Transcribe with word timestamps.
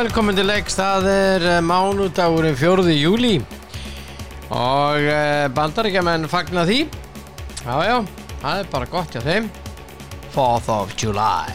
velkomin 0.00 0.32
til 0.32 0.46
leiks, 0.48 0.78
það 0.78 1.06
er 1.10 1.42
eh, 1.44 1.56
mánudagurinn 1.60 2.54
4. 2.56 2.86
júli 2.96 3.34
og 4.48 5.02
eh, 5.04 5.44
bandaríkjaman 5.52 6.24
fagna 6.30 6.62
því. 6.64 6.78
Já, 7.66 7.74
já, 7.84 7.96
það 8.40 8.62
er 8.62 8.70
bara 8.72 8.88
gott 8.94 9.12
hjá 9.12 9.20
þeim. 9.26 9.50
4th 10.32 10.70
of 10.72 10.96
July. 10.96 11.52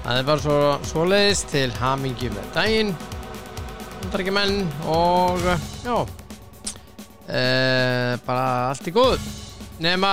Það 0.00 0.18
er 0.18 0.26
bara 0.32 0.42
svo, 0.42 0.58
svoleiðis 0.90 1.44
til 1.52 1.68
hamingi 1.78 2.32
með 2.34 2.50
daginn 2.58 2.92
bandaríkjaman 4.02 4.58
og 4.90 5.46
eh, 5.54 5.70
já 5.86 5.96
e, 7.30 7.46
bara 8.26 8.44
allt 8.74 8.90
í 8.90 8.98
góð 8.98 9.32
nema 9.84 10.12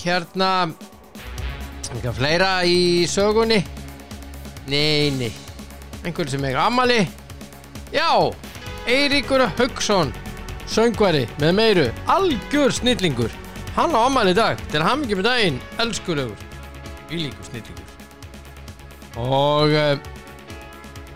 hérna 0.00 0.50
eitthvað 1.92 2.20
fleira 2.22 2.58
í 2.64 3.04
sögunni? 3.12 3.60
Nei, 4.64 5.12
nei 5.20 5.43
Einhver 6.04 6.28
sem 6.28 6.42
eiga 6.44 6.66
ammali 6.68 7.06
Já, 7.94 8.30
Eiríkur 8.84 9.40
Haugsson 9.56 10.10
Söngvari 10.68 11.22
með 11.40 11.52
meiru 11.56 11.84
Algjör 12.12 12.72
snillingur. 12.76 13.32
Hann 13.76 13.94
á 13.96 14.00
ammali 14.04 14.34
í 14.34 14.36
dag 14.36 14.60
Til 14.72 14.84
hamingi 14.84 15.16
með 15.16 15.28
daginn 15.30 15.60
Elskulegur 15.80 16.40
Ílíkur 17.08 17.48
snillingur. 17.48 17.88
Og 19.20 19.72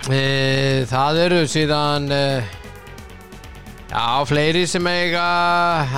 e, 0.09 0.84
Það 0.89 1.20
eru 1.27 1.42
síðan 1.50 2.09
e, 2.14 2.22
Já, 3.89 4.25
fleiri 4.28 4.66
sem 4.69 4.84
eiga 4.89 5.27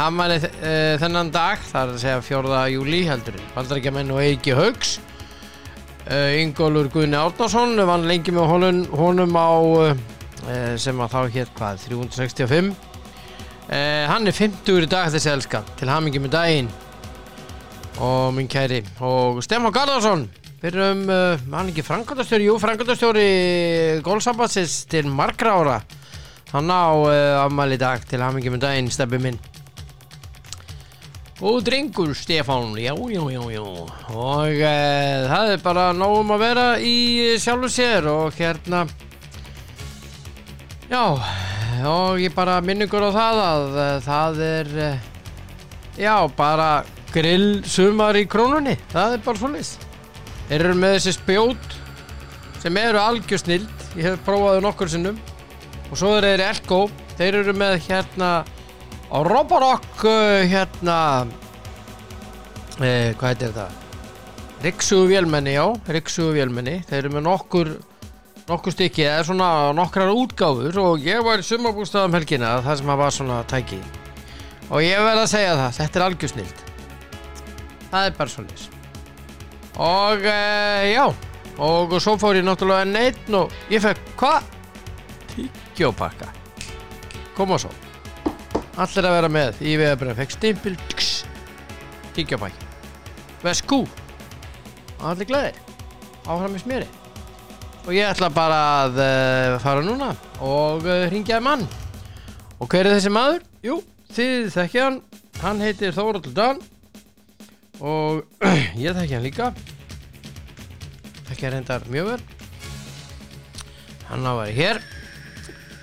ammali 0.06 0.38
e, 0.38 0.74
þennan 1.02 1.30
dag. 1.34 1.58
Það 1.70 1.82
er 1.82 1.94
að 1.94 2.02
segja 2.04 2.20
4. 2.26 2.58
júli 2.74 3.00
heldur 3.06 3.38
Baldarækjamenn 3.54 4.14
og 4.14 4.22
Eiki 4.22 4.54
Haugs 4.54 4.98
Ingólfur 6.10 6.88
Guðni 6.90 7.14
Árnason 7.14 7.76
vann 7.86 8.08
lengi 8.10 8.32
með 8.34 8.48
honum, 8.50 8.78
honum 8.98 9.36
á 9.38 9.50
uh, 9.62 9.92
sem 10.74 10.98
að 10.98 11.12
þá 11.12 11.20
hér 11.36 11.52
hvað 11.54 11.84
365 11.84 12.70
uh, 12.72 14.06
hann 14.10 14.26
er 14.26 14.34
50 14.34 14.80
í 14.82 14.88
dag 14.90 15.12
þessi 15.14 15.30
elskan 15.30 15.68
til 15.78 15.90
hamingi 15.92 16.22
með 16.22 16.34
daginn. 16.34 16.72
Og 18.02 18.34
minn 18.34 18.50
kæri 18.50 18.80
og 19.06 19.38
Stefán 19.44 19.74
Garðarsson 19.76 20.26
fyrir 20.60 20.82
um 20.88 21.06
hann 21.54 21.70
ekki 21.70 21.84
frangöldastjóri 21.86 22.48
jú 22.48 22.58
frangöldastjóri 22.58 23.28
gólsambatsins 24.02 24.80
til 24.90 25.06
margra 25.06 25.54
ára. 25.60 25.78
Hann 26.50 26.74
á 26.74 26.90
afmæli 27.44 27.78
í 27.78 27.84
dag 27.84 28.02
til 28.08 28.24
hamingi 28.24 28.50
með 28.50 28.66
daginn 28.66 28.90
stefni 28.90 29.22
minn 29.28 29.38
Og 31.40 31.62
drengur 31.64 32.12
Stefán, 32.14 32.74
já, 32.76 32.92
já, 32.92 33.22
já, 33.32 33.42
já. 33.50 33.62
Og 34.12 34.56
e, 34.60 34.74
það 35.30 35.52
er 35.54 35.62
bara 35.64 35.86
nógum 35.96 36.34
að 36.36 36.42
vera 36.44 36.66
í 36.84 36.96
sjálfu 37.40 37.70
sér 37.72 38.08
og 38.12 38.36
hérna 38.36 38.84
já 40.90 41.04
og 41.88 42.20
ég 42.20 42.34
bara 42.36 42.58
minn 42.60 42.84
ykkur 42.84 43.08
á 43.08 43.10
það 43.16 43.44
að 43.46 43.68
e, 43.80 43.90
það 44.04 44.42
er 44.50 44.72
e, 44.76 44.90
já, 46.04 46.16
bara 46.36 46.72
grill 47.14 47.62
sumar 47.64 48.20
í 48.20 48.26
krónunni, 48.28 48.76
það 48.92 49.16
er 49.16 49.24
bara 49.24 49.40
svolítið 49.40 49.88
þeir 50.50 50.64
eru 50.66 50.76
með 50.82 50.96
þessi 50.98 51.12
spjót 51.14 51.74
sem 52.60 52.76
eru 52.76 53.00
algjör 53.00 53.40
snild. 53.40 53.84
Ég 53.96 54.06
hef 54.06 54.24
prófaði 54.26 54.64
nokkur 54.64 54.90
sinnum. 54.90 55.18
Og 55.90 55.98
svo 55.98 56.12
er 56.18 56.26
þeir 56.28 56.42
Elko, 56.50 56.80
þeir 57.18 57.38
eru 57.40 57.54
með 57.56 57.76
hérna 57.86 58.30
á 59.10 59.18
Roborok 59.26 60.04
uh, 60.06 60.40
hérna 60.46 60.96
eh, 62.78 63.12
hvað 63.18 63.28
heitir 63.28 63.52
þetta 63.52 63.68
Riksugu 64.60 65.10
vélmenni, 65.10 65.54
já 65.56 65.66
Riksugu 65.88 66.34
vélmenni, 66.36 66.80
þeir 66.88 67.02
eru 67.04 67.14
með 67.16 67.26
nokkur 67.26 67.74
nokkur 68.50 68.74
stykki, 68.74 69.06
eða 69.06 69.28
svona 69.28 69.50
nokkrar 69.78 70.10
útgáfur. 70.12 70.74
Og 70.82 71.04
ég 71.06 71.22
var 71.24 71.40
í 71.40 71.46
sumabústafum 71.46 72.16
helgina 72.18 72.56
það 72.66 72.80
sem 72.82 72.90
að 72.92 73.00
var 73.00 73.14
svona 73.14 73.38
tæki. 73.48 73.78
Og 74.68 74.82
ég 74.84 75.00
verð 75.00 75.22
að 75.22 75.30
segja 75.32 75.54
það, 75.54 75.78
þetta 75.78 76.00
er 76.00 76.06
algjörsnild 76.10 76.66
það 77.90 78.06
er 78.06 78.16
bara 78.18 78.32
svona 78.32 78.68
og 79.80 80.24
eh, 80.28 80.92
já 80.94 81.04
og 81.60 81.94
svo 82.00 82.16
fór 82.20 82.38
ég 82.38 82.46
náttúrulega 82.46 82.86
neitt 82.88 83.30
og 83.36 83.52
ég 83.72 83.82
fekk, 83.82 84.00
hvað? 84.20 84.50
Tyggjópakka 85.34 86.30
koma 87.36 87.58
svo 87.60 87.72
allir 88.76 89.10
að 89.10 89.16
vera 89.18 89.32
með 89.40 89.64
í 89.64 89.74
veðabröð 89.80 90.22
fekk 90.22 90.36
stimpil 90.36 90.76
tíkjabæk 92.14 92.64
vesku 93.42 93.84
allir 95.00 95.30
glæði 95.30 95.54
áfram 96.28 96.54
í 96.54 96.62
smjöri 96.62 96.90
og 97.86 97.94
ég 97.96 98.10
ætla 98.10 98.28
bara 98.32 98.58
að 98.84 98.98
uh, 99.00 99.56
fara 99.62 99.84
núna 99.84 100.12
og 100.44 100.84
uh, 100.86 101.06
ringja 101.12 101.40
mann. 101.42 101.64
Og 102.60 102.68
hver 102.68 102.86
er 102.86 102.96
þessi 102.96 103.12
maður? 103.12 103.44
Jú, 103.64 103.78
þið 104.14 104.50
þekkja 104.54 104.86
hann. 104.86 105.00
Hann 105.40 105.62
heitir 105.64 105.96
Þóraldur 105.96 106.34
Dan. 106.36 106.60
Og 107.80 108.22
ég 108.84 108.96
þekkja 108.96 109.16
hann 109.16 109.26
líka. 109.26 109.50
Þekkja 111.30 111.54
reyndar 111.56 111.88
mjög 111.90 112.12
vel. 112.12 112.20
Hann 114.10 114.28
á 114.28 114.32
að 114.34 114.42
vera 114.44 114.58
hér. 114.60 114.84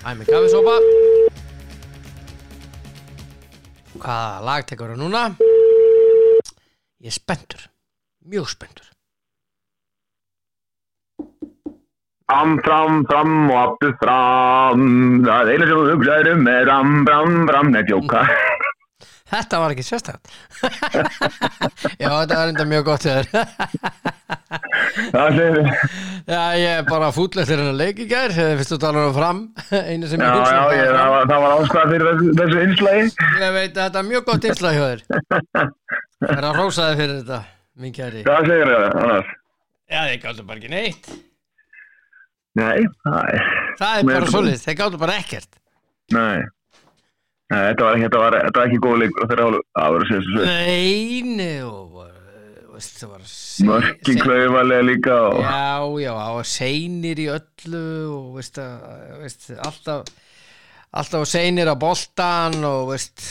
Æmi 0.06 0.28
kafisópa 0.28 0.78
hvaða 4.02 4.44
lag 4.46 4.68
tekur 4.68 4.92
það 4.92 5.02
núna 5.02 5.24
ég 6.98 7.10
er 7.10 7.16
spenntur 7.16 7.66
mjög 8.28 8.48
spenntur 8.54 8.86
Fram, 12.28 12.58
fram, 12.60 13.04
fram 13.08 13.36
og 13.48 13.56
aftur 13.56 13.94
fram 14.02 14.82
Það 15.24 15.52
einu 15.54 15.68
sem 15.68 15.78
þú 15.78 15.84
hugsaður 15.94 16.28
um 16.34 16.50
er 16.52 16.66
ram, 16.68 16.90
ram, 17.08 17.38
ram, 17.48 17.70
neð 17.72 17.94
jóka 17.94 18.26
þetta 19.28 19.60
var 19.62 19.74
ekki 19.74 19.84
sérstætt 19.86 20.30
já 22.02 22.08
þetta 22.08 22.38
var 22.38 22.50
enda 22.52 22.66
mjög 22.68 22.84
gott 22.88 23.04
þér. 23.06 23.28
Það 25.12 25.38
segir 25.38 25.58
já 26.34 26.42
ég 26.58 26.72
er 26.72 26.86
bara 26.88 27.10
fúll 27.14 27.30
eftir 27.42 27.60
hennar 27.60 27.76
leik 27.76 28.02
í 28.02 28.08
gær 28.10 28.34
fyrst 28.34 28.74
þú 28.74 28.80
talar 28.82 29.08
um 29.10 29.16
fram 29.16 29.44
Já, 29.68 29.80
já, 29.84 30.62
ég, 30.74 30.90
það 30.94 31.12
var, 31.14 31.28
það 31.30 31.46
ástæða 31.52 31.84
fyrir 31.92 32.20
þessu, 32.38 32.58
innslagi. 32.64 33.06
Ég 33.42 33.54
veit 33.56 33.70
að 33.72 33.82
þetta 33.84 34.02
er 34.02 34.08
mjög 34.08 34.26
gott 34.28 34.48
einslag 34.48 34.76
hjá 34.76 34.84
þér. 34.88 35.02
Það 36.18 36.34
er 36.34 36.46
að 36.48 36.58
rósa 36.58 36.88
þig 36.90 37.00
fyrir 37.02 37.16
þetta 37.20 37.40
minn 37.78 37.96
kæri. 37.96 38.22
Hvað 38.26 38.50
segir 38.52 38.72
það 38.72 38.86
annars? 39.04 39.32
já 39.88 40.00
þeir 40.04 40.20
gáttu 40.24 40.46
bara 40.48 40.60
ekki 40.60 40.72
neitt. 40.72 41.10
Nei, 42.58 42.78
það 43.06 43.32
er 43.32 43.50
það 43.78 43.98
er 43.98 44.06
Nei, 44.08 44.14
bara 44.14 44.30
svolítið, 44.32 44.62
þeir 44.64 44.78
gáttu 44.82 45.02
bara 45.04 45.18
ekkert. 45.22 45.60
Nei 46.16 46.38
Nei, 47.48 47.60
þetta 47.70 47.84
var 47.86 48.00
þetta 48.02 48.22
var, 48.22 48.38
þetta 48.44 48.60
var 48.60 48.68
ekki 48.68 48.80
góð 48.84 48.98
leikur 49.02 49.30
hálfu, 49.32 49.60
það 49.78 49.94
var 49.94 50.02
að 50.04 50.08
segja 50.10 50.24
þessu 50.24 50.48
neini 50.48 51.52
og 51.64 51.98
það 52.78 53.12
var 53.12 53.22
Mörkin 53.68 54.20
klaufalega 54.22 54.84
líka 54.86 55.14
og 55.26 55.40
Já, 55.42 55.78
já, 56.04 56.12
á 56.14 56.32
seinir 56.46 57.18
í 57.18 57.26
öllu 57.32 57.86
og 58.14 58.36
veist 58.36 58.60
að, 58.62 58.74
veist, 59.24 59.48
alltaf 59.56 60.12
alltaf 60.94 61.26
seinir 61.28 61.72
á 61.72 61.76
boltan 61.78 62.60
og 62.68 62.92
veist 62.92 63.24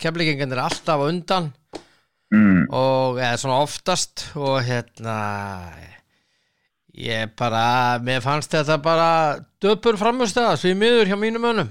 kemlingengan 0.00 0.54
er 0.54 0.64
alltaf 0.64 1.04
undan. 1.06 1.52
Mm, 2.34 2.66
og 2.74 3.20
eða 3.22 3.36
svona 3.38 3.60
oftast 3.62 4.24
og 4.34 4.58
hérna 4.66 5.16
ég 6.96 7.30
bara, 7.38 8.00
mér 8.02 8.24
fannst 8.24 8.56
þetta 8.56 8.80
bara 8.82 9.10
döpur 9.62 9.98
framhjústæða 10.00 10.56
svo 10.58 10.72
í 10.72 10.78
miður 10.78 11.12
hjá 11.12 11.18
mínum 11.20 11.46
önum 11.52 11.70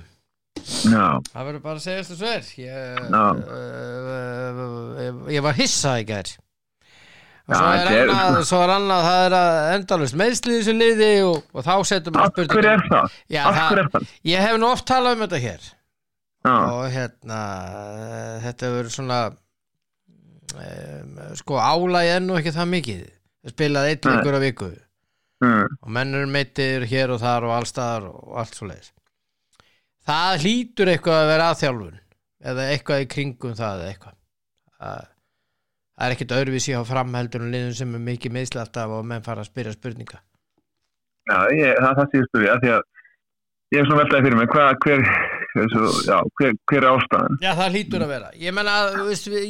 Já, 0.66 1.06
það 1.30 1.46
verður 1.48 1.62
bara 1.62 1.78
að 1.78 1.84
segja 1.84 2.02
þessu 2.02 2.16
sver 2.18 2.48
ég, 2.58 2.98
Já. 3.14 3.22
uh, 3.38 4.64
uh, 4.64 5.30
ég 5.34 5.44
var 5.46 5.58
hissa 5.60 5.92
í 6.02 6.06
gær. 6.10 6.32
Og 7.46 7.54
svo 7.54 7.68
er, 7.70 7.90
er- 7.94 8.10
annað, 8.10 8.40
svo 8.50 8.60
er 8.66 8.72
annað 8.74 9.04
það 9.06 9.24
er 9.28 9.36
að 9.38 9.58
endalust 9.76 10.18
meðslið 10.18 10.56
í 10.56 10.62
þessu 10.64 10.74
liði 10.80 11.10
og, 11.28 11.36
og 11.54 11.68
þá 11.68 11.74
setjum 11.92 12.18
er 12.18 12.82
það? 12.90 13.18
Já, 13.36 13.42
það? 13.60 14.08
ég 14.32 14.46
hef 14.48 14.58
nú 14.62 14.70
oft 14.72 14.88
talað 14.90 15.18
um 15.20 15.26
þetta 15.28 15.42
hér. 15.46 15.68
Já, 16.46 16.56
og 16.56 16.82
hérna 16.94 17.42
uh, 17.76 18.34
þetta 18.48 18.72
verður 18.74 18.96
svona 18.96 19.20
um, 20.56 21.22
sko 21.38 21.62
álægi 21.62 22.16
enn 22.16 22.34
og 22.34 22.42
ekki 22.42 22.56
það 22.58 22.72
mikið. 22.74 23.06
Spilað 23.54 23.92
eitt 23.92 24.10
leikur 24.10 24.38
á 24.38 24.42
viku. 24.42 24.72
Mm, 25.44 25.66
og 25.84 25.90
menn 25.94 26.16
eru 26.18 26.28
meittir 26.32 26.86
hér 26.90 27.12
og 27.14 27.20
þar 27.22 27.46
og 27.46 27.54
allstaðar 27.60 28.06
og 28.10 28.38
allt 28.42 28.56
svo 28.58 28.70
leiðis 28.72 28.90
það 30.06 30.46
hlýtur 30.46 30.92
eitthvað 30.94 31.20
að 31.22 31.30
vera 31.32 31.50
aðþjálfun 31.52 32.00
eða 32.46 32.70
eitthvað 32.74 33.04
í 33.04 33.12
kringum 33.16 33.58
það 33.58 33.86
eitthvað. 33.90 34.18
Það 35.96 36.06
er 36.06 36.16
ekkert 36.16 36.36
öðruvísi 36.36 36.76
á 36.76 36.82
framheldur 36.86 37.46
og 37.46 37.54
liðum 37.54 37.76
sem 37.78 37.94
er 37.96 38.04
mikið 38.10 38.36
meðsli 38.36 38.62
alltaf 38.62 38.98
og 38.98 39.06
menn 39.08 39.24
fara 39.26 39.46
að 39.46 39.50
spyrja 39.50 39.76
spurninga. 39.76 40.20
Já, 41.26 41.38
ég, 41.56 41.72
það, 41.80 41.96
það 42.00 42.12
sé 42.12 42.20
ég 42.20 42.28
spyrja 42.30 42.58
því 42.62 42.74
að 42.76 42.84
ég 43.74 43.80
er 43.80 43.88
svona 43.88 44.02
veltaði 44.04 44.28
fyrir 44.28 44.40
mig 44.42 44.50
hvað, 44.52 44.76
hver, 44.84 45.06
þessu, 45.56 45.86
já, 46.06 46.18
hver, 46.38 46.58
hver 46.70 46.84
er 46.84 46.90
ástæðan? 46.92 47.40
Já, 47.42 47.52
það 47.62 47.78
hlýtur 47.78 48.06
að 48.06 48.12
vera. 48.12 48.32
Ég 48.44 48.58
menna, 48.60 48.76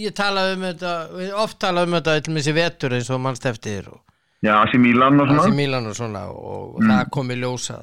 ég 0.05 0.15
talaði 0.15 0.55
um 0.55 0.67
þetta 0.69 0.93
oft 1.41 1.59
talaði 1.65 1.89
um 1.89 1.97
þetta 1.97 2.17
til 2.27 2.37
þessi 2.37 2.55
vetur 2.55 2.95
eins 2.95 3.11
og 3.11 3.23
mannst 3.25 3.49
eftir 3.49 3.89
og, 3.91 4.04
Já, 4.45 4.53
AC 4.61 4.75
Milan 4.77 5.19
og 5.23 5.27
svona. 5.31 5.55
Milan 5.57 5.87
og 5.89 5.95
svona 5.97 6.21
og 6.29 6.75
Mm. 6.79 6.89
það 6.91 7.09
kom 7.15 7.31
í 7.33 7.37
ljósa 7.41 7.77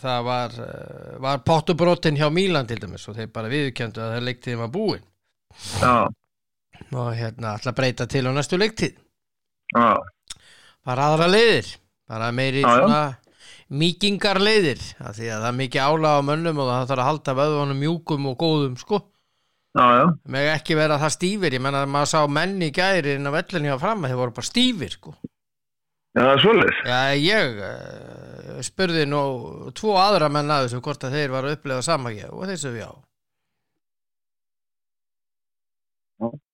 það 0.00 0.24
var, 0.24 0.50
eh, 0.56 1.18
var 1.20 1.38
pottubrotin 1.44 2.16
hjá 2.16 2.30
Milan 2.32 2.66
til 2.66 2.78
dæmis 2.80 3.08
og 3.08 3.16
þeir 3.16 3.32
bara 3.32 3.48
viðurkendu 3.52 4.00
að 4.00 4.14
það 4.14 4.26
leiktíðin 4.28 4.62
var 4.62 4.70
búin. 4.72 5.02
Já, 5.80 6.08
og 6.96 7.10
hérna 7.18 7.54
alltaf 7.56 7.74
breyta 7.76 8.06
til 8.08 8.24
á 8.24 8.32
næstu 8.32 8.56
leiktíð. 8.56 8.94
Já, 9.76 9.96
bara 10.86 11.02
aðra 11.10 11.28
leiðir 11.28 11.76
bara 12.08 12.30
meiri 12.32 12.62
Já, 12.62 12.70
svona 12.78 13.16
mýkingar 13.70 14.40
leiðir 14.42 14.80
af 15.04 15.14
því 15.18 15.28
að 15.30 15.42
það 15.44 15.48
er 15.52 15.58
mikið 15.60 15.84
álag 15.86 16.16
á 16.18 16.22
mönnum 16.26 16.58
og 16.58 16.70
það 16.70 16.88
þarf 16.90 17.02
að 17.04 17.08
halda 17.10 17.34
vöðunum 17.38 17.78
mjúkum 17.84 18.26
og 18.32 18.38
góðum 18.38 18.78
sko. 18.78 19.02
Já, 19.76 19.86
já. 20.00 20.06
meg 20.26 20.48
ekki 20.56 20.74
vera 20.74 20.96
það 20.98 21.12
stífir 21.14 21.52
ég 21.54 21.60
menna 21.62 21.84
að 21.84 21.92
maður 21.92 22.08
sá 22.10 22.20
menn 22.26 22.56
í 22.62 22.72
gæri 22.74 23.12
inn 23.14 23.28
á 23.28 23.30
vellinni 23.30 23.70
á 23.70 23.78
fram 23.78 24.02
að 24.02 24.10
þeir 24.10 24.18
voru 24.18 24.34
bara 24.34 24.48
stífir 24.48 24.90
sko 24.96 25.14
Já, 26.10 26.24
það 26.24 26.32
er 26.32 26.40
svolítið. 26.42 26.78
Já, 26.90 27.00
ég 27.22 27.60
uh, 27.62 28.56
spurði 28.66 29.04
nú 29.06 29.22
tvo 29.78 29.94
aðra 30.00 30.26
menn 30.32 30.50
að 30.50 30.64
þessu 30.66 30.80
hvort 30.82 31.06
að 31.06 31.14
þeir 31.14 31.34
var 31.36 31.46
að 31.46 31.54
upplega 31.54 31.84
sama 31.86 32.10
ekki 32.10 32.30
og 32.34 32.48
þessu 32.50 32.72
já. 32.74 32.88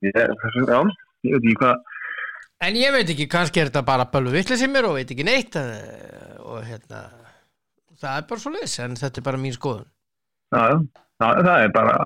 Ég, 0.04 0.18
þessu, 0.42 0.66
já, 0.68 0.80
ég 1.24 1.38
veit 1.38 1.40
ekki 1.40 1.56
hvað. 1.62 1.94
En 2.66 2.76
ég 2.76 2.92
veit 2.92 3.14
ekki, 3.14 3.28
kannski 3.32 3.62
er 3.62 3.70
þetta 3.70 3.84
bara 3.88 4.08
bölvu 4.12 4.36
vitlis 4.36 4.64
í 4.64 4.68
mér 4.68 4.90
og 4.90 4.98
veit 4.98 5.10
ekki 5.12 5.24
neitt 5.24 5.56
uh, 5.60 6.36
og 6.44 6.60
hérna, 6.68 7.06
það 7.96 8.20
er 8.20 8.28
bara 8.28 8.44
svo 8.44 8.52
leys 8.52 8.76
en 8.84 9.00
þetta 9.00 9.22
er 9.22 9.28
bara 9.30 9.40
mín 9.40 9.56
skoðun. 9.56 9.88
Já, 10.52 10.62
já, 10.68 10.76
já, 11.24 11.28
það 11.48 11.64
er 11.64 11.72
bara, 11.74 11.98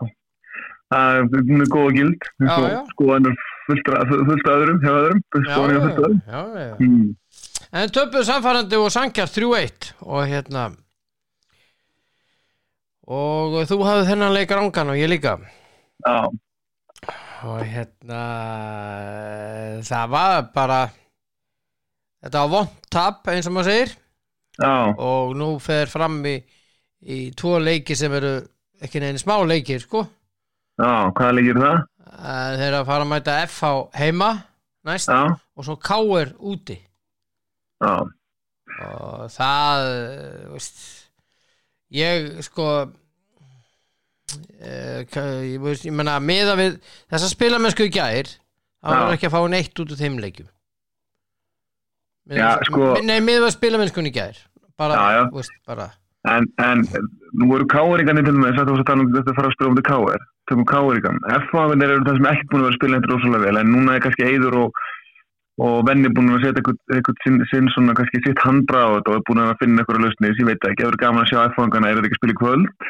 það 0.94 1.18
er, 1.18 1.32
hún 1.50 1.66
er 1.66 1.72
góð 1.74 1.88
og 1.90 1.98
gild. 1.98 2.30
Já, 2.46 2.54
já. 2.70 2.80
Skoðan 2.94 3.32
er 3.32 3.42
fullt 3.66 3.90
af 3.98 4.54
öðrum, 4.54 4.78
hjá 4.86 4.92
öðrum. 4.94 5.24
Skoðan 5.34 5.74
er 5.74 5.82
fullt 5.88 5.98
af 5.98 6.04
öðrum. 6.06 6.22
já, 6.30 6.68
já. 6.70 6.76
Mm. 6.78 7.10
En 7.70 7.90
töpuð 7.94 8.24
samfærandi 8.26 8.78
og 8.82 8.90
sankjart 8.90 9.36
3-1 9.36 9.90
og 10.02 10.24
hérna 10.26 10.70
og 13.10 13.54
þú 13.70 13.78
hafði 13.86 14.08
þennan 14.08 14.34
leik 14.34 14.50
rángan 14.54 14.90
og 14.90 14.98
ég 14.98 15.10
líka. 15.10 15.36
Já, 16.02 16.26
og 17.46 17.60
hérna 17.66 18.22
það 19.86 20.12
var 20.16 20.50
bara 20.54 20.80
þetta 22.22 22.42
var 22.42 22.52
vond 22.56 22.90
tap 22.90 23.30
eins 23.30 23.46
og 23.50 23.56
maður 23.56 23.70
segir. 23.70 23.94
Já, 24.60 24.74
og 24.90 25.34
nú 25.38 25.52
fer 25.62 25.90
fram 25.90 26.20
í, 26.26 26.36
í 27.06 27.22
tvo 27.38 27.56
leiki 27.62 27.94
sem 27.98 28.14
eru 28.18 28.34
ekki 28.82 29.02
neina 29.02 29.22
smá 29.22 29.38
leikir 29.46 29.82
sko. 29.82 30.04
Já, 30.80 30.92
hvað 31.14 31.34
leikir 31.38 31.62
það? 31.62 31.82
Eh, 32.10 32.52
þeir 32.60 32.80
að 32.82 32.86
fara 32.90 33.06
að 33.06 33.10
mæta 33.14 33.40
FH 33.46 33.74
heima 34.00 34.30
næst 34.86 35.10
Já, 35.12 35.22
og 35.30 35.66
svo 35.66 35.78
KR 35.78 36.34
úti 36.50 36.80
já, 37.80 37.94
og 38.86 39.30
það 39.34 39.84
eh, 39.90 40.48
veist, 40.54 40.80
ég 41.96 42.28
sko 42.46 42.66
eh, 44.60 45.04
ég, 45.04 45.58
veist, 45.64 45.86
ég 45.88 45.94
menna 45.96 46.18
miða 46.22 46.56
við 46.60 46.78
þessa 47.10 47.30
spilamennsku 47.32 47.88
í 47.88 47.92
gær 47.94 48.30
það 48.80 48.96
var 48.96 49.10
Já. 49.10 49.16
ekki 49.18 49.28
að 49.30 49.34
fá 49.36 49.40
neitt 49.52 49.82
út 49.84 49.94
úr 49.94 50.00
þeim 50.00 50.20
leikjum 50.22 50.50
við- 52.30 52.68
sko- 52.68 52.92
nei, 53.04 53.18
miða 53.24 53.46
við 53.48 53.56
spilamennskunni 53.56 54.12
í 54.12 54.16
gær 54.20 54.38
bara, 54.80 54.94
Já, 54.96 55.18
já. 55.18 55.24
Veist, 55.34 55.56
bara 55.68 55.90
en, 56.28 56.46
en 56.60 56.84
nú 57.40 57.48
eru 57.56 57.66
káeringarnir 57.70 58.26
til 58.26 58.36
með 58.36 58.52
þess 58.52 58.62
að 58.62 58.70
þú 58.70 58.76
að 58.84 59.00
um 59.00 59.12
þetta 59.14 59.32
að 59.32 59.36
fara 59.38 59.48
að 59.50 59.54
spila 59.56 59.70
um 59.70 59.76
til 59.78 59.84
káer. 59.88 60.24
Tökum 60.50 60.66
káeringan. 60.68 61.20
F-faðinir 61.36 61.92
eru 61.94 62.04
það 62.04 62.18
sem 62.18 62.26
ekki 62.32 62.48
búin 62.50 62.60
að 62.60 62.66
vera 62.66 62.74
að 62.74 62.78
spila 62.80 62.96
hendur 62.98 63.12
rosalega 63.14 63.44
vel, 63.46 63.60
en 63.60 63.70
núna 63.72 63.94
er 63.96 64.02
kannski 64.04 64.26
Eiður 64.26 64.56
og, 64.64 64.80
og 65.60 65.82
Venni 65.88 66.08
búin 66.14 66.32
að 66.32 66.46
setja 66.46 66.62
eitthvað, 66.62 67.18
sinn, 67.24 67.40
sinn 67.50 67.68
svona 67.74 67.96
kannski 67.98 68.22
sitt 68.24 68.40
handbra 68.44 68.86
á 68.86 68.88
þetta 68.96 69.12
og 69.12 69.18
er 69.18 69.26
búin 69.28 69.42
að 69.42 69.52
finna 69.60 69.82
eitthvað 69.82 70.04
lausnir, 70.06 70.38
ég 70.38 70.48
veit 70.48 70.64
ekki, 70.64 70.80
það 70.80 70.88
verður 70.88 71.02
gaman 71.02 71.24
að 71.24 71.30
sjá 71.32 71.40
F-faðingarna, 71.42 71.90
er 71.90 71.98
þetta 71.98 72.08
ekki 72.08 72.16
að 72.16 72.22
spila 72.22 72.36
í 72.36 72.40
kvöld? 72.40 72.86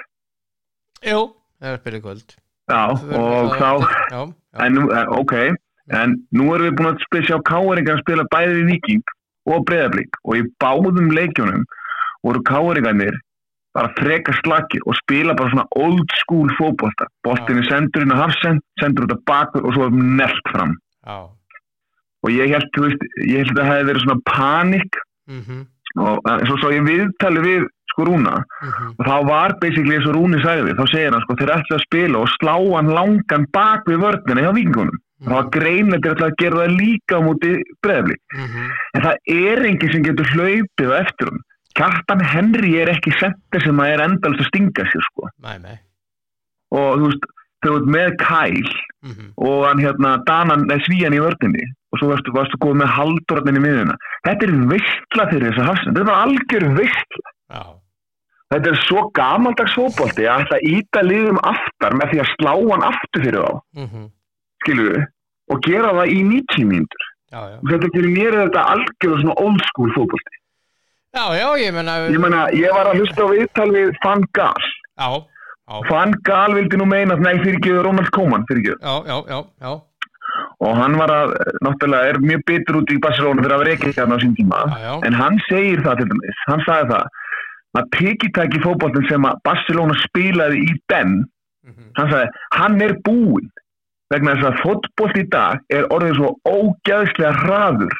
jú, 1.11 1.23
það 1.59 1.71
er 1.71 1.75
að 1.75 1.81
spila 1.83 2.01
í 2.01 2.05
kvöld. 2.05 2.37
Já, 2.71 2.83
og 3.19 3.57
þá, 3.59 3.71
já, 3.81 3.97
já, 4.15 4.21
en 4.67 4.79
eh, 4.85 5.15
ok, 5.17 5.35
en 6.01 6.15
nú 6.37 6.53
erum 6.55 6.69
við 6.69 6.77
búin 6.79 6.93
að 6.93 7.03
spila, 7.09 7.27
sjá 7.31 7.41
káeringar 7.51 7.99
að 7.99 8.05
spila 8.05 8.29
bæði 8.31 8.61
í 8.61 8.69
Viking 8.69 9.17
og 9.51 9.67
Breiðablík 9.67 10.21
og 10.23 10.39
í 10.39 10.47
báðum 10.63 11.11
leikjunum 11.17 11.67
voru 12.23 12.45
káeringarnir 12.47 13.19
bara 13.75 13.91
freka 13.99 14.35
slakir 14.41 14.83
og 14.87 14.97
spila 14.99 15.35
bara 15.39 15.51
svona 15.53 15.67
old 15.79 16.15
school 16.23 16.51
fótbolta. 16.59 17.07
Boltin 17.27 17.61
er 17.63 17.69
sendur 17.71 18.07
inn 18.07 18.15
á 18.15 18.27
hafsend, 18.27 18.63
sendur 18.83 19.07
út 19.07 19.15
af 19.15 19.23
bakur 19.31 19.67
og 19.67 19.77
svo 19.77 19.87
er 19.87 19.95
nelt 19.95 20.51
fram. 20.51 20.75
Já. 21.07 21.31
Og 22.23 22.31
ég 22.31 22.51
held, 22.55 22.69
þú 22.77 22.87
veist, 22.87 23.05
ég 23.27 23.37
held 23.45 23.53
að 23.57 23.61
það 23.65 23.71
hefði 23.73 23.89
verið 23.91 24.07
svona 24.07 24.25
panik. 24.33 24.97
Mm 25.31 25.67
og 25.99 26.21
eh, 26.31 26.43
svo, 26.47 26.55
svo 26.63 26.69
ég 26.71 26.85
viðtali 26.87 27.41
við 27.43 27.65
sko 27.91 28.05
Rúna. 28.07 28.37
Og 28.95 29.01
þá 29.03 29.17
var 29.27 29.57
basically 29.59 29.97
eins 29.97 30.07
og 30.07 30.15
Rúni 30.15 30.39
sagði 30.39 30.77
þá 30.79 30.85
segir 30.87 31.11
hann 31.17 31.25
sko 31.25 31.35
þeir 31.41 31.51
ætla 31.57 31.77
að 31.81 31.83
spila 31.83 32.21
og 32.23 32.29
slá 32.37 32.53
hann 32.77 32.93
langan 32.95 33.47
bak 33.53 33.83
við 33.91 33.99
vörnina 34.05 34.45
hjá 34.45 34.53
vikingunum 34.55 35.01
það 35.27 35.35
var 35.35 35.49
greinlega 35.57 36.13
til 36.15 36.27
að 36.29 36.37
gera 36.39 36.61
það 36.63 36.77
líka 36.79 37.19
múti 37.27 37.51
breðabli 37.83 38.17
Mhm. 38.39 38.71
en 38.95 39.03
það 39.03 39.17
er 39.35 39.65
enginn 39.67 39.93
sem 39.93 40.05
getur 40.07 40.31
hlaupið 40.31 40.95
eftir 41.01 41.27
hún 41.33 41.43
Kjartan 41.75 42.23
Henry 42.25 42.73
er 42.85 42.93
ekki 42.95 43.13
sendir 43.19 43.63
sem 43.67 43.83
að 43.83 43.91
er 43.97 44.05
endalist 44.07 44.41
að 44.47 44.49
stinga 44.53 44.87
sér 44.95 45.03
sko. 45.11 45.29
Nei, 45.43 45.59
nei. 45.59 45.77
Og 46.71 46.99
þú 47.03 47.11
veist 47.11 47.27
þau 47.67 47.75
ert 47.81 47.91
með 47.99 48.17
Kæl 48.23 48.71
Mhm. 49.03 49.27
og 49.43 49.67
hann 49.67 49.79
hérna 49.83 50.23
Danan, 50.25 50.69
Svíjan 50.87 51.19
í 51.19 51.21
vörninni 51.21 51.67
og 51.91 51.99
svo 52.01 52.09
varstu, 52.13 52.33
varstu 52.35 52.59
góð 52.63 52.81
með 52.81 52.93
haldurarnin 52.97 53.59
í 53.61 53.63
miðuna 53.67 53.99
þetta 54.27 54.47
er 54.47 54.57
veistla 54.71 55.29
fyrir 55.31 55.51
þess 55.51 55.63
að 55.63 55.71
hafsinn 55.71 55.93
þetta 55.93 56.03
er 56.05 56.11
bara 56.11 56.25
algjör 56.29 56.67
veistla 56.79 57.33
Já, 57.51 57.63
þetta 58.55 58.71
er 58.73 58.81
svo 58.87 59.05
gamaldags 59.19 59.77
fótbolti 59.79 60.27
að 60.27 60.45
ætla 60.45 60.59
að 60.59 60.69
íta 60.71 61.03
liðum 61.07 61.41
aftar 61.51 61.97
með 61.99 62.13
því 62.13 62.21
að 62.23 62.33
slá 62.35 62.53
hann 62.57 62.85
aftur 62.91 63.25
fyrir 63.27 63.47
þá. 63.47 63.63
Mhm. 63.79 64.11
skilur 64.61 64.91
við? 64.93 65.07
Og 65.51 65.63
gera 65.67 65.93
það 65.97 66.13
í 66.15 66.19
90 66.31 66.67
mínútur. 66.69 67.07
Þetta 67.71 67.91
fyrir 67.95 68.11
mér 68.15 68.35
er 68.35 68.43
þetta 68.45 68.65
algjör 68.75 69.23
svona 69.23 69.37
old 69.41 69.63
school 69.71 69.91
fótbolti. 69.97 70.37
Já, 71.11 71.25
já, 71.35 71.49
ég 71.59 71.75
menna 71.75 71.95
ég 72.07 72.21
meina, 72.23 72.47
ég 72.55 72.71
var 72.71 72.87
að 72.87 73.01
hlusta 73.01 73.27
á 73.27 73.29
viðtal 73.35 73.71
við 73.75 73.95
Van 74.05 74.23
Gaal. 74.37 74.67
Já, 75.01 75.09
já, 75.67 75.81
Van 75.91 76.15
Gaal 76.23 76.55
vildi 76.55 76.79
nú 76.79 76.87
meina 76.87 77.17
að 77.17 77.25
nei 77.27 77.39
fyrirgeðu 77.43 77.83
Ronald 77.87 78.11
Koeman 78.15 78.47
fyrirgeðu 78.47 78.79
já, 78.79 78.95
já, 79.07 79.17
já, 79.27 79.39
já, 79.63 79.73
og 80.61 80.77
hann 80.77 80.97
var 81.01 81.09
að, 81.15 81.35
náttúrulega 81.65 82.09
er 82.13 82.19
mjög 82.21 82.43
bitur 82.47 82.81
út 82.83 82.91
í 82.93 82.99
Barcelona 83.01 83.43
fyrir 83.43 83.55
að 83.57 83.63
vera 83.65 83.75
ekki 83.77 83.93
hérna 83.97 84.17
á 84.17 84.23
sín 84.23 84.35
tíma 84.37 84.61
já. 84.81 84.93
en 85.07 85.15
hann 85.15 85.39
segir 85.49 85.81
það 85.87 85.97
til 86.03 86.09
dæmis 86.13 86.43
hann 86.49 86.65
sagði 86.67 86.91
það 86.91 87.07
að 87.81 87.91
pikitæki 87.97 88.61
fótboltin 88.65 89.09
sem 89.09 89.23
að 89.31 89.41
Barcelona 89.45 89.95
spilaði 90.07 90.65
í 90.67 90.75
den 90.91 91.25
Mhm. 91.61 91.91
hann 91.97 92.09
sagði, 92.11 92.29
hann 92.57 92.81
er 92.83 92.95
búinn 93.05 93.51
vegna 94.11 94.33
þess 94.35 94.49
að 94.49 94.61
fótbolt 94.65 95.17
í 95.21 95.25
dag 95.31 95.59
er 95.71 95.85
orðið 95.93 96.17
svo 96.17 96.31
ógæðslega 96.49 97.33
hraður 97.45 97.93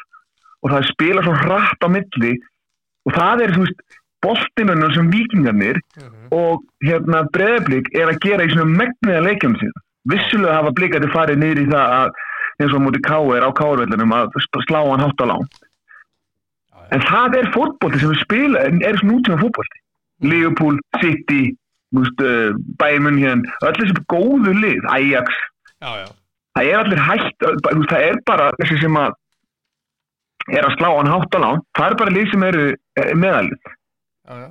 og 0.63 0.71
það 0.71 0.87
spila 0.89 1.21
svo 1.23 1.33
hratt 1.45 1.85
á 1.85 1.87
milli 1.93 2.33
og 3.05 3.13
það 3.13 3.41
er, 3.45 3.53
þú 3.55 3.61
veist, 3.65 3.79
boltinunum 4.21 4.93
sem 4.93 5.11
vikingarnir 5.13 5.77
Mhm. 5.97 6.27
og 6.31 6.63
hérna 6.83 7.23
breðablík 7.33 7.87
er 7.95 8.07
að 8.11 8.19
gera 8.25 8.43
í 8.45 8.51
svona 8.53 8.75
megniða 8.81 9.23
leikjum 9.29 9.55
sín 9.61 9.71
vissulega 10.09 10.59
hafa 10.59 10.73
blíkandi 10.77 11.11
farið 11.13 11.41
niður 11.41 11.61
í 11.61 11.67
það 11.71 11.95
að 11.97 12.21
eins 12.61 12.75
og 12.75 12.83
mútið 12.85 13.05
K.R. 13.07 13.45
á 13.45 13.49
K.R.vellinum 13.57 14.15
að 14.15 14.39
slá 14.67 14.79
hann 14.81 15.03
hátt 15.03 15.23
á 15.23 15.25
lán. 15.29 15.47
En 16.91 17.03
það 17.07 17.37
er 17.39 17.51
fótbolti 17.53 18.01
sem 18.01 18.11
við 18.11 18.23
spila 18.25 18.65
er 18.67 18.99
svona 18.99 19.15
nútíma 19.15 19.39
fótbolti. 19.41 19.81
Liverpool, 20.21 20.77
City 21.01 21.55
uh, 21.97 22.51
Bayern 22.77 23.07
München 23.07 23.45
öll 23.65 23.77
þessi 23.79 24.03
góðu 24.11 24.53
lið, 24.53 24.83
Ajax. 24.93 25.39
Já, 25.81 25.89
já, 26.03 26.07
það 26.57 26.69
er 26.69 26.79
allir 26.83 27.03
hægt 27.07 27.45
það 27.89 28.05
er 28.05 28.19
bara 28.29 28.51
þessi 28.61 28.77
sem 28.83 28.97
að 29.01 29.17
er 30.51 30.65
að 30.67 30.75
slá 30.77 30.89
hann 30.91 31.11
hátt 31.11 31.37
á 31.37 31.39
lán. 31.41 31.63
Það 31.77 31.87
er 31.87 31.99
bara 32.01 32.15
lið 32.15 32.31
sem 32.31 32.47
eru 32.49 32.65
eh, 32.71 33.13
já. 33.17 34.47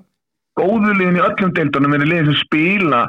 góðu 0.59 0.95
liðin 0.97 1.21
í 1.21 1.25
öllum 1.28 1.54
deildunum 1.57 1.97
eru 1.99 2.09
liðin 2.09 2.33
sem 2.33 2.40
spila 2.42 3.04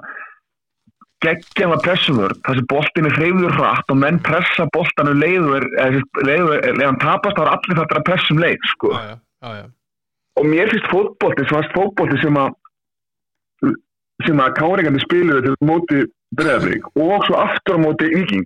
geggjafa 1.25 1.77
pressuvörð 1.85 2.39
þar 2.45 2.59
sem 2.59 2.67
boltin 2.71 3.09
er 3.09 3.17
hreyður 3.17 3.57
hratt 3.57 3.93
og 3.93 3.99
menn 4.01 4.17
pressa 4.25 4.65
boltanu 4.75 5.13
leiður 5.17 5.67
leiður, 6.25 6.65
leiðan 6.79 6.99
tapast 7.03 7.37
þá 7.37 7.43
er 7.45 7.53
allir 7.55 7.79
þetta 7.81 7.99
að 7.99 8.07
pressa 8.09 8.33
um 8.33 8.41
leið 8.41 8.67
sko. 8.71 8.93
já, 8.95 9.03
já, 9.05 9.19
já, 9.45 9.51
já. 9.61 9.67
og 10.41 10.49
mér 10.53 10.73
finnst 10.73 10.89
fótbolti 10.93 11.45
sem 11.45 11.57
varst 11.59 11.77
fótbolti 11.77 12.19
sem 12.23 12.41
að 12.41 12.57
sem 14.25 14.43
að 14.43 14.57
káringandi 14.57 15.03
spiluðu 15.05 15.45
til 15.45 15.69
móti 15.69 16.03
breðabrík 16.37 16.89
og 16.95 17.25
svo 17.27 17.39
aftur 17.41 17.79
á 17.81 17.83
móti 17.85 18.09
yking 18.21 18.45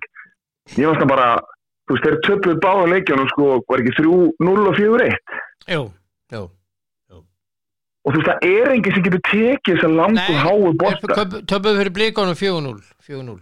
ég 0.76 0.88
varst 0.88 1.02
það 1.02 1.12
bara 1.12 1.28
þú 1.86 1.96
veist, 1.96 2.06
þeir 2.06 2.20
töpuðu 2.26 2.60
báða 2.64 2.86
leikjanum 2.92 3.28
sko, 3.32 3.50
var 3.70 3.82
ekki 3.82 3.96
3-0 4.00 4.70
og 4.70 4.78
4-1 4.80 5.36
Jú, 5.72 5.82
jú 6.34 6.46
og 8.06 8.14
þú 8.14 8.20
veist, 8.20 8.30
það 8.30 8.48
er 8.48 8.72
enginn 8.74 8.96
sem 8.96 9.04
getur 9.06 9.22
tekið 9.30 9.72
þess 9.74 9.86
að 9.88 9.96
langu 10.00 10.38
háu 10.44 10.72
bolta. 10.78 11.24
Töpuðu 11.50 11.80
fyrir 11.80 11.94
blíkonum 11.98 12.38
4-0 12.38 12.76
4-0 13.06 13.38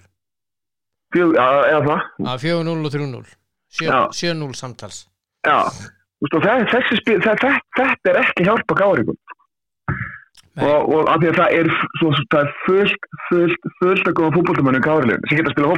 Fjög- 1.15 1.37
já, 1.39 1.47
eða 1.71 1.83
það. 1.87 2.01
Já, 2.25 2.33
4-0 2.43 2.87
og 2.89 2.95
3-0 2.95 3.27
Já. 3.85 3.99
7-0 4.11 4.55
samtals. 4.55 5.05
Já, 5.47 5.59
veist, 6.23 6.35
og 6.35 6.43
það, 6.43 6.65
þessi 6.73 6.99
það, 7.23 7.39
það, 7.45 7.61
þetta 7.79 8.11
er 8.13 8.21
ekki 8.23 8.47
hjálpa 8.49 8.79
Nei. 10.55 10.67
og, 10.71 10.91
og 10.95 11.09
af 11.11 11.19
því 11.19 11.31
að 11.33 11.39
það 11.41 11.55
er, 11.59 11.71
svo, 11.99 12.11
er 12.45 12.51
fullt, 12.65 13.07
fullt, 13.29 13.65
fullt 13.81 14.09
að 14.11 14.17
góða 14.21 14.35
fótboltamönnum 14.37 14.85
káringum 14.85 15.25
sem 15.27 15.41
geta 15.41 15.51
að 15.51 15.57
spila 15.57 15.71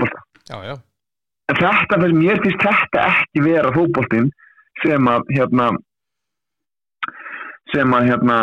já, 0.68 0.74
en 1.48 1.60
þetta, 1.62 1.98
mér 2.20 2.42
finnst 2.44 2.66
þetta 2.66 3.04
ekki 3.08 3.44
vera 3.46 3.70
fótboltinn 3.72 4.28
sem 4.82 5.08
að 5.08 5.32
hérna 5.32 5.70
sem 7.72 7.94
að 7.98 8.08
hérna 8.10 8.36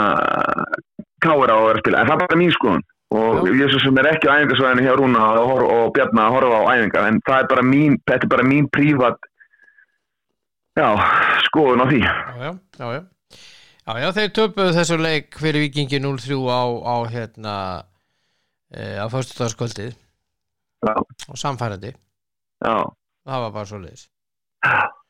káir 1.24 1.52
á 1.52 1.56
að 1.56 1.68
vera 1.68 1.78
að 1.78 1.84
spila, 1.84 2.02
en 2.02 2.10
það 2.10 2.16
er 2.18 2.24
bara 2.26 2.40
mín 2.42 2.52
skoðun. 2.58 2.84
Og 3.14 3.44
Já. 3.46 3.54
ég 3.62 3.70
svo 3.70 3.80
sem 3.84 3.98
er 4.02 4.08
ekki 4.10 4.26
á 4.30 4.34
æfingarsvæðinu 4.42 4.84
hjá 4.88 4.94
Rúna 4.98 5.26
og, 5.38 5.50
hor- 5.52 5.68
og 5.70 5.92
Bjarna 5.94 6.24
að 6.28 6.34
horfa 6.34 6.60
á 6.66 6.72
æfingar 6.74 7.08
en 7.12 7.20
það 7.28 7.40
er 7.44 7.50
bara 7.52 7.64
mín, 7.68 7.98
þetta 8.10 8.26
er 8.26 8.32
bara 8.34 8.46
mín 8.50 8.70
prívat 8.74 9.20
já, 10.80 10.88
skoðun 11.46 11.84
á 11.84 11.86
því. 11.92 12.00
Já, 12.02 12.16
já, 12.42 12.52
já, 12.80 12.88
já. 12.98 13.02
Já, 13.84 13.94
já, 14.00 14.08
þeir 14.16 14.30
töpuðu 14.40 14.74
þessu 14.80 14.98
leik 15.04 15.38
fyrir 15.38 15.66
vikingi 15.68 16.00
0-3 16.02 16.40
á, 16.50 16.64
á 16.88 16.96
hérna 17.12 17.56
e, 18.74 18.96
á 18.98 19.06
föstudagskvöldið. 19.12 19.94
Já, 20.88 20.94
og 21.30 21.38
samfærandi, 21.40 21.94
já. 22.64 22.76
Það 23.24 23.44
var 23.46 23.52
bara 23.56 23.70
svo 23.70 23.78
leiðis 23.80 24.08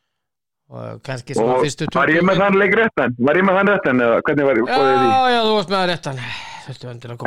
og 0.73 0.99
kannski 1.05 1.37
svona 1.37 1.55
og 1.59 1.63
fyrstu 1.67 1.87
var 1.93 2.09
ég 2.09 2.25
með 2.25 2.41
þann 2.41 2.59
leik 2.59 2.75
réttan? 2.79 3.15
Var 3.21 3.39
ég 3.39 3.47
með 3.47 3.57
þann 3.59 3.71
réttan 3.73 4.03
var 4.03 4.61
Já, 4.65 4.83
já, 5.29 5.39
þú 5.45 5.55
varst 5.59 5.73
með 5.73 5.87
réttan. 5.93 6.21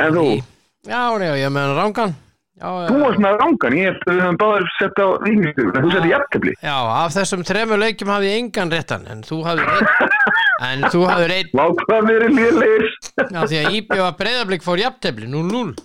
En 0.03 0.15
þú? 0.17 0.23
í. 0.35 0.39
Já, 0.87 1.03
já, 1.21 1.33
ég 1.41 1.51
með 1.53 1.67
hann 1.67 1.77
rángan 1.77 2.15
Já, 2.57 2.69
Þú 2.89 2.99
varst 3.03 3.21
með 3.21 3.35
rangan, 3.37 3.75
ég 3.77 3.97
við 4.07 4.19
höfum 4.23 4.37
báður 4.41 4.63
sett 4.79 4.97
á 4.97 5.07
ringistu, 5.21 5.65
en 5.67 5.83
þú 5.83 5.89
setti 5.93 6.09
jafntefli. 6.09 6.53
Já, 6.65 6.73
af 6.73 7.13
þessum 7.13 7.43
tremur 7.45 7.77
leikjum 7.77 8.09
hafði 8.09 8.31
ég 8.31 8.39
engan 8.41 8.71
réttan 8.73 9.05
en 9.13 9.21
þú 9.27 9.37
hafði 9.45 9.89
en 10.71 10.87
þú 10.89 11.03
hafði 11.05 11.35
einn 11.35 11.53
Láta 11.59 11.99
mér 12.07 12.25
í 12.25 12.31
liðleir 12.33 12.87
Já, 13.29 13.41
því 13.43 13.59
að 13.61 13.77
Íbjö 13.77 13.99
var 14.01 14.17
breyðablík 14.23 14.65
fór 14.65 14.81
jafntefli 14.81 15.29
0-0 15.29 15.75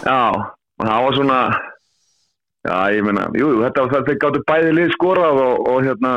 Já, 0.00 0.22
og 0.32 0.88
það 0.88 1.04
var 1.04 1.18
svona 1.18 1.40
Já, 2.64 2.76
ég 2.96 3.04
meina, 3.04 3.26
jú, 3.36 3.50
þetta 3.60 3.84
var 3.84 3.92
það 3.92 4.08
þeir 4.08 4.20
gáttu 4.24 4.42
bæði 4.48 4.72
lið 4.78 4.94
skorað 4.96 5.42
og, 5.44 5.68
og 5.68 5.84
hérna 5.84 6.14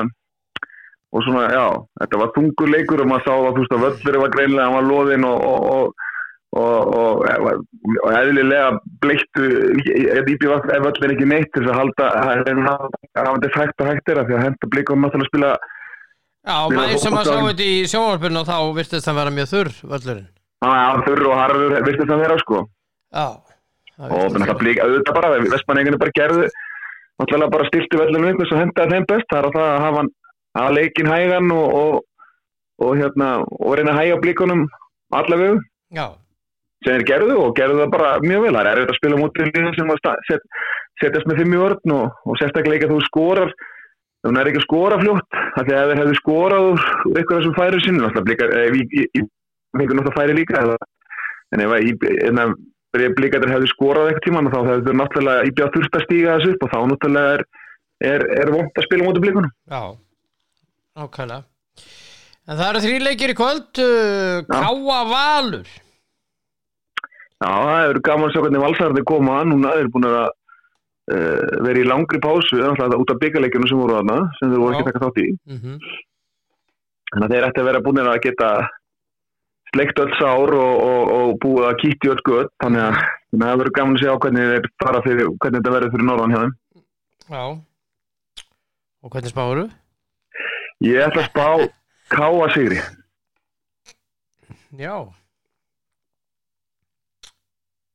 og 1.15 1.23
svona, 1.23 1.45
já, 1.53 1.65
þetta 2.01 2.19
var 2.21 2.33
þungur 2.35 2.73
leikur 2.73 3.03
og 3.03 3.09
maður 3.11 3.25
sá 3.27 3.33
að 3.35 3.47
þú 3.47 3.63
veist 3.63 3.77
að 3.77 3.85
völlur 3.85 4.19
var 4.23 4.35
greinlega, 4.35 4.65
hann 4.67 4.77
var 4.77 4.87
loðinn 4.89 5.27
og 5.27 5.45
og, 5.47 5.95
og, 6.57 6.91
og, 6.97 7.23
og, 8.03 8.11
eðlilega 8.17 8.67
bleittu 9.03 9.47
íbjöð 9.85 10.51
var 10.51 10.69
ef 10.75 10.85
völlur 10.87 11.15
ekki 11.15 11.29
neitt 11.29 11.51
þess 11.55 11.71
að 11.71 11.79
halda 11.81 12.11
að 12.11 12.29
hann 13.17 13.47
er 13.47 13.57
hægt 13.57 13.83
og 13.83 13.91
hægt 13.91 14.11
er 14.11 14.21
að 14.21 14.29
því 14.29 14.37
að 14.37 14.45
henda 14.47 14.71
blikum 14.75 15.03
náttúrulega 15.03 15.27
að 15.27 15.31
spila 15.31 15.55
Já, 16.47 16.55
maður 16.71 17.01
sem 17.01 17.17
að 17.17 17.27
sá 17.27 17.35
þetta 17.35 17.65
í 17.65 17.79
sjónvarpinu 17.91 18.39
og 18.39 18.47
þá 18.47 18.57
virtist 18.77 19.07
það 19.07 19.17
vera 19.19 19.33
mjög 19.35 19.49
þurr 19.51 19.71
völlurinn. 19.91 20.27
Að 20.63 21.01
þurr 21.07 21.25
og 21.27 21.41
harður, 21.41 21.73
veistu 21.83 22.05
það 22.07 22.21
vera 22.23 22.37
sko. 22.39 22.61
Já, 23.11 23.25
það 23.97 24.05
og 24.05 24.13
virtist 24.13 24.37
þannig 24.37 24.45
að 24.45 24.51
vera. 24.53 24.61
blík 24.61 24.79
auðvitað 24.85 25.17
bara, 25.17 25.31
Vestmanningunni 25.55 25.99
bara 26.03 26.15
gerðu 26.15 26.45
náttúrulega 27.17 27.53
bara 27.57 27.67
stiltu 27.67 27.99
vellinu 27.99 28.29
einhvers 28.31 28.53
og 28.53 28.61
hendaði 28.61 28.95
þeim 28.95 29.09
best, 29.11 29.27
það 29.27 29.41
er 29.41 29.49
að 29.49 29.57
það 29.57 29.67
að 29.73 29.83
hafa 29.87 30.05
að 30.57 30.77
leikin 30.77 31.09
hægan 31.11 31.51
og, 31.55 31.67
og, 31.81 31.93
og 32.83 32.95
hérna, 32.99 33.29
og 33.45 33.77
reyna 33.77 33.93
að 33.93 33.99
hæga 34.01 34.19
blíkunum 34.23 34.65
allavegu, 35.17 35.61
sem 36.85 36.97
þeir 36.97 37.07
gerðu 37.11 37.39
og 37.45 37.55
gerðu 37.57 37.81
það 37.83 37.93
bara 37.95 38.11
mjög 38.25 38.45
vel, 38.45 38.53
það 38.57 38.61
er 38.61 38.71
erfitt 38.73 38.93
að 38.93 38.99
spila 38.99 39.21
mútið 39.21 39.49
liðum 39.49 39.77
sem 39.77 39.93
að 39.93 40.03
set, 40.27 40.45
setjast 41.01 41.29
með 41.29 41.41
fimm 41.41 41.55
í 41.55 41.63
vörn 41.63 41.95
og, 41.97 42.21
sérstaklega 42.41 42.79
ekki 42.79 42.89
að 42.89 42.95
þú 42.95 43.01
skorar. 43.07 43.57
Þú 44.25 44.31
er 44.33 44.49
ekki 44.49 44.59
að 44.59 44.65
skora 44.65 44.95
fljótt 44.99 45.35
að 45.61 45.67
ef 45.71 45.89
þeir 45.89 45.99
hefðu 46.01 46.15
skorað 46.17 46.69
úr 46.71 46.85
einhverja 47.13 47.43
sem 47.45 47.53
færi 47.57 47.81
í, 48.81 49.03
í, 49.21 49.21
einhvern 49.77 49.99
náttúrulega 50.01 50.17
færi 50.17 50.35
líka 50.37 50.63
en 51.53 51.63
ef 51.63 51.75
að 51.77 52.55
að 52.97 53.13
blíkaður 53.17 53.53
hefðu 53.53 53.69
skorað 53.71 54.09
eitthvað 54.09 54.25
tíma 54.25 54.51
þá 54.51 54.59
hefðu 54.69 54.85
þeir 54.87 54.99
náttúrulega 55.01 55.47
íbjáð 55.51 55.71
þurft 55.75 55.97
að 55.97 56.05
stíga 56.07 56.35
þessu 56.37 56.53
upp 56.53 56.65
og 56.65 56.71
þá 56.73 56.77
náttúrulega 56.91 57.37
er, 57.37 57.43
er, 58.09 58.25
er 58.41 58.51
vont 58.55 58.79
að 58.79 58.87
spila 58.87 59.07
mútið 59.07 59.25
blíkunum 59.25 59.53
já, 60.97 61.05
ákvæðlega 61.05 61.43
En 62.47 62.55
það 62.55 62.69
eru 62.69 62.81
þrý 62.85 62.97
leikir 63.03 63.33
í 63.33 63.35
kvöld 63.35 63.79
uh, 63.83 64.37
Káa 64.47 64.99
Valur. 65.09 65.71
Já, 67.43 67.49
það 67.51 67.87
eru 67.89 68.01
gaman 68.07 68.29
að 68.29 68.31
sjá 68.33 68.39
hvernig 68.45 68.63
valsarði 68.63 69.03
koma. 69.09 69.41
Núna, 69.43 69.73
þeir 69.75 69.83
eru 69.83 69.91
búin 69.97 70.07
að 70.07 70.15
uh, 70.23 71.57
vera 71.67 71.81
í 71.81 71.83
langri 71.89 72.21
pásu, 72.23 72.55
náttúrulega 72.55 73.01
út 73.03 73.11
af 73.11 73.19
byggarleikinu 73.19 73.67
sem 73.67 73.81
voru 73.81 73.97
þarna, 73.97 74.21
sem 74.39 74.53
þeir 74.53 74.63
voru 74.63 74.77
ekki 74.77 74.79
Já. 74.79 74.85
að 74.85 74.89
taka 74.93 75.03
þátt 75.03 75.19
í. 75.25 75.27
Mm 75.51 75.81
þannig 77.07 77.27
að 77.27 77.33
þeir 77.33 77.47
ætti 77.47 77.61
að 77.61 77.67
vera 77.69 77.83
búin 77.85 78.01
að 78.03 78.19
geta 78.25 78.49
sleikt 79.71 80.01
öll 80.03 80.13
sár 80.17 80.53
og, 80.57 80.73
og, 80.83 81.11
og 81.17 81.37
búið 81.43 81.67
að 81.69 81.79
kýtti 81.83 82.11
öll 82.11 82.23
gutt 82.27 82.51
þannig 82.63 82.83
að 82.87 82.99
að 83.27 83.41
það 83.43 83.59
verður 83.61 83.73
gaman 83.75 83.97
að 83.97 84.03
sjá 84.03 84.11
hvernig 84.23 84.51
þeir 84.51 84.67
fara 84.83 85.01
fyrir, 85.05 85.31
hvernig 85.35 85.59
þetta 85.59 85.73
verður 85.73 85.93
fyrir 85.93 86.07
norðan 86.07 86.33
hjá 86.33 86.39
þeim. 86.41 86.53
Já. 87.27 87.43
Og 89.03 89.11
hvernig 89.13 89.33
spáru? 89.33 89.65
Ég 90.85 90.99
ætla 91.01 91.23
að 91.23 91.29
spá 91.31 91.47
Káa 92.13 92.49
Sigri. 92.53 92.77
Já. 94.77 94.97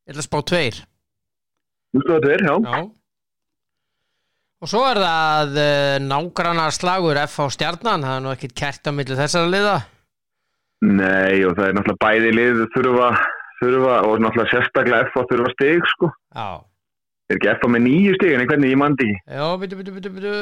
Ég 0.03 0.11
ætla 0.11 0.25
að 0.25 0.27
spá 0.27 0.41
tveir. 0.51 0.81
Þú 1.93 2.03
þetta 2.09 2.33
er, 2.35 2.45
já. 2.49 2.57
Já. 2.67 2.83
Og 4.63 4.71
svo 4.71 4.83
er 4.87 4.99
það 5.03 5.57
uh, 5.59 5.97
nágrannar 6.03 6.75
slagur 6.75 7.19
F 7.23 7.39
á 7.43 7.47
stjarnan, 7.55 8.05
það 8.07 8.19
er 8.19 8.25
nú 8.25 8.33
ekkit 8.33 8.55
kert 8.59 8.87
á 8.87 8.91
milli 8.95 9.19
þessara 9.19 9.51
liða. 9.51 9.77
Nei, 10.83 11.43
og 11.47 11.55
það 11.59 11.69
er 11.69 11.75
náttúrulega 11.79 12.03
bæði 12.03 12.35
lið 12.35 12.61
þurfa, 12.75 13.09
þurfa 13.61 13.97
og 14.09 14.23
náttúrulega 14.23 14.53
sérstaklega 14.53 15.09
F 15.11 15.19
þurfa 15.31 15.55
stig, 15.55 15.89
sko. 15.95 16.11
Já, 16.35 16.49
Er 17.31 17.39
ekki 17.39 17.49
F 17.53 17.63
með 17.71 17.83
nýju 17.87 18.15
stig, 18.19 18.33
en 18.37 18.47
hvernig 18.51 18.73
ég 18.75 18.79
mandi 18.81 19.05
ekki. 19.09 19.21
Já, 19.39 19.45
byttu, 19.63 19.77
byttu, 19.79 19.93
byttu, 19.97 20.11
byttu 20.17 20.33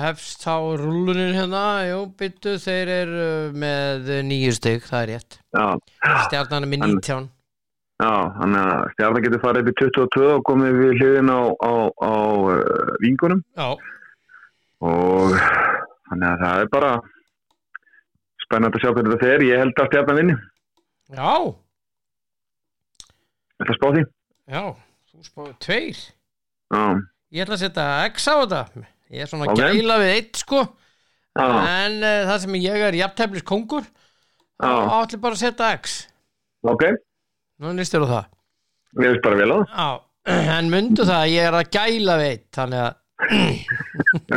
hefst 0.00 0.40
þá 0.42 0.54
rúlunin 0.80 1.34
hérna? 1.36 1.64
Jú, 1.86 1.98
byttu, 2.18 2.54
þeir 2.64 2.92
eru 2.94 3.26
með 3.54 4.08
nýju 4.26 4.54
stygg, 4.56 4.86
það 4.88 5.02
er 5.04 5.10
rétt. 5.12 5.36
Já, 5.54 5.66
Stjarnan 6.26 6.64
er 6.66 6.72
með 6.72 6.82
Hann- 6.86 6.96
19 6.98 7.28
Já, 7.98 8.10
þannig 8.38 8.62
að 8.62 8.82
stjarnan 8.94 9.22
getur 9.26 9.40
farið 9.42 9.60
upp 9.60 9.70
í 9.70 9.76
22 9.82 10.26
og 10.36 10.42
komið 10.46 10.76
við 10.78 10.92
hliðin 11.00 11.30
á, 11.34 11.40
á, 11.50 11.72
á 11.98 12.14
uh, 12.46 12.92
vingunum 13.02 13.40
Já, 13.58 13.68
og 14.86 15.32
þannig 16.06 16.28
að 16.28 16.44
það 16.44 16.60
er 16.62 16.68
bara 16.76 16.92
spennandi 18.44 18.78
að 18.78 18.84
sjá 18.84 18.92
hvernig 18.94 19.16
þetta 19.16 19.24
fer. 19.26 19.46
Ég 19.48 19.62
held 19.64 19.82
að 19.82 19.90
stjarnan 19.90 20.20
vinni. 20.22 20.36
já, 21.10 21.32
að 23.66 23.74
spá 23.80 23.88
því. 23.96 24.04
já 24.54 24.62
Þú 25.18 25.26
spáðu 25.26 25.54
tveir 25.64 25.98
Já, 25.98 26.82
Ég 27.34 27.42
ætla 27.44 27.56
að 27.58 27.62
setja 27.64 27.86
X 28.12 28.28
á 28.30 28.34
þetta 28.38 28.60
Ég 29.12 29.24
er 29.24 29.30
svona 29.30 29.48
Ok. 29.48 29.58
að 29.58 29.74
gæla 29.78 29.96
við 30.02 30.12
eitt 30.14 30.40
sko 30.42 30.60
já, 30.62 31.44
En 31.44 31.96
uh, 32.02 32.22
það 32.28 32.38
sem 32.44 32.56
ég 32.62 32.84
er 32.88 32.96
jafnteflis 32.98 33.44
kongur. 33.48 33.84
Þá 34.58 34.68
ætla 35.02 35.20
bara 35.22 35.36
að 35.38 35.42
setja 35.42 35.70
X 35.78 35.96
ok. 36.68 36.84
Nú 37.62 37.72
nýstir 37.76 38.02
þú 38.04 38.08
það 38.12 38.26
Ég 38.98 39.12
veist 39.12 39.24
bara 39.26 39.40
vel 39.42 39.52
á 39.52 39.58
það. 39.64 40.04
En 40.58 40.66
myndu 40.72 41.04
það 41.08 41.22
að 41.24 41.30
ég 41.32 41.46
er 41.48 41.56
að 41.56 41.70
gæla 41.78 42.14
við 42.20 42.30
eitt 42.34 42.48
Þannig 42.58 42.80
að 42.84 42.94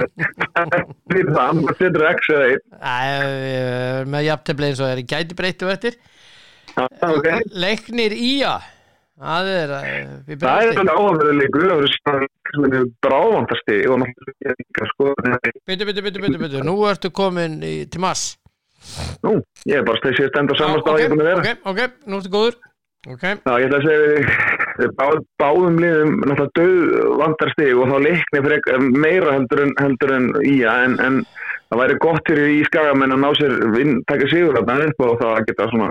það, 0.01 1.59
það 1.61 1.73
setur 1.77 2.05
X 2.15 2.29
eða 2.33 2.45
1. 2.55 2.61
Æ, 2.81 2.99
er 4.01 4.09
með 4.09 4.27
jafntefli 4.29 4.69
eins 4.71 4.81
og 4.81 4.89
er 4.93 5.01
í 5.01 5.07
gæti 5.11 5.37
breyttu 5.37 5.69
eftir 5.73 5.97
Já, 6.71 6.85
ok. 7.11 7.27
Leiknir 7.59 8.15
Ía 8.15 8.53
Það 9.21 9.49
er 9.53 9.71
uh, 9.75 10.13
við 10.25 10.41
Það 10.41 10.63
er 10.65 10.71
svona 10.77 10.95
sko. 14.91 15.11
Byttu, 15.69 15.85
byttu, 15.85 16.05
byttu, 16.07 16.41
byttu, 16.41 16.63
Nú 16.65 16.75
ertu 16.89 17.11
komin 17.13 17.59
í, 17.61 17.75
til 17.91 18.01
mass 18.01 18.33
Nú, 19.21 19.37
ég 19.69 19.77
er 19.77 19.85
bara 19.85 20.01
stæðið 20.01 20.31
stend 20.31 20.51
á 20.51 20.55
samast 20.57 20.89
á 20.89 20.93
ég 20.97 21.05
er 21.05 21.13
búin 21.13 21.21
að 21.21 21.29
vera. 21.29 21.41
ok, 21.45 21.69
ok, 21.69 21.99
nú 22.09 22.17
ertu 22.17 22.33
góður 22.33 22.57
Ok, 23.09 23.23
Já, 23.25 23.53
ég 23.57 23.65
ætla 23.65 23.77
að 23.79 23.85
segja 23.87 24.01
við, 24.77 24.91
bá, 24.97 25.05
báðum 25.41 25.79
liðum 25.81 26.11
náttúrulega 26.29 26.51
döð 26.59 27.15
vandar 27.21 27.53
stig 27.55 27.79
og 27.81 27.87
þá 27.89 27.95
leikni 28.05 28.41
frek, 28.45 28.69
meira 28.93 29.33
heldur 29.37 29.63
en, 29.63 29.71
heldur 29.81 30.13
en 30.17 30.27
í 30.45 30.53
en, 30.69 30.97
en 31.01 31.17
það 31.71 31.81
væri 31.81 31.95
gott 32.03 32.29
fyrir 32.29 32.51
í 32.53 32.59
skagamenn 32.69 33.15
að 33.15 33.23
ná 33.23 33.31
sér 33.39 33.55
vinn, 33.73 33.95
taka 34.05 34.29
sigur 34.29 34.59
og 34.61 34.69
það 35.17 35.31
að 35.31 35.49
geta 35.49 35.69
svona 35.73 35.89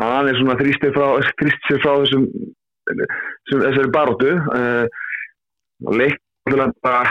aðeins 0.00 0.38
svona 0.40 0.58
þrýst 0.60 0.84
sér 0.84 0.94
frá, 1.84 1.94
þessum, 2.02 2.24
þessari 3.64 3.92
leik 5.98 6.20
náttúrulega 6.44 6.72
bara, 6.84 7.02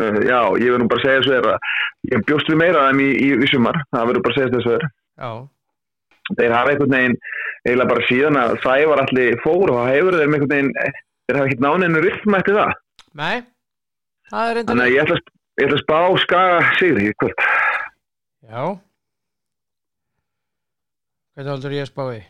uh, 0.00 0.18
já, 0.24 0.38
ég 0.62 0.72
verður 0.72 0.88
bara 0.88 1.00
að 1.00 1.04
segja 1.04 1.22
er 1.36 1.48
að 1.50 1.70
ég 2.14 2.24
bjóst 2.30 2.48
við 2.52 2.60
meira 2.62 2.84
þeim 2.88 3.00
í, 3.04 3.08
í, 3.12 3.28
í 3.44 3.48
sumar, 3.50 3.80
það 3.92 4.06
verður 4.10 4.24
bara 4.26 4.32
að 4.34 4.38
segja 4.40 4.52
er. 4.78 4.86
Já, 5.20 5.30
þeir 6.40 6.54
hafa 6.56 6.72
einhvern 6.74 6.94
veginn 6.96 7.16
eiginlega 7.66 7.90
bara 7.92 8.06
síðan 8.08 8.38
að 8.40 8.54
Sævar 8.64 9.02
allir 9.04 9.40
fór 9.44 9.72
og 9.74 9.80
það 9.80 9.90
hefur 9.94 10.16
þeir 10.20 10.30
með 10.32 10.38
einhvern 10.40 10.54
veginn 10.54 10.72
þeir 10.80 11.36
hafa 11.40 11.48
ekkert 11.50 11.64
náninu 11.66 12.04
rytma 12.06 12.40
eftir 12.40 12.56
það. 12.60 12.72
Nei 13.20 13.36
Það 14.30 14.50
er 14.50 14.60
þannig 14.60 14.70
reyndar 14.70 14.86
að 14.86 14.94
ég 14.94 15.02
ætla, 15.04 15.16
að- 15.18 15.32
ég 15.60 15.66
ætla 15.66 15.76
að 15.76 15.84
spá 15.84 15.98
skaga 16.24 16.58
sigri 16.78 17.08
í 17.10 17.14
kvöld. 17.20 17.44
Já 18.50 18.64
Hvernig 21.36 21.52
heldur 21.54 21.74
ég 21.76 21.84
að 21.86 21.90
spá 21.92 22.04
í? 22.14 22.20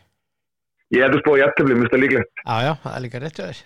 Ég 0.91 1.05
hefði 1.05 1.19
spóð 1.21 1.39
í 1.39 1.43
aftöfli, 1.45 1.75
mér 1.77 1.85
finnst 1.85 1.93
það 1.95 2.01
líklegt. 2.03 2.31
Já, 2.43 2.55
já, 2.65 2.71
það 2.83 2.95
er 2.97 3.01
líka 3.05 3.21
rétt 3.23 3.37
hjá 3.39 3.45
þér 3.47 3.57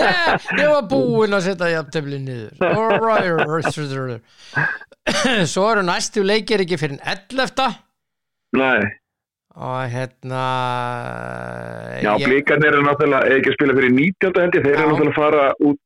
ég, 0.00 0.58
ég 0.62 0.72
var 0.72 0.84
búinn 0.90 1.36
að 1.36 1.44
setja 1.50 1.68
jafntefli 1.74 2.18
niður 2.24 2.54
Alright. 2.64 4.24
Svo 5.52 5.64
eru 5.70 5.84
næstu 5.84 6.24
leikir 6.24 6.64
ekki 6.64 6.80
fyrir 6.80 6.98
11. 7.04 7.78
Nei, 8.56 8.80
og 9.54 9.78
hérna 9.92 10.42
já, 12.02 12.10
ég, 12.18 12.26
blíkarnir 12.26 12.72
eru 12.72 12.82
náttúrulega, 12.88 13.36
ekki 13.36 13.52
að 13.52 13.56
spila 13.58 13.76
fyrir 13.78 13.92
19. 13.94 14.40
held 14.40 14.58
ég, 14.58 14.64
þeir 14.64 14.74
eru 14.74 14.88
náttúrulega 14.90 15.12
að 15.12 15.18
fara, 15.20 15.44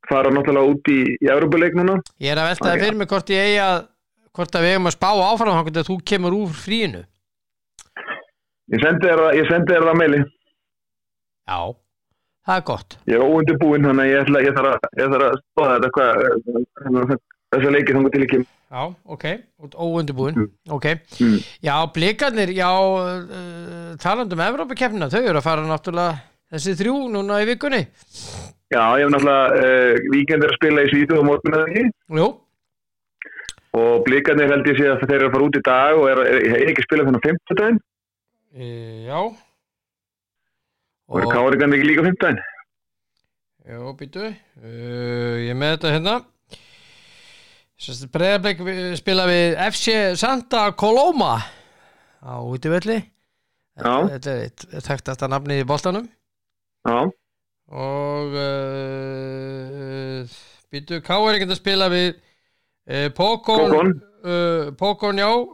fara 0.09 0.33
náttúrulega 0.33 0.73
út 0.73 0.91
í, 0.93 0.99
í 1.19 1.31
Európa-leik 1.35 1.77
núna. 1.77 1.99
ég 2.23 2.33
er 2.33 2.41
að 2.41 2.53
veltaði 2.55 2.85
fyrir 2.87 3.01
mig 3.03 3.11
hvort 3.13 3.33
ég 3.35 3.49
eigi 3.51 3.61
að 3.67 3.79
hvort 4.39 4.55
að 4.59 4.65
við 4.67 4.75
eigum 4.77 4.89
að 4.91 4.95
spá 4.97 5.09
áfram 5.29 5.57
hvernig 5.59 5.83
að 5.83 5.89
þú 5.91 5.97
kemur 6.13 6.37
úr 6.39 6.55
fríinu 6.55 7.05
Ég 8.69 8.83
sendi 8.85 9.09
þér 9.09 9.85
það, 9.89 9.95
meili. 9.97 10.19
Já, 11.49 11.59
það 12.45 12.59
er 12.61 12.65
gott 12.69 12.97
Ég 13.09 13.17
er 13.17 13.25
óundibúinn, 13.25 13.87
þannig 13.89 14.05
að 14.05 14.13
ég, 14.13 14.53
þarf 14.59 15.29
að, 15.29 15.39
spáða 15.49 15.75
þetta 15.75 15.91
hvað, 15.97 17.19
þessa 17.49 17.71
leiki 17.73 17.95
þannig 17.97 18.13
til 18.13 18.25
ekki. 18.27 18.41
Já, 18.69 18.83
ok, 19.17 19.25
óundibúin 19.81 20.43
Ok, 20.77 20.87
Mm. 21.25 21.39
já, 21.65 21.75
blikarnir 21.97 22.51
já, 22.53 22.69
uh, 22.69 23.97
talandi 23.97 24.37
um 24.37 24.43
Evrópakeppnina, 24.45 25.09
þau 25.09 25.23
eru 25.25 25.39
að 25.41 25.47
fara 25.47 25.65
náttúrulega 25.65 26.19
þessi 26.53 26.75
þrjú 26.83 26.97
núna 27.15 27.41
í 27.41 27.47
vikunni 27.49 27.81
Já, 28.69 28.85
ég 29.01 29.07
hef 29.09 29.15
náttúrulega, 29.15 29.47
uh, 29.57 29.95
víkend 30.13 30.45
er 30.45 30.53
að 30.53 30.59
spila 30.61 30.85
í 30.85 30.91
Svíðu 30.93 31.17
á 31.17 31.25
morgun 31.25 31.57
eða 31.57 31.71
ekki. 31.73 31.85
Jú, 32.21 32.27
Og 33.77 34.05
blíkarnir 34.07 34.49
held 34.49 34.69
ég 34.71 34.79
sé 34.79 34.87
að 34.89 35.03
þeir 35.05 35.17
eru 35.19 35.29
að 35.29 35.35
fara 35.35 35.49
út 35.49 35.59
í 35.59 35.65
dag 35.67 35.99
og 35.99 36.07
er, 36.09 36.23
er, 36.25 36.47
er 36.57 36.71
ekki 36.71 36.85
að 36.85 36.89
spila 36.89 37.09
þannig 37.09 37.21
á 37.21 37.29
50 37.29 37.59
daginn. 37.61 37.81
e, 38.57 38.69
já 39.09 39.19
Og 41.09 41.21
eru 41.21 41.29
káringarnir 41.33 41.79
ekki 41.79 41.91
líka 41.91 42.05
á 42.05 42.09
50 42.09 42.23
daginn. 42.25 42.41
Já, 43.69 43.79
býtu 44.01 44.25
uh, 44.25 45.35
Ég 45.45 45.53
er 45.53 45.59
með 45.61 45.75
þetta 45.75 45.93
hérna 45.93 46.17
Breiðarbleik 48.15 48.63
spila 48.99 49.27
við 49.29 49.59
FC 49.69 49.97
Santa 50.19 50.65
Coloma 50.73 51.37
á 52.25 52.35
útivelli 52.43 52.97
Já. 53.79 53.93
Þetta 54.15 54.33
er 54.33 54.41
eitt 54.47 54.65
þekktasta 54.89 55.29
nafni 55.31 55.61
í 55.61 55.67
boltanum 55.69 56.09
Já, 56.89 57.05
og 57.69 58.39
uh, 58.41 60.25
býtu 60.73 61.03
að 61.05 61.55
spila 61.61 61.91
við 61.93 62.17
Pókon 62.89 63.71
Pókon. 63.71 64.03
uh, 64.25 64.73
Pókon 64.77 65.19
já 65.19 65.35
uh, 65.37 65.47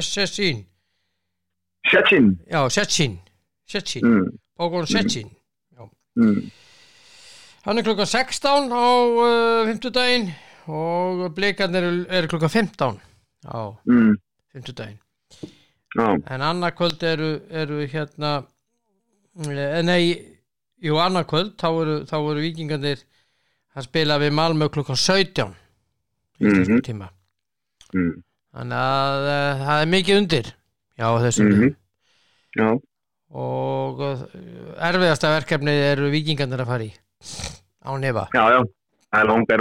Sessin 0.00 0.66
Sjætsin. 1.90 2.38
já, 2.50 2.68
Sessin, 2.70 3.18
Mm. 4.02 4.38
Pókon 4.56 4.86
Sessin 4.86 5.30
Mm. 6.16 6.50
hann 7.64 7.78
er 7.78 7.82
klukkan 7.82 8.06
16 8.06 8.72
á 8.72 9.06
uh, 9.06 9.66
50 9.66 9.90
daginn 9.90 10.30
og 10.66 11.34
blikarnir 11.34 11.82
eru, 11.82 12.04
eru 12.08 12.28
klukkan 12.28 12.50
15 12.50 13.00
á 13.48 13.76
Mm. 13.86 14.16
50 14.52 14.72
daginn 14.76 14.98
Já, 15.96 16.14
en 16.34 16.40
annarkvöld 16.42 17.02
eru, 17.02 17.40
eru 17.50 17.86
hérna 17.86 18.42
eh, 19.48 19.82
nei, 19.82 20.31
jú 20.82 20.98
annarkvöld 20.98 21.54
þá 21.60 21.66
eru, 21.82 21.96
þá 22.10 22.16
eru 22.18 22.42
vikingarnir 22.44 23.02
að 23.76 23.86
spila 23.86 24.18
við 24.20 24.32
Malmö 24.36 24.68
klukkan 24.74 24.98
17 24.98 25.54
í 26.42 26.44
Mhm. 26.46 26.56
þessum 26.58 26.80
tíma 26.82 27.08
mm. 27.94 28.12
þannig 28.56 28.78
að 28.82 29.28
uh, 29.30 29.62
það 29.66 29.82
er 29.84 29.90
mikið 29.96 30.18
undir 30.22 30.52
já 30.98 31.06
þessum 31.26 31.48
Mhm. 31.52 31.62
mm 31.62 31.76
já, 32.58 32.68
og 33.32 34.00
uh, 34.04 34.24
erfiðasta 34.90 35.30
verkefnið 35.38 35.78
eru 35.92 36.10
vikingarnir 36.12 36.60
að 36.64 36.72
fara 36.72 36.84
í 36.84 36.92
á 37.86 37.90
nefa 37.98 38.26
já, 38.34 38.44
já. 38.58 38.60
Það 39.12 39.20
er 39.22 39.28
langar 39.28 39.60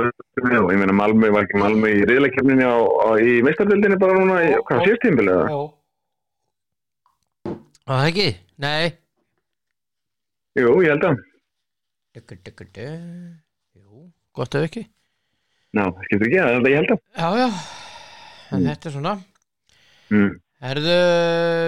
og 0.64 0.70
ég 0.72 0.80
meina 0.80 0.94
Malmö 0.96 1.30
var 1.36 1.44
ekki 1.44 1.60
Malmö 1.60 1.90
í 1.92 2.04
riðleikefninni 2.08 2.64
á, 2.64 2.76
á, 2.80 3.08
í 3.20 3.42
meistardildinni 3.44 3.98
bara 4.00 4.16
núna 4.16 4.38
í, 4.48 4.54
hvað, 4.64 4.84
síðstímbil 4.88 5.28
eða? 5.28 5.48
Já 5.52 5.60
Það 7.92 8.06
ekki? 8.08 8.28
Nei 8.64 8.84
Jú, 10.60 10.72
ég 10.84 10.92
held 10.92 11.06
að. 11.08 11.20
Duggu, 12.16 12.36
duggu, 12.44 12.66
duggu. 12.76 12.88
Jú, 13.80 14.02
gott 14.36 14.56
ef 14.60 14.66
ekki 14.68 14.82
Já, 15.72 15.86
það 15.88 16.02
skiptir 16.08 16.28
ekki, 16.28 16.40
það 16.44 16.66
ég 16.74 16.80
held 16.82 16.90
að. 16.96 17.04
Já, 17.16 17.28
já, 17.40 17.50
en 18.58 18.66
þetta 18.72 18.90
er 18.92 18.98
svona 18.98 19.14
Mm. 20.12 20.32
Herðu, 20.60 20.96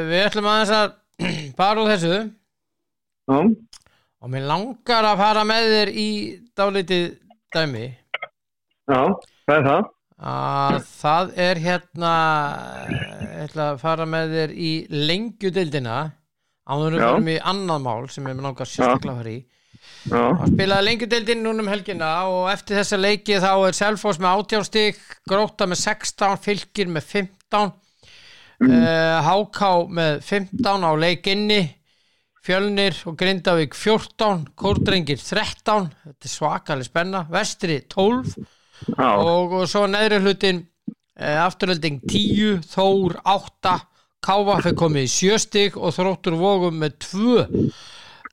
við 0.09 0.21
ætlum 0.25 0.47
aðeins 0.51 0.71
að 0.75 0.89
fara 1.61 1.79
úr 1.79 1.91
þessu 1.93 2.09
Já, 3.31 3.37
og 4.19 4.31
mér 4.33 4.43
langar 4.49 5.07
að 5.07 5.21
fara 5.21 5.45
með 5.47 5.67
þér 5.71 5.91
í 6.03 6.07
dálítið 6.59 7.05
dæmi 7.55 7.85
já, 7.87 8.99
það 9.47 9.55
er 9.55 9.63
það. 9.69 9.87
að 10.33 10.75
það 10.89 11.31
er 11.45 11.61
hérna 11.69 12.11
ég 12.91 13.39
ætla 13.45 13.69
að 13.71 13.79
fara 13.85 14.09
með 14.11 14.35
þér 14.35 14.55
í 14.59 14.71
lengjudeildina 15.07 15.95
áður 16.63 16.95
við 16.95 17.03
fórum 17.03 17.31
í 17.33 17.39
annað 17.53 17.83
mál 17.87 18.07
sem 18.11 18.29
ég 18.29 18.37
mér 18.37 18.47
langar 18.47 18.69
sérstaklega 18.69 19.13
að 19.13 19.21
fara 19.21 19.33
í. 19.33 19.41
Og 20.13 20.43
spilaði 20.51 20.87
lengjudeildin 20.87 21.43
núna 21.43 21.63
um 21.63 21.69
helgina 21.71 22.09
og 22.31 22.49
eftir 22.51 22.79
þessa 22.79 22.99
leiki 22.99 23.39
þá 23.43 23.51
er 23.67 23.77
Selfoss 23.77 24.19
með 24.19 24.43
18 24.43 24.67
stík, 24.67 24.99
Gróta 25.29 25.67
með 25.67 25.81
16 25.83 26.41
fylgir 26.43 26.91
með 26.91 27.07
15 27.11 27.71
mm. 28.63 28.75
Háká 29.27 29.71
með 29.99 30.19
15 30.27 30.87
á 30.87 30.91
leikinni 30.99 31.61
Fjölnir 32.43 32.97
og 33.07 33.15
Grindavík 33.19 33.75
14 33.79 34.49
Kórdrengir 34.59 35.21
13 35.21 35.87
þetta 36.03 36.27
er 36.27 36.31
svakalig 36.31 36.89
spenna, 36.89 37.23
Vestri 37.31 37.79
12 37.87 38.33
já, 38.35 39.07
og, 39.15 39.55
og 39.61 39.69
svo 39.71 39.85
neðri 39.87 40.19
hlutin 40.25 40.59
e, 41.15 41.29
afturölding 41.39 42.01
10 42.03 42.65
Þór 42.67 43.21
8 43.23 43.77
Kávaf 44.23 44.67
er 44.69 44.75
komið 44.79 45.07
í 45.07 45.11
7 45.11 45.39
stík 45.43 45.75
og 45.79 45.95
Þróttur 45.95 46.37
Vógum 46.39 46.79
með 46.79 46.95
2 47.05 47.67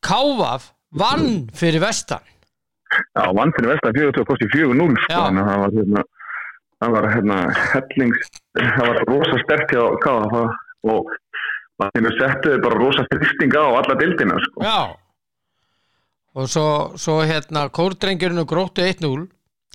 Kávaf 0.06 0.70
vann 0.90 1.48
fyrir 1.56 1.82
vestan. 1.82 2.22
Já, 2.90 3.26
vann 3.36 3.52
fyrir 3.56 3.74
vestan 3.74 3.94
42 3.94 4.26
kosti 4.26 4.48
4-0, 4.54 4.96
sko, 5.04 5.18
að 5.18 5.40
það 5.40 5.60
var 5.62 5.74
hérna, 5.76 6.04
það 6.80 6.94
var 6.96 7.08
hérna, 7.14 7.40
hellings, 7.74 8.30
það 8.58 8.80
var 8.88 9.02
rosa 9.10 9.42
sterk 9.44 9.74
hjá 9.76 9.84
KF 10.06 10.40
og 10.94 11.12
það 11.80 11.92
finnur 11.96 12.16
settuði 12.18 12.62
bara 12.64 12.80
rosa 12.80 13.06
þrýstinga 13.12 13.62
á 13.62 13.70
alla 13.82 13.98
dildina, 14.00 14.40
sko. 14.46 14.64
Já. 14.66 14.80
Og 16.38 16.46
svo, 16.50 16.66
svo 16.94 17.20
hérna 17.26 17.66
Kórdrengurinn 17.74 18.42
og 18.42 18.50
gróttu 18.50 18.84
1-0 18.86 19.24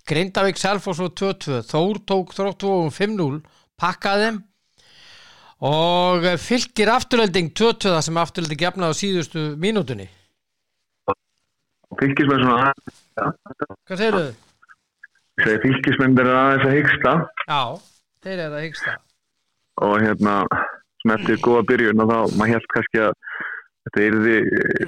Grindavík 0.07 0.55
Selfoss 0.55 1.01
og 1.03 1.11
2-2 1.19 1.57
Þór 1.67 1.97
tók 2.07 2.31
þróttu 2.37 2.69
og 2.71 2.93
5-0 2.95 3.41
pakkaði 3.75 4.29
þeim 4.29 4.37
og 5.63 6.25
fylgir 6.43 6.91
afturölding 6.91 7.51
2-2 7.55 7.93
það 7.93 8.01
sem 8.07 8.17
afturölding 8.19 8.61
jafnaði 8.65 8.95
á 8.95 8.99
síðustu 9.01 9.43
mínútunni? 9.61 10.07
Fylgismenn 11.99 12.43
svona, 12.43 12.73
Hvað 13.87 13.99
segirðu? 14.01 14.23
ég 15.39 15.45
segi 15.45 15.61
fylgismenn 15.63 16.19
er 16.19 16.29
aðeins 16.31 16.65
að 16.67 16.75
hyggsta. 16.79 17.13
Já, 17.47 17.61
þeir 18.25 18.39
eru 18.45 18.57
að 18.57 18.65
hyggsta. 18.65 18.95
Og 19.85 19.95
hérna, 20.03 20.33
svona 21.03 21.17
eftir 21.19 21.39
góða 21.45 21.63
byrjun 21.71 22.03
og 22.03 22.11
þá, 22.11 22.17
maður 22.39 22.53
held 22.55 22.67
kannski 22.73 23.01
að 23.05 23.15
þetta 23.85 24.05
yrði 24.09 24.35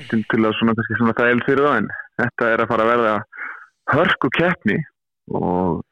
til, 0.10 0.22
til 0.32 0.42
að 0.48 0.56
svona 0.60 0.76
kannski 0.78 1.00
svona 1.00 1.18
þægild 1.22 1.44
fyrir 1.48 1.68
það 1.68 1.80
en 1.82 1.90
þetta 2.22 2.52
er 2.54 2.64
að 2.64 2.72
fara 2.72 2.86
að 2.88 2.92
verða 2.94 3.16
hörku 3.94 4.32
keppni 4.36 4.78
og 5.38 5.84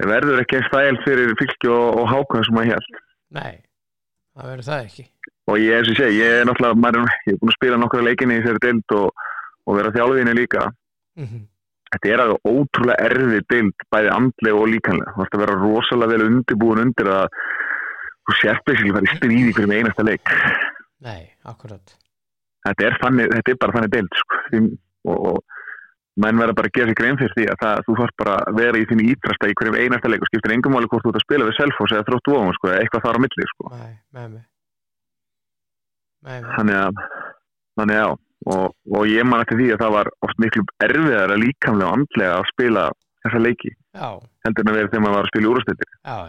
það 0.00 0.10
verður 0.10 0.42
ekki 0.42 0.58
eins 0.58 0.72
þægild 0.74 1.04
fyrir 1.06 1.36
fylgi 1.40 1.70
og, 1.72 1.86
og 2.02 2.08
hákvæð 2.10 2.48
sem 2.48 2.58
maður 2.58 2.72
held 2.74 2.98
Nei, 3.38 3.54
það 4.34 4.52
verður 4.52 4.68
það 4.68 4.84
ekki. 4.88 5.08
Og 5.44 5.58
ég, 5.60 5.72
eins 5.78 5.90
og 5.92 5.98
segi, 5.98 6.20
ég 6.20 6.38
er 6.40 6.46
náttúrulega 6.48 6.80
maður, 6.80 7.10
ég 7.28 7.34
er 7.34 7.40
búin 7.40 7.52
að 7.52 7.58
spila 7.58 7.80
nokkra 7.80 8.04
leikinni 8.06 8.38
í 8.38 8.44
þessari 8.44 8.62
deild 8.64 8.94
og, 8.96 9.26
og 9.64 9.78
vera 9.78 9.92
þjálfiðinni 9.94 10.38
líka. 10.38 10.68
Mm 11.20 11.44
þetta 11.94 12.10
er 12.10 12.22
alveg 12.24 12.48
ótrúlega 12.50 13.08
erfið 13.08 13.44
deild 13.52 13.84
bæði 13.94 14.12
andlega 14.14 14.60
og 14.60 14.70
líkanlega 14.72 15.14
þú 15.14 15.24
ætti 15.24 15.38
að 15.38 15.42
vera 15.44 15.58
rosalega 15.60 16.12
vel 16.12 16.28
undirbúin 16.28 16.82
undir 16.84 17.10
að 17.14 17.40
þú 18.24 18.36
sérfleysilega 18.40 18.96
fara 18.96 19.10
í 19.10 19.18
stríði 19.18 19.52
fyrir 19.54 19.70
með 19.70 19.82
einasta 19.82 20.06
leik. 20.06 20.32
Nei, 21.04 21.22
akkurat. 21.50 21.94
Þetta 22.64 22.86
er, 22.88 22.96
þannig, 23.02 23.34
þetta 23.34 23.52
er 23.52 23.60
bara 23.60 23.76
þannig 23.76 23.92
deild 23.92 24.18
sko. 24.20 24.40
Og, 25.04 25.26
og 25.28 25.53
menn 26.22 26.38
verða 26.38 26.54
bara 26.54 26.70
að 26.70 26.76
gera 26.78 26.90
sér 26.90 26.98
grein 27.00 27.18
fyrir 27.18 27.34
því 27.34 27.44
að 27.50 27.60
það, 27.62 27.84
þú 27.86 27.94
þarf 28.00 28.16
bara 28.22 28.34
að 28.46 28.58
vera 28.60 28.80
í 28.80 28.88
þínu 28.90 29.06
ítrasta 29.10 29.50
í 29.50 29.54
hverjum 29.58 29.78
einasta 29.80 30.10
leik 30.10 30.22
og 30.22 30.30
skiptir 30.30 30.54
engum 30.54 30.76
máli 30.76 30.90
hvort 30.90 31.02
þú 31.02 31.10
ert 31.10 31.20
að 31.20 31.26
spila 31.26 31.48
við 31.48 31.56
Selfoss 31.58 31.94
eða 31.94 32.06
þróttu 32.08 32.36
ofan 32.38 32.58
sko, 32.58 32.70
eitthvað 32.74 33.04
þar 33.06 33.18
á 33.18 33.22
milli 33.24 33.48
sko. 33.50 33.70
Nei, 33.74 33.94
með 34.14 34.28
mig 34.34 34.44
þannig 36.24 36.78
að 36.78 37.02
þannig 37.78 37.98
að 37.98 38.00
já 38.00 38.06
og, 38.54 38.64
og 38.92 39.06
ég 39.08 39.26
man 39.28 39.42
eftir 39.44 39.60
því 39.60 39.68
að 39.74 39.82
það 39.82 39.94
var 39.96 40.10
oft 40.26 40.40
miklu 40.42 40.64
erfiðar 40.84 41.34
að 41.34 41.42
líkamlega 41.42 41.90
og 41.90 41.98
andlega 41.98 42.38
að 42.38 42.48
spila 42.52 42.88
þessa 43.24 43.44
leiki 43.44 43.70
já, 43.72 44.08
heldur 44.44 44.64
en 44.64 44.72
að 44.72 44.78
vera 44.78 44.90
þegar 44.90 45.04
maður 45.04 45.16
var 45.16 45.28
að 45.28 45.32
spila 45.32 45.52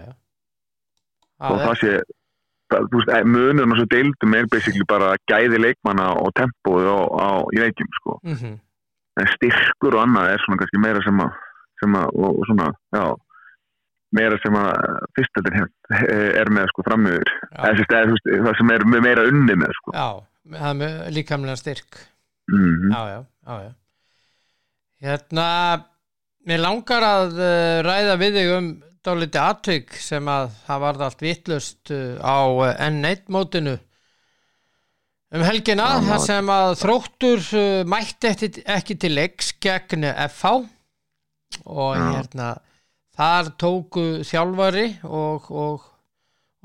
já. 0.06 0.12
og 1.50 1.58
það 1.64 1.76
sé 1.82 1.96
það, 2.72 2.88
veist, 2.96 3.12
munurinn 3.28 3.76
og 3.76 3.82
svo 3.82 3.88
deildum 3.96 4.38
er 4.40 4.52
basically 4.52 4.88
bara 4.90 5.12
gæði 5.32 5.62
leikmanna 5.62 6.12
og 6.22 6.32
tempóið 6.40 6.92
á, 6.92 7.00
á, 7.04 7.30
í 7.52 7.64
leikjum 7.64 7.92
sko. 8.00 8.20
mm 8.24 8.38
-hmm. 8.40 8.56
En 9.22 9.30
styrkur 9.36 9.98
og 9.98 10.04
annað 10.06 10.34
er 10.34 10.44
svona 10.44 10.60
kannski 10.62 10.82
meira 10.84 11.04
sem 11.06 11.22
að, 11.24 11.38
sem 11.82 11.96
að 12.00 12.10
og, 12.16 12.42
og 12.42 12.50
svona, 12.50 12.72
já 12.96 13.06
meira 14.16 14.38
sem 14.44 14.56
að 14.56 14.70
fyrstættir 15.18 15.58
er 16.42 16.52
með 16.54 16.70
sko 16.72 16.86
framöður 16.88 17.32
það 17.56 18.52
sem 18.60 18.72
er 18.76 18.86
meira 18.94 19.26
unni 19.28 19.58
með 19.60 19.74
sko. 19.80 19.96
Já, 19.96 20.08
það 20.56 20.70
er 20.70 20.78
með 20.82 21.02
líkamlega 21.18 21.60
styrk. 21.60 22.00
Mm 22.52 22.94
já, 22.94 23.02
já, 23.10 23.20
já, 23.50 23.56
já. 23.66 23.72
Hérna 25.06 25.48
mér 26.48 26.62
langar 26.64 27.06
að 27.06 27.40
uh, 27.40 27.80
ræða 27.86 28.20
við 28.22 28.38
þig 28.40 28.52
um 28.56 28.70
dálítið 29.06 29.42
atvik 29.42 29.98
sem 30.02 30.30
að 30.30 30.54
það 30.66 30.84
varð 30.86 31.04
allt 31.08 31.26
vittlust 31.26 31.94
uh, 31.94 32.16
á 32.22 32.38
uh, 32.46 32.72
N1 32.88 33.28
mótinu 33.34 33.76
um 35.36 35.44
helgina 35.44 35.88
já. 36.00 36.16
sem 36.24 36.52
að 36.52 36.70
þróttur 36.80 37.42
uh, 37.58 37.82
mætti 37.90 38.32
ekki, 38.64 38.96
til 39.00 39.16
leiks 39.18 39.52
gegn 39.64 40.08
FH 40.30 40.54
og 41.66 41.98
hérna 42.00 42.56
þar 43.16 43.52
tóku 43.60 44.06
þjálfari 44.28 44.88
og, 45.08 45.50
og, 45.52 45.86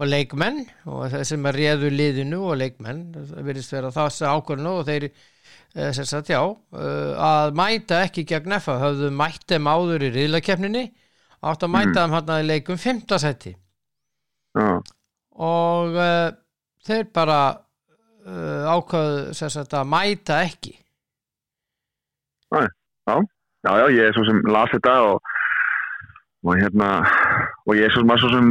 og 0.00 0.08
leikmenn 0.08 0.64
og 0.90 1.10
þeir 1.12 1.26
sem 1.28 1.46
að 1.46 1.58
réðu 1.60 1.90
liðinu 1.94 2.40
og 2.50 2.58
leikmenn 2.62 3.04
það 3.14 3.44
virðist 3.48 3.74
vera 3.76 3.92
þessi 3.94 4.30
ákvörnu 4.30 4.74
og 4.80 4.88
þeir 4.88 5.06
eh, 5.10 5.90
sem 5.96 6.08
sagt 6.08 6.32
já 6.32 6.40
eh, 6.42 7.12
að 7.14 7.54
mæta 7.58 8.02
ekki 8.06 8.26
gegn 8.30 8.56
FH 8.58 8.78
höfðu 8.84 9.12
mætt 9.14 9.46
þeim 9.50 9.70
áður 9.70 10.06
í 10.08 10.12
riðlakefninni 10.16 10.84
átt 11.40 11.66
að 11.66 11.74
mæta 11.74 12.04
þeim 12.04 12.16
hann 12.18 12.36
í 12.36 12.48
leikum 12.48 12.80
5. 12.80 13.04
seti 13.22 13.54
og 15.40 15.94
uh, 15.94 16.32
þeir 16.84 17.06
bara 17.14 17.40
uh, 18.26 18.70
ákvaðu 18.74 19.34
sem 19.36 19.52
sagt 19.52 19.76
að 19.76 19.90
mæta 19.90 20.40
ekki 20.46 20.74
já, 22.50 23.74
já, 23.78 23.84
ég 23.94 24.08
er 24.08 24.16
svo 24.16 24.24
sem 24.28 24.40
las 24.50 24.72
þetta 24.74 24.96
og, 25.10 25.36
og 26.46 26.58
hérna 26.58 26.90
og 27.66 27.76
ég 27.78 27.86
er 27.86 27.94
svo, 27.94 28.04
maður 28.08 28.24
svo 28.24 28.32
sem 28.34 28.50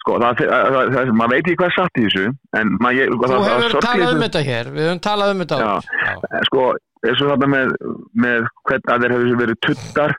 sko, 0.00 0.16
það, 0.22 0.40
það, 0.40 0.70
það, 0.74 0.94
það, 0.96 1.12
maður 1.20 1.34
veit 1.34 1.42
ekki 1.44 1.58
hvað 1.60 1.70
er 1.70 1.76
satt 1.76 2.00
í 2.00 2.06
þessu 2.06 2.24
en 2.60 2.72
maður, 2.80 3.12
Þú 3.12 3.20
það, 3.20 3.36
það, 3.36 3.66
hefur 3.66 3.86
talað 3.86 4.14
um 4.14 4.24
þetta 4.26 4.46
hér 4.48 4.72
við 4.74 4.88
höfum 4.88 5.04
talað 5.06 5.34
um 5.34 5.44
þetta 5.44 5.60
Já. 5.60 5.70
Já. 6.00 6.42
sko, 6.48 6.66
eins 7.06 7.22
og 7.22 7.32
þarna 7.32 7.52
með, 7.54 7.78
með 8.26 8.50
hvern 8.70 8.92
að 8.94 9.06
þeir 9.06 9.16
hefur 9.16 9.40
verið 9.44 9.62
tuttar 9.66 10.16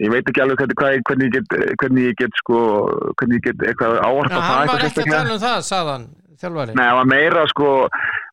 ég 0.00 0.14
veit 0.14 0.30
ekki 0.30 0.42
alveg 0.44 0.62
hvernig, 0.62 1.04
hvernig 1.08 1.28
ég 1.28 1.34
get 1.36 1.76
hvernig 1.82 2.08
ég 2.08 2.18
get 2.20 2.40
sko 2.40 2.60
hvernig 3.20 3.40
ég 3.40 3.46
get 3.50 3.66
eitthvað 3.68 3.98
ávarpa 4.00 4.32
Já, 4.32 4.40
það 4.40 4.54
hann 4.54 4.70
var 4.72 4.86
ekki 4.86 5.04
að 5.04 5.12
tala 5.12 5.34
um 5.34 5.42
það, 5.42 5.60
sagðan 5.68 6.06
þjálfari 6.40 6.74
Nei, 6.78 6.86
það 6.86 6.98
var 7.00 7.10
meira 7.12 7.44
sko 7.50 7.70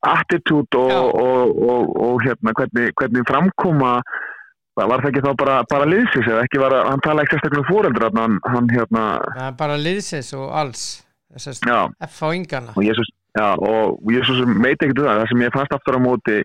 attitút 0.08 0.80
og, 0.80 0.96
og, 1.22 1.62
og, 1.70 1.94
og 2.08 2.26
hérna 2.26 2.54
hvernig, 2.58 2.92
hvernig 3.00 3.28
framkoma 3.28 3.94
var 4.78 5.02
það 5.02 5.10
ekki 5.10 5.26
þá 5.26 5.32
bara, 5.42 5.58
bara 5.72 5.90
liðsins 5.90 6.30
eða 6.30 6.46
ekki 6.46 6.62
var 6.62 6.76
að, 6.78 6.84
hann 6.92 7.04
tala 7.06 7.24
ekki 7.24 7.38
sérstaklega 7.38 7.64
um 7.64 7.70
fóreldra 7.72 8.12
hann, 8.14 8.40
hann 8.46 8.72
hérna, 8.74 9.06
er 9.48 9.56
bara 9.58 9.78
liðsins 9.82 10.34
og 10.38 10.52
alls 10.54 10.84
þessast 11.34 11.66
já. 11.66 11.80
F 12.08 12.20
á 12.22 12.28
yngana 12.36 12.76
og 12.78 12.86
ég 12.86 14.26
svo, 14.26 14.38
sem 14.38 14.60
veit 14.62 14.78
ekki 14.78 14.94
um 14.94 15.04
það, 15.04 15.22
það 15.22 15.32
sem 15.32 15.46
ég 15.46 15.56
fannst 15.56 15.78
aftur 15.78 15.98
á 15.98 16.02
móti 16.02 16.38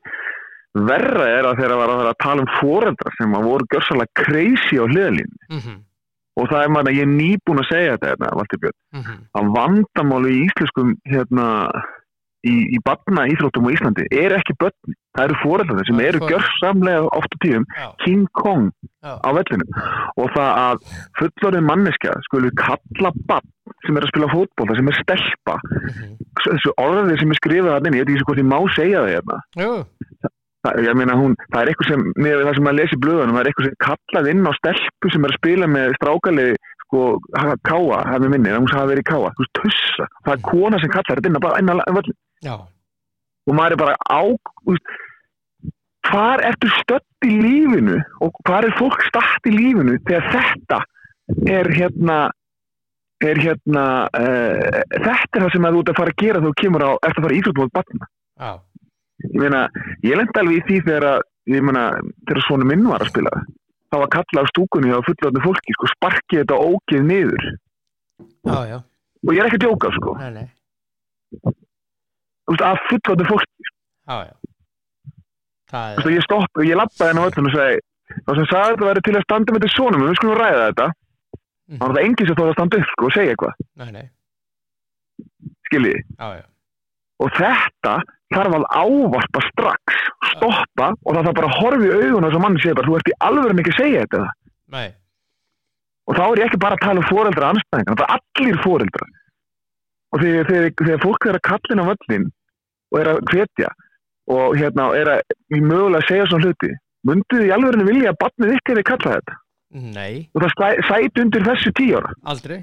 verra 0.72 1.28
er 1.28 1.48
að 1.48 1.60
þeirra 1.60 1.78
var 1.82 1.92
að, 1.92 2.04
að 2.10 2.20
tala 2.24 2.44
um 2.44 2.52
fóreldra 2.58 3.14
sem 3.18 3.36
voru 3.44 3.68
gjörsalega 3.74 4.24
crazy 4.24 4.80
á 4.80 4.84
hliðalín 4.88 5.32
mm 5.50 5.58
-hmm. 5.58 5.80
Og 6.40 6.48
það 6.50 6.62
er 6.64 6.70
maður 6.74 6.92
að 6.92 6.98
ég 6.98 7.06
er 7.06 7.12
nýbúin 7.12 7.62
að 7.62 7.70
segja 7.70 7.96
þetta 7.96 8.12
hérna, 8.12 8.36
Valdi 8.38 8.60
Björn, 8.62 8.78
Mm 8.92 9.02
-hmm. 9.02 9.18
að 9.38 9.50
vandamáli 9.56 10.30
í 10.32 10.44
íslenskum 10.46 10.94
hérna 11.08 11.48
í, 12.42 12.54
í 12.74 12.78
barna 12.84 13.26
íþróttum 13.30 13.68
á 13.70 13.74
Íslandi 13.74 14.06
er 14.10 14.34
ekki 14.36 14.56
börn, 14.60 14.94
það 15.16 15.24
eru 15.24 15.38
fóreldrar 15.42 15.86
sem 15.86 16.00
Það 16.00 16.08
eru 16.08 16.20
gjörsamlega 16.30 17.12
oft 17.18 17.32
á 17.32 17.38
tíðum 17.44 17.66
Já, 17.78 17.86
King 18.04 18.26
Kong 18.32 18.70
já, 19.02 19.12
á 19.22 19.28
vellinu 19.38 19.66
og 20.16 20.30
það 20.34 20.50
að 20.66 20.76
fullorðin 21.20 21.68
manneskja 21.70 22.16
skulu 22.28 22.50
kalla 22.58 23.12
barn 23.30 23.48
sem 23.86 23.96
er 23.96 24.06
að 24.06 24.12
spila 24.12 24.32
fótbolta 24.34 24.78
sem 24.78 24.90
er 24.90 25.00
stelpa 25.00 25.56
mm 25.62 26.18
þessu 26.42 26.72
orðið 26.80 27.18
sem 27.20 27.32
er 27.32 27.38
skrifað 27.38 27.74
að 27.76 27.88
ég 27.92 28.06
veit 28.06 28.14
ekki 28.16 28.26
hvort 28.26 28.40
ég 28.42 28.48
má 28.48 28.58
segja 28.74 29.02
það 29.04 29.12
hérna. 29.12 29.36
Jú, 29.60 29.72
það, 30.62 30.90
meina 30.98 31.16
hún, 31.18 31.36
það 31.52 31.60
er 31.62 31.70
eitthvað 31.72 31.90
sem 31.90 32.04
með 32.16 32.42
það 32.42 32.58
sem 32.58 32.66
maður 32.66 32.78
lesi 32.80 32.98
blöðunum, 33.02 33.36
það 33.36 33.42
er 33.42 33.50
eitthvað 33.50 33.68
sem 33.68 33.78
kallað 33.86 34.30
inn 34.32 34.46
á 34.46 34.52
stelpu 34.58 35.12
sem 35.12 35.26
er 35.26 35.32
að 35.32 35.40
spila 35.40 35.70
með 35.70 35.96
strákalið 35.98 36.52
sko, 36.84 37.06
káa, 37.68 38.02
hefði 38.10 38.32
minni 38.32 38.52
það 38.52 38.74
hafa 38.74 38.90
verið 38.90 39.08
káa, 39.08 39.32
þú 39.36 39.46
veist, 39.46 39.54
tussa. 39.60 40.10
Það 40.26 40.34
er 40.34 40.44
kona 40.50 40.82
sem 40.82 40.92
kallar 40.92 41.22
þetta 41.22 41.32
inn 41.32 41.40
á 41.40 41.46
bara 41.46 41.62
inn 41.62 41.72
á 41.72 41.94
völlin 41.96 42.18
já, 42.46 42.54
og 43.48 43.56
maður 43.58 43.76
er 43.76 43.82
bara 43.82 43.96
á 44.06 44.22
þú 44.28 44.76
veist, 44.76 44.94
hvar 46.10 46.42
ertu 46.46 46.70
stödd 46.80 47.26
í 47.28 47.38
lífinu 47.40 47.98
og 48.22 48.38
hvar 48.46 48.66
er 48.66 48.76
fólk 48.78 49.02
statt 49.06 49.48
í 49.48 49.54
lífinu 49.54 49.98
þegar 50.06 50.30
þetta 50.34 50.80
er 51.48 51.70
hérna 51.72 52.18
er 53.22 53.38
hérna 53.38 53.84
uh, 54.18 54.80
þetta 54.90 55.38
er 55.38 55.44
það 55.44 55.52
sem 55.54 55.66
að 55.68 55.76
þú 55.76 55.82
ert 55.82 55.92
að 55.92 56.00
fara 56.00 56.14
að 56.14 56.22
gera 56.24 56.40
þegar 56.42 56.48
þú 56.48 56.60
kemur 56.62 56.84
á, 56.84 56.90
eftir 57.06 57.20
að 57.20 57.26
fara 57.26 57.34
í 57.34 57.40
íþróttum 57.40 57.70
á 57.70 57.76
batna 57.78 58.08
já, 58.10 58.52
ég 59.30 59.38
meina, 59.40 59.66
ég 60.02 60.16
lendi 60.18 60.40
alveg 60.40 60.58
í 60.58 60.64
því 60.68 60.78
þegar 60.86 61.08
að, 61.12 61.26
ég 61.54 61.66
meina, 61.66 61.84
þegar 62.28 62.46
svona 62.46 62.68
minn 62.68 62.86
var 62.90 63.04
að 63.04 63.12
spila. 63.12 63.32
Þá 63.92 63.96
var 64.02 64.10
kalla 64.14 64.42
á 64.42 64.50
stúkunni 64.50 64.94
á 64.94 65.00
fullotni 65.04 65.42
fólki, 65.44 65.74
sko, 65.76 65.90
sparki 65.92 66.40
þetta 66.40 66.58
ógeð 66.58 67.02
niður. 67.08 67.48
Já, 68.42 68.56
já, 68.70 68.78
og 69.22 69.34
ég 69.34 69.40
er 69.42 69.48
ekki 69.48 69.58
að 69.60 69.66
djóka, 69.66 69.90
sko, 69.98 70.14
nei, 70.18 70.30
nei, 70.36 70.46
veist, 72.50 72.64
af 72.66 72.80
fullotni 72.88 73.28
fólki. 73.28 73.72
Já, 74.08 74.32
Það 75.72 75.94
veist, 75.96 76.06
er, 76.06 76.12
ég 76.12 76.24
stopp, 76.26 76.58
og 76.58 76.66
ég 76.68 76.76
lappaði 76.76 77.12
henni 77.12 77.22
á 77.24 77.28
öllum 77.30 77.48
og 77.48 77.54
segi, 77.56 77.78
þá 78.26 78.32
sem 78.36 78.48
sagði 78.50 78.72
þetta 78.72 78.88
væri 78.88 79.04
til 79.06 79.14
að 79.16 79.22
standa 79.24 79.54
með 79.54 79.62
til 79.64 79.72
sonum, 79.72 80.02
við 80.04 80.18
skulum 80.18 80.40
ræða 80.40 80.64
þetta. 80.66 80.88
Mhm. 81.72 81.78
þá 81.78 81.84
var 81.86 81.94
það 81.96 82.04
enginn 82.04 82.28
sem 82.28 82.36
þóð 82.40 82.50
að 82.50 82.56
standa 82.58 82.80
upp, 82.82 82.90
sko, 82.92 83.06
og 83.06 83.14
segja 83.16 83.32
eitthvað. 83.32 83.54
Skiljiði, 85.68 86.02
og 87.22 87.30
þetta 87.38 87.94
þarf 88.32 88.54
að 88.56 88.66
ávarpa 88.82 89.40
strax 89.50 89.96
stoppa, 90.32 90.86
og 91.04 91.14
það 91.16 91.26
þarf 91.28 91.36
bara 91.38 91.48
að 91.50 91.56
horfa 91.60 91.86
í 91.86 91.94
augun 91.98 92.24
og 92.24 92.28
þess 92.30 92.38
að 92.38 92.44
mann 92.46 92.60
segja 92.62 92.76
bara, 92.78 92.88
þú 92.88 92.98
ert 92.98 93.10
í 93.10 93.16
alveg 93.28 93.60
ekki 93.62 93.72
að 93.74 93.80
segja 93.80 94.04
þetta. 94.06 94.22
Nei, 94.72 94.88
og 96.08 96.16
þá 96.18 96.22
er 96.26 96.40
ég 96.40 96.46
ekki 96.48 96.60
bara 96.64 96.78
að 96.78 96.84
tala 96.86 97.02
um 97.02 97.08
foreldra 97.10 97.50
anstæðingar, 97.52 97.98
það 98.00 98.06
er 98.06 98.14
allir 98.16 98.62
foreldra 98.64 99.08
og 100.12 100.20
þegar, 100.22 100.48
þegar, 100.50 100.72
þegar 100.82 101.02
fólk 101.04 101.26
er 101.30 101.38
að 101.38 101.44
kallina 101.48 101.84
völlin 101.88 102.24
og 102.92 102.98
er 103.02 103.10
að 103.12 103.20
hvetja 103.32 103.70
og 104.32 104.56
hérna 104.58 104.88
er 104.98 105.10
að 105.14 105.36
mögulega 105.62 106.08
segja 106.08 106.26
svona 106.30 106.48
hluti 106.48 106.72
mynduð 107.08 107.40
þið 107.42 107.48
í 107.48 107.54
alveg 107.56 107.86
vilja 107.88 108.10
að 108.12 108.18
batnið 108.24 108.52
ykkar 108.58 108.80
er 108.82 108.88
kalla 108.90 109.14
þetta? 109.16 109.38
Nei, 109.72 110.12
og 110.34 110.44
það 110.44 110.52
sæ- 110.58 110.84
sæti 110.88 111.24
undir 111.24 111.46
þessu 111.46 111.72
tíu 111.78 111.96
ára? 112.00 112.12
Aldrei. 112.28 112.58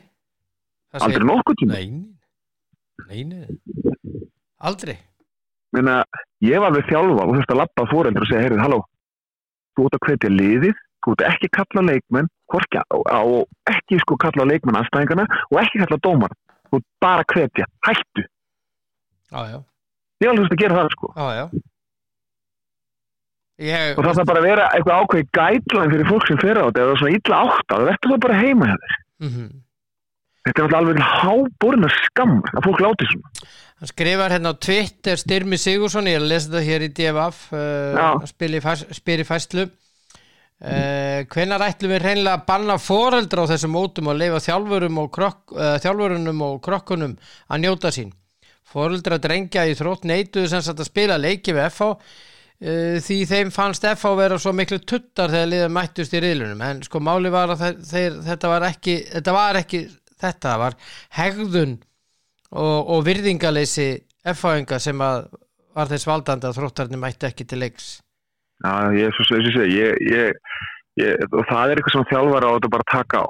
Aldrei 1.00 1.26
nokkuð 1.30 1.58
tíma? 1.62 1.80
Nei, 1.80 1.88
nei, 3.10 3.24
nei 3.24 3.95
Aldrei. 4.60 4.98
Meina, 5.76 6.02
ég 6.43 6.60
var 6.63 6.74
við 6.76 6.88
þjálfa 6.89 7.26
og 7.26 7.36
þurfti 7.38 7.56
að 7.56 7.62
lappa 7.62 7.86
að 7.86 7.91
foreldra 7.93 8.26
og 8.26 8.30
segja, 8.30 8.43
heyrðu, 8.48 8.62
halló 8.63 8.80
þú 9.78 9.86
ert 9.88 9.95
að 9.95 10.06
hvetja 10.08 10.32
liðið, 10.34 10.82
þú 11.06 11.13
ert 11.13 11.26
ekki 11.30 11.50
kalla 11.56 11.84
á 11.86 11.89
leikmenn, 11.89 12.30
á, 12.52 12.98
á 13.15 13.22
ekki 13.72 14.00
sko 14.02 14.17
kalla 14.19 14.43
á 14.43 14.50
leikmenn 14.50 14.80
anstæðingarna 14.82 15.28
og 15.30 15.62
ekki 15.62 15.84
kalla 15.84 16.00
á 16.02 16.06
dómar, 16.06 16.36
þú 16.67 16.82
ert 16.82 16.88
bara 17.06 17.24
að 17.24 17.36
hvetja. 17.36 17.69
Hættu, 17.88 18.26
Já, 19.30 19.41
já, 19.45 19.60
ég 20.19 20.26
er 20.26 20.32
alveg 20.34 20.48
þurfti 20.48 20.58
að 20.58 20.63
gera 20.63 20.78
það 20.80 20.93
sko. 20.95 21.12
Já, 21.13 21.28
já. 21.38 21.45
Ég, 23.60 23.98
og 24.00 24.06
það 24.06 24.13
þarf 24.17 24.30
bara 24.30 24.39
að 24.39 24.45
vera 24.48 24.67
eitthvað 24.74 25.02
ákveði 25.04 25.26
gætlan 25.36 25.89
fyrir 25.93 26.08
fólk 26.08 26.28
sem 26.30 26.38
fer 26.39 26.58
á 26.58 26.63
þetta 26.63 26.84
eða 26.84 27.00
svona 27.02 27.17
illa 27.17 27.39
átt 27.43 27.65
það 27.67 27.82
verður 27.89 28.13
það 28.13 28.22
bara 28.26 28.38
heima 28.39 28.69
mm 29.19 29.50
þetta 30.48 30.63
er 30.63 30.76
alveg 30.80 31.02
háborinn 31.04 31.86
að 31.86 31.98
skam 32.06 32.38
að 32.48 32.63
fólk 32.65 32.80
láti 32.84 33.08
svona 33.10 33.50
Hann 33.79 33.87
skrifar 33.87 34.33
hérna 34.33 34.51
á 34.51 34.59
Twitter 34.59 35.15
Styrmi 35.15 35.55
Sigursson, 35.55 36.09
ég 36.11 36.19
lesa 36.19 36.49
þetta 36.49 36.63
hér 36.67 36.83
í 36.83 36.89
DFF 36.91 37.45
uh, 37.55 37.95
Já. 37.95 38.07
spyr 38.27 38.57
í, 38.57 38.59
fæs, 38.63 38.81
spyr 38.97 39.23
í 39.23 39.27
fæslu 39.27 39.63
uh, 39.63 41.21
hvenar 41.31 41.63
ætlum 41.63 41.93
við 41.95 42.03
reynilega 42.03 42.41
að 42.41 42.43
banna 42.49 42.75
foreldra 42.83 43.47
á 43.47 43.51
þessum 43.53 43.71
mótum 43.77 44.11
og 44.11 44.19
leifa 44.19 44.43
þjálfurum 44.49 44.99
og 44.99 45.09
krok, 45.15 45.55
uh, 45.55 45.77
þjálfurunum 45.79 46.43
og 46.49 46.59
krokkunum 46.67 47.15
að 47.47 47.63
njóta 47.63 47.93
sín? 47.95 48.11
Foreldra 48.67 49.17
drengja 49.23 49.63
í 49.63 49.77
þrótt 49.79 50.03
neituðu 50.11 50.51
sem 50.51 50.65
sagt 50.65 50.83
að 50.83 50.91
spila 50.91 51.15
leiki 51.17 51.55
við 51.55 51.71
FH 51.71 51.93
því 52.59 53.17
þeim 53.23 53.53
fannst 53.55 53.85
FH 53.87 54.09
vera 54.19 54.35
svo 54.35 54.51
miklu 54.51 54.81
tuttar 54.83 55.31
þegar 55.31 55.47
liða 55.47 55.69
mættust 55.71 56.11
í 56.11 56.19
riðlunum 56.19 56.59
en 56.67 56.81
sko 56.83 56.99
máli 56.99 57.31
var 57.31 57.53
að 57.53 57.79
þeir, 57.87 58.17
þetta 58.25 58.51
var 58.51 58.65
ekki 58.67 58.95
þetta 59.13 59.35
var 59.37 59.59
ekki 59.61 59.79
þetta 60.19 60.57
var 60.59 60.75
hegðun 61.15 61.77
og, 62.51 62.89
og 62.95 63.05
virðingaleysi 63.07 63.89
F-fáinga 64.33 64.79
sem 64.83 64.99
að 65.01 65.29
var 65.77 65.89
þess 65.91 66.09
valdandi 66.09 66.49
að 66.49 66.57
þróttarnir 66.59 67.01
mætti 67.01 67.29
ekki 67.29 67.47
til 67.47 67.62
leiks 67.63 67.89
Já, 68.59 68.91
ég, 68.91 69.13
svo, 69.15 69.23
svo, 69.23 69.39
svo, 69.53 69.65
ég, 69.71 69.95
ég, 70.03 70.39
ég, 70.99 71.27
og 71.31 71.45
það 71.47 71.71
er 71.71 71.79
eitthvað 71.79 71.95
sem 71.95 72.07
þjálfara 72.09 72.49
á 72.51 72.55
þetta 72.57 72.71
bara 72.73 72.88
taka 72.91 73.21
á, 73.23 73.27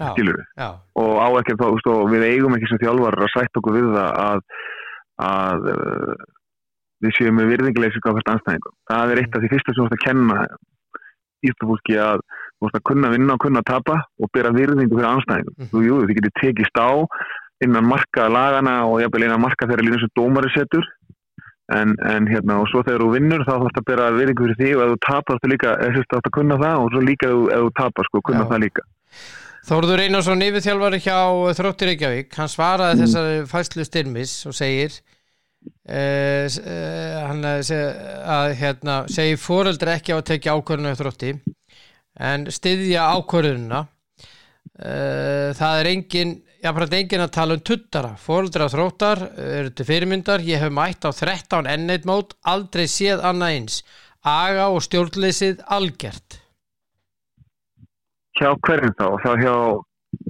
já, 0.00 0.08
já, 0.56 0.68
Og 0.96 1.10
á 1.20 1.28
ekki, 1.42 1.56
þá, 1.60 1.66
þú 1.66 1.74
veist, 1.76 2.14
við 2.14 2.26
eigum 2.30 2.56
ekki 2.56 2.70
sem 2.70 2.80
þjálfara 2.80 3.26
að 3.26 3.34
sætt 3.34 3.60
okkur 3.60 3.76
við 3.76 3.90
það 3.98 4.20
að, 4.24 4.40
að 5.26 5.68
uh, 5.74 6.14
við 7.04 7.16
séum 7.18 7.36
með 7.36 7.52
virðingileysi 7.54 8.00
hvað 8.04 8.18
hvert 8.18 8.32
anstæðingum. 8.34 8.76
Það 8.88 9.12
er 9.12 9.20
eitt 9.22 9.36
af 9.36 9.44
því 9.44 9.52
fyrsta 9.52 9.74
sem 9.74 9.80
þú 9.82 9.86
ert 9.88 9.98
að 9.98 10.04
kenna 10.06 10.38
ístufólki 11.50 12.00
að 12.00 12.24
þú 12.24 12.68
ert 12.68 12.80
að 12.80 12.86
kunna 12.90 13.12
vinna 13.14 13.36
og 13.36 13.44
kunna 13.44 13.62
tapa 13.68 13.98
og 14.20 14.32
bera 14.32 14.54
virðingu 14.56 14.96
fyrir 14.96 15.10
anstæðingum. 15.10 15.54
Mhm. 15.58 15.70
Þú, 15.72 15.84
jú, 15.86 16.00
þið 16.06 16.18
getur 16.20 16.34
tekist 16.40 16.80
á 16.80 16.90
innan 17.64 17.84
marka 17.84 18.28
lagana 18.32 18.74
og 18.88 19.00
jafnvel 19.02 19.26
innan 19.26 19.42
marka 19.42 19.66
þeirra 19.68 19.84
lína 19.86 20.00
sem 20.00 20.12
dómari 20.18 20.50
setur 20.54 20.86
en, 21.74 21.92
en 22.12 22.26
hérna 22.26 22.56
og 22.62 22.66
svo 22.70 22.80
þegar 22.86 23.04
þú 23.04 23.10
vinnur 23.14 23.44
þá 23.46 23.52
þarfst 23.60 23.80
að 23.82 23.86
bera 23.90 24.08
virðingu 24.16 24.46
fyrir 24.48 24.58
því 24.60 24.70
og 24.76 24.82
ef 24.86 24.90
þú 24.94 24.98
tapar 25.06 25.38
þá 25.42 25.46
líka, 25.52 25.74
ef 25.86 25.92
þú 25.98 26.02
þarfst 26.10 26.30
að 26.30 26.34
kunna 26.38 26.56
það 26.64 26.80
og 26.84 26.88
svo 26.94 27.02
líka 27.06 27.28
ef, 27.30 27.36
þú- 27.36 27.60
þú 27.60 27.70
tapar 27.82 28.08
sko, 28.10 28.22
kunna 28.30 28.42
Já. 28.46 28.48
það 28.50 28.62
líka. 28.64 28.82
Þórður 29.70 30.00
Einarsson 30.06 30.42
yfirþjálfari 30.48 30.98
hjá 31.04 31.18
Þróttur 31.60 31.90
Reykjavík 31.92 32.36
hann 32.40 32.48
svaraði 32.50 32.96
Mm. 32.96 33.02
þessari 33.04 33.40
fæslu 33.52 33.84
styrmis 33.86 34.32
og 34.48 34.54
segir 34.56 34.96
uh, 35.84 36.46
uh, 36.48 37.28
hann 37.28 37.44
eh, 37.44 37.60
seg, 37.68 38.02
að 38.24 38.54
hérna, 38.56 38.94
segir 39.12 39.36
foreldra 39.38 39.98
ekki 40.00 40.16
á 40.16 40.18
að 40.18 40.28
tekja 40.32 40.56
ákvörðinu 40.56 40.96
þrótti 40.96 41.34
en 42.20 42.48
styðja 42.50 43.04
ákvörðununa 43.20 43.84
uh, 43.84 45.50
það 45.60 45.80
er 45.82 45.90
engin 45.94 46.32
jáfnframt 46.64 46.94
engin 46.98 47.24
að 47.24 47.32
tala 47.36 47.56
um 47.56 47.60
tuttara. 47.64 48.12
Foreldra 48.20 48.68
þróttar 48.72 49.22
eru 49.40 49.70
til 49.74 49.86
fyrirmyndar. 49.88 50.44
Ég 50.44 50.60
hef 50.62 50.72
mætt 50.72 51.04
á 51.06 51.10
13 51.12 51.66
enneitt 51.66 52.04
mót 52.08 52.34
aldrei 52.44 52.86
séð 52.90 53.22
annað 53.24 53.56
eins. 53.56 53.82
Aga 54.20 54.66
og 54.74 54.82
stjórnleysið 54.84 55.62
algjert 55.72 56.40
Hjá 58.40 58.50
hverjum 58.66 58.92
þá? 58.98 59.06
Þá 59.24 59.30
hjá 59.42 59.54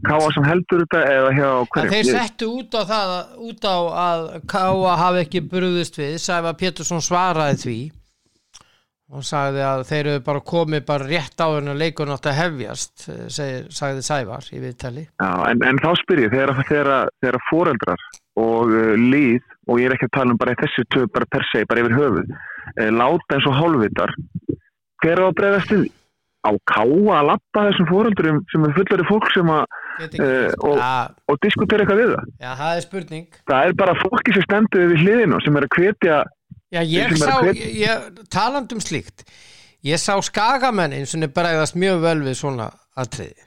Káa 0.05 0.27
sem 0.35 0.45
heldur 0.45 0.83
þetta 0.85 1.01
eða 1.09 1.31
hjá 1.35 1.49
hverjum? 1.73 1.91
þeir 1.95 2.05
Ég- 2.05 2.15
settu 2.15 2.49
út 2.61 2.75
á 2.77 2.83
það 2.91 3.13
út 3.49 3.65
á 3.65 3.77
að 4.05 4.25
Káa 4.51 4.97
hafi 5.01 5.23
ekki 5.25 5.41
brúðist 5.49 5.97
við. 5.99 6.19
Sæfa 6.21 6.53
Pétursson 6.61 7.01
svaraði 7.05 7.59
því 7.65 7.77
og 9.11 9.25
sagði 9.27 9.63
að 9.67 9.81
þeir 9.89 10.07
eru 10.13 10.23
bara 10.27 10.41
komið 10.47 10.85
bara 10.87 11.07
rétt 11.09 11.43
á 11.43 11.49
hennu 11.51 11.75
leikun 11.75 12.13
átt 12.15 12.29
að 12.31 12.39
hefjast 12.41 13.09
eh, 13.11 13.67
sagði 13.75 14.05
Sævar 14.07 14.47
í 14.55 14.61
viðtali 14.63 15.05
Já, 15.09 15.31
en, 15.51 15.63
en 15.67 15.81
þá 15.83 15.91
spyr 15.99 16.25
ég, 16.27 16.35
þegar, 16.35 17.41
foreldrar 17.51 18.05
og 18.41 18.71
uh, 18.71 18.95
líð, 18.97 19.43
og 19.69 19.81
ég 19.81 19.91
er 19.91 19.97
ekki 19.97 20.07
að 20.09 20.15
tala 20.17 20.33
um 20.35 20.39
bara 20.41 20.55
þessu 20.61 20.85
töf, 20.95 21.09
bara 21.13 21.27
per 21.29 21.43
se, 21.51 21.65
bara 21.69 21.83
yfir 21.83 21.97
höfuð, 21.99 22.31
uh, 22.31 22.91
láta 22.95 23.37
eins 23.37 23.49
og 23.51 23.57
hálfvitar, 23.59 24.15
hver 25.03 25.21
á 25.21 25.25
að 25.27 25.35
bregðast 25.41 25.75
við? 25.75 25.89
Á 26.41 26.51
káa 26.73 27.19
að 27.19 27.27
lappa 27.29 27.67
þessum 27.67 27.89
foreldurum 27.91 28.39
sem 28.49 28.63
er 28.65 28.73
fullari 28.79 29.05
fólk 29.11 29.27
sem 29.35 29.51
að, 29.53 29.65
Eh, 30.01 30.49
og- 30.65 30.79
Já, 30.81 31.11
og 31.29 31.37
diskutera 31.45 31.85
eitthvað 31.85 31.99
við 32.01 32.13
það. 32.15 32.29
já, 32.41 32.51
það 32.57 32.71
er 32.77 32.81
spurning 32.87 33.27
Það 33.51 33.67
er 33.67 33.73
bara 33.77 33.95
fólki 34.01 34.33
sem 34.33 34.45
stendur 34.47 34.87
við 34.89 35.03
hliðinu 35.03 35.41
sem 35.45 35.57
er 35.61 35.67
að 35.67 35.75
hvetja, 35.77 36.21
Já, 36.71 36.81
ég 36.87 37.15
sá, 37.19 37.33
ég, 37.51 38.11
taland 38.31 38.73
um 38.77 38.81
slíkt 38.83 39.25
ég 39.87 39.99
sá 39.99 40.13
skagamennin 40.23 41.07
sem 41.09 41.23
er 41.27 41.33
bregðast 41.35 41.75
mjög 41.81 42.03
vel 42.05 42.19
við 42.27 42.37
svona 42.39 42.69
atriði. 43.01 43.47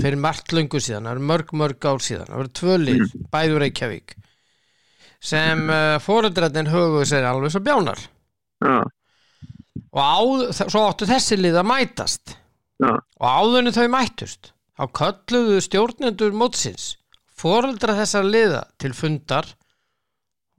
Fyrir 0.00 0.18
margt 0.20 0.52
löngu 0.52 0.80
síðan, 0.82 1.06
það 1.08 1.14
eru 1.16 1.26
mörg 1.30 1.52
mörg 1.56 1.86
ár 1.88 2.02
síðan 2.04 2.28
það 2.28 2.40
eru 2.42 2.52
tvö 2.60 2.74
lið, 2.82 3.04
Mm. 3.04 3.28
bæður 3.32 3.62
Reykjavík 3.64 4.16
sem 5.20 5.62
uh, 5.68 5.98
fóreldrarnir 6.00 6.68
höfuðu 6.72 7.04
sér 7.08 7.26
alveg 7.28 7.52
svo 7.52 7.60
bjánar. 7.64 8.00
Já, 8.64 8.76
og 9.92 10.00
á, 10.00 10.18
svo 10.56 10.82
áttu 10.88 11.08
þessi 11.08 11.36
lið 11.40 11.58
að 11.60 11.68
mætast. 11.68 12.34
Já, 12.80 12.90
og 12.96 13.26
áðurinn 13.28 13.76
þau 13.76 13.88
mættust 13.92 14.52
þá 14.80 14.84
kölluðu 14.96 15.60
stjórnendur 15.64 16.32
mótsins 16.32 16.94
fóreldra 17.36 17.94
þessar 17.98 18.24
liða 18.24 18.62
til 18.80 18.92
fundar 18.96 19.48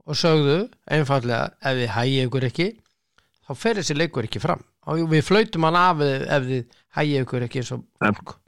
og 0.08 0.18
sögðu 0.18 0.58
einfallega 0.90 1.52
ef 1.62 1.80
þið 1.80 1.92
hægið 1.96 2.28
ykkur 2.28 2.48
ekki 2.50 2.68
þá 3.42 3.52
fer 3.58 3.80
þessi 3.80 3.98
leikur 3.98 4.28
ekki 4.28 4.42
fram 4.42 4.62
og 4.86 5.04
við 5.10 5.26
flautum 5.26 5.68
hann 5.68 5.78
af 5.78 6.02
ef 6.06 6.48
þið 6.48 6.80
hægið 6.98 7.26
ykkur 7.26 7.46
ekki 7.48 7.62
eins 7.62 7.74
og 7.76 7.84
fólk 8.02 8.38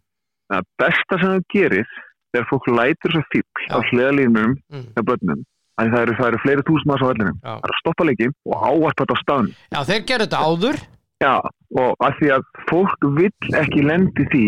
það 0.53 0.69
besta 0.83 1.21
sem 1.21 1.35
það 1.35 1.47
gerir 1.55 1.95
þegar 2.35 2.49
fólk 2.51 2.71
lætur 2.79 3.15
svo 3.15 3.23
fíkl 3.33 3.67
á 3.71 3.79
Já. 3.79 3.85
hliðalínum 3.91 4.57
mm. 4.57 4.87
hjá 4.97 5.03
börnum, 5.07 5.45
að 5.79 5.93
það 5.93 6.07
eru, 6.07 6.17
það 6.19 6.31
eru 6.31 6.41
fleiri 6.43 6.67
túsum 6.69 6.95
að 6.95 7.05
á 7.05 7.07
vellinum, 7.11 7.39
það 7.45 7.69
er 7.69 7.75
að 7.75 7.81
stoppa 7.81 8.09
leiki 8.09 8.29
og 8.33 8.57
ávarpa 8.65 9.05
þetta 9.05 9.15
á 9.15 9.23
staðnum. 9.23 9.55
Já, 9.71 9.79
þeir 9.91 10.05
gerðu 10.11 10.27
þetta 10.27 10.43
áður 10.49 10.83
Já, 11.23 11.35
og 11.79 12.05
að 12.05 12.19
því 12.19 12.31
að 12.35 12.47
fólk 12.69 13.07
vill 13.17 13.55
ekki 13.63 13.87
lendi 13.87 14.27
því 14.33 14.47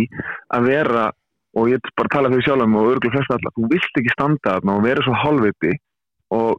að 0.56 0.68
vera, 0.72 1.04
og 1.56 1.70
ég 1.70 1.90
bara 1.96 2.12
tala 2.12 2.30
fyrir 2.32 2.46
sjálfum 2.48 2.78
og 2.80 2.88
örgulega 2.90 3.14
flest 3.14 3.34
alla, 3.36 3.52
þú 3.56 3.68
vilt 3.70 4.00
ekki 4.02 4.14
standa 4.16 4.56
þarna 4.56 4.74
og 4.74 4.84
vera 4.84 5.04
svo 5.06 5.14
hálfviti 5.22 5.76
og 6.36 6.58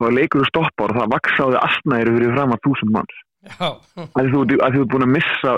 þá 0.00 0.06
leikur 0.16 0.42
þú 0.42 0.48
stoppar 0.50 0.92
og 0.92 1.00
það 1.00 1.12
vaksa 1.14 1.44
á 1.44 1.50
því 1.52 1.60
astnæri 1.66 2.14
fyrir 2.16 2.34
fram 2.36 2.54
að 2.54 2.62
þúsund 2.66 2.94
manns. 2.96 3.16
Að 4.16 4.30
þú, 4.32 4.44
ert 4.62 4.92
búin 4.92 5.06
að 5.06 5.14
missa 5.16 5.56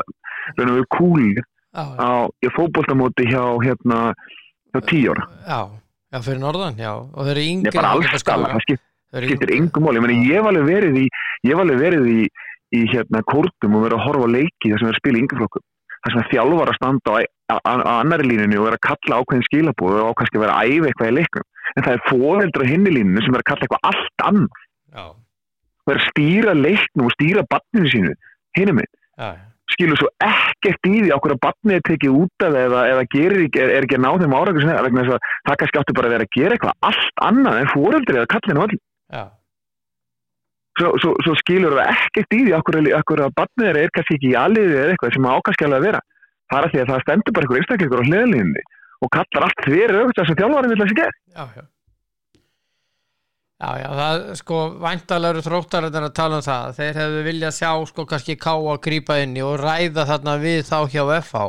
raun 0.59 0.73
og 0.73 0.79
við 0.81 0.89
kúli 0.97 1.45
á 1.75 2.11
í 2.45 2.51
fótboltamóti 2.55 3.29
hjá 3.29 3.43
hérna 3.65 4.01
hjá 4.75 4.81
tíu 4.89 5.13
ára. 5.15 5.29
já, 5.47 5.61
já 6.15 6.19
fyrir 6.25 6.41
norðan, 6.43 6.77
já 6.79 6.93
og 6.95 7.23
þeir 7.27 7.37
eru 7.37 7.45
er 8.15 8.19
Skaga. 8.23 8.51
það 8.55 8.65
skiptir 8.67 9.53
yngri. 9.55 9.59
engum 9.59 9.87
máli. 9.87 10.19
Ég 10.27 10.41
hef 10.41 10.49
alveg 10.51 10.67
verið 10.69 10.99
í, 10.99 11.07
ég 11.45 11.55
hef 11.55 11.63
alveg 11.63 11.79
verið 11.79 12.11
í, 12.11 12.21
í 12.75 12.81
hérna 12.91 13.23
kórtum 13.31 13.79
og 13.79 13.87
verið 13.87 13.99
að 13.99 14.05
horfa 14.09 14.29
leiki 14.35 14.73
þar 14.73 14.83
sem 14.83 14.89
er 14.89 14.95
að 14.95 15.01
spila 15.03 15.19
í 15.19 15.25
yngjaflokkum. 15.25 15.65
Það 16.05 16.15
sem 16.15 16.29
þjálfar 16.33 16.71
að 16.73 16.79
standa 16.79 17.13
á, 17.15 17.17
á, 17.55 17.57
á 17.65 17.93
annari 18.03 18.29
línunni 18.29 18.59
og 18.59 18.67
vera 18.69 18.79
að 18.81 18.87
kalla 18.89 19.21
ákveðin 19.23 19.47
skilabóð 19.49 20.01
og 20.03 20.11
ákveðin 20.13 20.39
að 20.39 20.45
vera 20.45 20.59
æfa 20.65 20.91
eitthvað 20.91 21.11
í 21.11 21.17
leiknum. 21.19 21.47
En 21.75 21.87
það 21.87 21.97
er 21.97 22.05
fóreldra 22.11 22.69
hinni 22.69 22.93
línunni 22.95 23.25
sem 23.25 23.35
er 23.35 23.43
að 23.43 23.49
kalla 23.51 23.67
eitthvað 23.67 23.89
allt 23.91 24.27
annað. 24.29 24.63
Það 25.85 25.95
er 25.95 26.01
að 26.01 26.07
stýra 26.11 26.55
leiknum 26.59 27.09
og 27.09 27.15
stýra 27.17 27.45
barninu 27.51 27.91
sínu. 27.93 28.15
Já, 28.55 29.29
Skilur 29.73 29.97
svo 29.97 30.11
ekkert 30.23 30.87
í 30.87 30.99
því 31.01 31.13
okkur 31.17 31.33
að 31.35 31.41
barnið 31.43 31.79
er 31.79 31.85
tekið 31.89 32.19
út 32.21 32.45
af 32.45 32.57
eða, 32.61 32.83
eða 32.93 33.05
gerir, 33.15 33.47
er, 33.49 33.71
er 33.79 33.87
ekki 33.87 33.97
að 33.97 34.03
ná 34.05 34.11
þeim 34.21 34.35
að 34.37 34.51
það 35.49 35.57
kannski 35.61 35.81
áttu 35.81 35.97
bara 35.97 36.11
að 36.11 36.15
vera 36.15 36.27
að 36.27 36.35
gera 36.37 36.57
eitthvað 36.57 36.91
allt 36.91 37.23
annað 37.29 37.61
en 37.63 37.73
fóreldri 37.73 38.21
eða 38.21 38.31
kallinu 38.35 38.67
já, 38.69 39.25
svo, 40.79 40.93
svo, 41.01 41.15
svo 41.25 41.35
skilur 41.41 41.77
við 41.79 41.91
ekkert 41.95 42.37
í 42.37 42.43
því 42.45 42.55
okkur 42.59 43.25
að 43.25 43.35
barnið 43.41 43.65
þeirra 43.65 43.85
er 43.87 43.95
kannski 43.97 44.19
ekki 44.19 44.31
í 44.31 44.39
aliði 44.39 44.77
eða 44.77 44.95
eitthvað 44.95 45.17
sem 45.17 45.29
ákvæmst 45.33 45.67
alveg 45.67 45.81
að 45.81 45.89
vera. 45.89 46.05
Það 46.53 46.59
er 46.59 46.67
að 46.69 46.73
því 46.75 46.81
að 46.83 46.91
það 46.93 47.05
stendur 47.05 47.35
bara 47.35 47.47
einhver 47.47 47.61
einstaklingur 47.63 48.05
á 48.05 48.09
hliðalínunni 48.09 48.65
og 49.03 49.15
kallar 49.15 49.49
allt 49.49 49.65
fyrir 49.67 49.95
auðvitað 49.95 50.21
þess 50.23 50.35
að 50.35 50.43
þjálfarinn 50.43 50.75
vil 50.75 50.83
þessi 50.83 50.99
gerð 51.01 51.17
já, 51.35 51.47
já. 51.59 51.65
Já, 53.65 53.71
já, 53.81 53.89
það 53.97 54.23
sko 54.41 54.61
væntalega 54.83 55.33
eru 55.33 55.43
þróttarinn 55.47 56.05
að 56.05 56.15
tala 56.19 56.39
um 56.41 56.45
það. 56.45 56.73
Þeir 56.77 56.97
hefðu 57.01 57.21
viljað 57.29 57.53
sjá 57.57 57.69
sko 57.89 58.05
kannski 58.11 58.35
ká 58.37 58.53
að 58.53 58.81
grípa 58.85 59.19
inn 59.23 59.37
í 59.39 59.45
og 59.47 59.61
ræða 59.63 60.05
þarna 60.11 60.35
við 60.43 60.65
þá 60.69 60.79
hjá 60.91 61.05
FH 61.23 61.45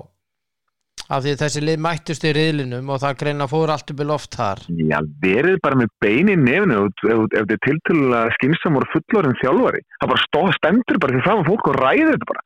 af 1.05 1.21
því 1.21 1.34
þessi 1.38 1.62
lið 1.62 1.81
mættust 1.86 2.23
í 2.25 2.31
riðlinum 2.34 2.88
og 2.89 3.01
það 3.03 3.17
greina 3.19 3.47
fór 3.49 3.73
allt 3.73 3.91
upp 3.93 3.99
í 4.01 4.08
loft 4.10 4.38
þar. 4.38 4.62
Já, 4.79 4.97
verið 5.21 5.60
bara 5.65 5.79
með 5.81 5.91
bein 6.01 6.31
í 6.31 6.38
nefnu 6.39 6.86
ef, 6.88 7.25
þetta 7.36 7.58
er 7.58 7.62
tiltölulega 7.67 8.36
skynsam 8.38 8.79
og 8.79 8.88
fullorinn 8.93 9.38
þjálfari. 9.41 9.84
Það 9.99 10.13
bara 10.13 10.23
stó, 10.23 10.41
stendur 10.55 11.01
bara 11.01 11.17
fyrir 11.17 11.27
fram 11.27 11.43
að 11.43 11.51
fólk 11.51 11.69
og 11.71 11.79
ræðir 11.81 12.13
þetta 12.13 12.29
bara 12.31 12.45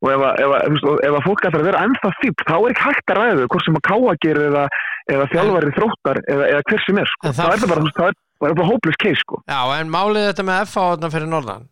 og 0.00 0.08
ef, 0.14 0.22
að- 0.24 0.40
ef, 0.40 0.52
að- 0.56 1.00
ef 1.08 1.16
að 1.18 1.24
fólk 1.28 1.44
ætlar 1.48 1.60
að 1.60 1.68
vera 1.70 1.82
ennþá 1.86 2.10
fíp 2.22 2.44
þá 2.48 2.54
er 2.56 2.70
ekki 2.72 2.84
hægt 2.88 3.10
að 3.12 3.18
ræða 3.20 3.38
þau 3.40 3.48
hvort 3.54 3.64
sem 3.66 3.78
að 3.80 3.86
káa 3.90 4.14
gerir 4.24 4.46
eða, 4.50 4.64
eða 5.14 5.26
þjálfari 5.34 5.72
þróttar 5.76 6.20
eða, 6.34 6.44
eða 6.54 6.62
hver 6.70 6.84
sem 6.86 6.98
er 7.02 7.10
sko. 7.12 7.32
Það- 7.40 7.52
er 7.54 7.72
bara, 7.74 8.14
bara, 8.40 8.54
bara 8.54 8.68
hopeless 8.70 8.96
case 9.02 9.20
sko. 9.20 9.42
Já, 9.48 9.60
en 9.80 9.90
málið 9.92 10.28
þetta 10.30 10.46
með 10.48 10.62
FH 10.70 10.86
þarna 10.94 11.10
fyrir 11.16 11.28
norðan 11.34 11.66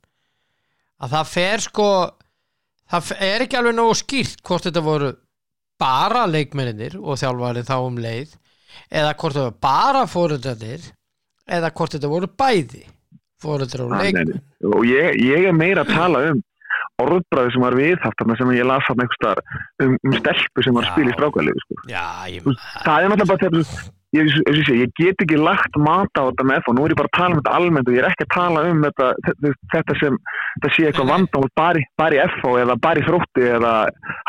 að 0.99 1.15
það 1.15 1.33
fer 1.33 1.65
sko 1.69 1.89
það 2.91 3.11
er 3.31 3.45
ekki 3.47 3.59
alveg 3.61 3.75
nógu 3.79 3.97
skýrt 4.03 4.43
hvort 4.49 4.65
þetta 4.69 4.83
voru 4.85 5.11
bara 5.79 6.27
leikmenninir 6.27 6.97
og 6.99 7.19
þjálfarið 7.21 7.69
þá 7.69 7.77
um 7.87 7.99
leið 8.03 8.33
eða 8.91 9.13
hvort 9.15 9.37
þetta 9.37 9.47
voru 9.47 9.61
bara 9.63 10.05
fóröldarnir 10.11 10.87
eða 11.49 11.71
hvort 11.73 11.95
þetta 11.97 12.11
voru 12.13 12.29
bæði 12.29 12.85
fóröldrar 13.41 13.85
og 13.87 13.93
leikmenn 14.03 14.41
og 14.67 14.83
ég, 14.91 15.15
ég 15.23 15.47
er 15.49 15.55
meira 15.55 15.85
að 15.87 15.95
tala 15.95 16.23
um 16.33 16.41
orðbræði 17.03 17.53
sem 17.55 17.63
var 17.67 17.77
viðhaft 17.79 18.25
sem 18.41 18.51
ég 18.57 18.67
las 18.69 18.89
hann 18.89 19.03
einhvers 19.05 19.21
staðar 19.21 19.45
um, 19.85 19.95
um 20.09 20.17
stelpu 20.19 20.65
sem 20.67 20.75
var 20.79 20.89
spila 20.93 21.13
í 21.13 21.17
strákaliði 21.19 21.63
sko. 21.65 21.79
Það 22.87 23.05
er 23.05 23.13
náttúrulega 23.13 23.31
bara 23.31 23.43
þetta 23.45 23.63
ég, 24.17 24.29
ég, 24.49 24.69
ég, 24.83 24.93
get 24.97 25.23
ekki 25.25 25.39
lagt 25.41 25.77
mat 25.85 26.11
á 26.17 26.23
þetta 26.31 26.47
með 26.49 26.69
og 26.71 26.77
nú 26.79 26.85
er 26.87 26.95
ég 26.95 27.01
bara 27.01 27.11
að 27.13 27.19
tala 27.19 27.35
um 27.35 27.41
þetta 27.43 27.57
almennt 27.59 27.89
og 27.91 27.97
ég 27.97 28.03
er 28.03 28.09
ekki 28.11 28.25
að 28.27 28.35
tala 28.35 28.63
um 28.71 28.85
þetta, 28.87 29.09
þetta, 29.75 29.99
sem 30.01 30.21
þetta 30.57 30.71
sé 30.75 30.87
eitthvað 30.89 31.11
vandamál 31.13 31.51
bara, 31.61 31.83
í- 31.83 31.89
FH 32.39 32.55
eða 32.65 32.79
bara 32.89 33.03
í 33.03 33.07
þrótti 33.09 33.49
eða 33.59 33.75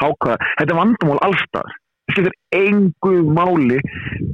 háka 0.03 0.36
þetta 0.60 0.73
er 0.73 0.79
vandamál 0.82 1.21
allstað 1.29 1.77
það 2.10 2.15
skiptir 2.15 2.36
engu 2.60 3.13
máli 3.38 3.80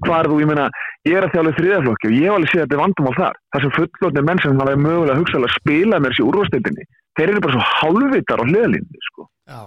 hvar 0.05 0.29
þú, 0.29 0.39
ég 0.41 0.49
meina, 0.49 0.67
ég 1.05 1.17
er 1.19 1.27
að 1.27 1.35
þjála 1.35 1.53
þriðaflokki 1.59 2.09
og 2.09 2.15
ég 2.15 2.27
hef 2.27 2.37
alveg 2.37 2.51
séð 2.51 2.61
að 2.61 2.65
þetta 2.65 2.77
er 2.77 2.83
vandamál 2.83 3.15
þar. 3.19 3.39
Þar 3.55 3.65
sem 3.65 3.75
fullotni 3.77 4.25
menn 4.25 4.43
sem 4.43 4.61
hafa 4.63 4.75
mögulega 4.79 5.19
hugsaðlega 5.19 5.51
að 5.51 5.57
spila 5.59 5.99
með 6.01 6.13
þessi 6.13 6.27
úrvastildinni 6.29 6.87
þeir 7.15 7.31
eru 7.31 7.45
bara 7.45 7.55
svo 7.55 7.65
hálfvitar 7.75 8.43
á 8.43 8.45
hliðalínni 8.49 9.03
sko, 9.09 9.27
já, 9.47 9.61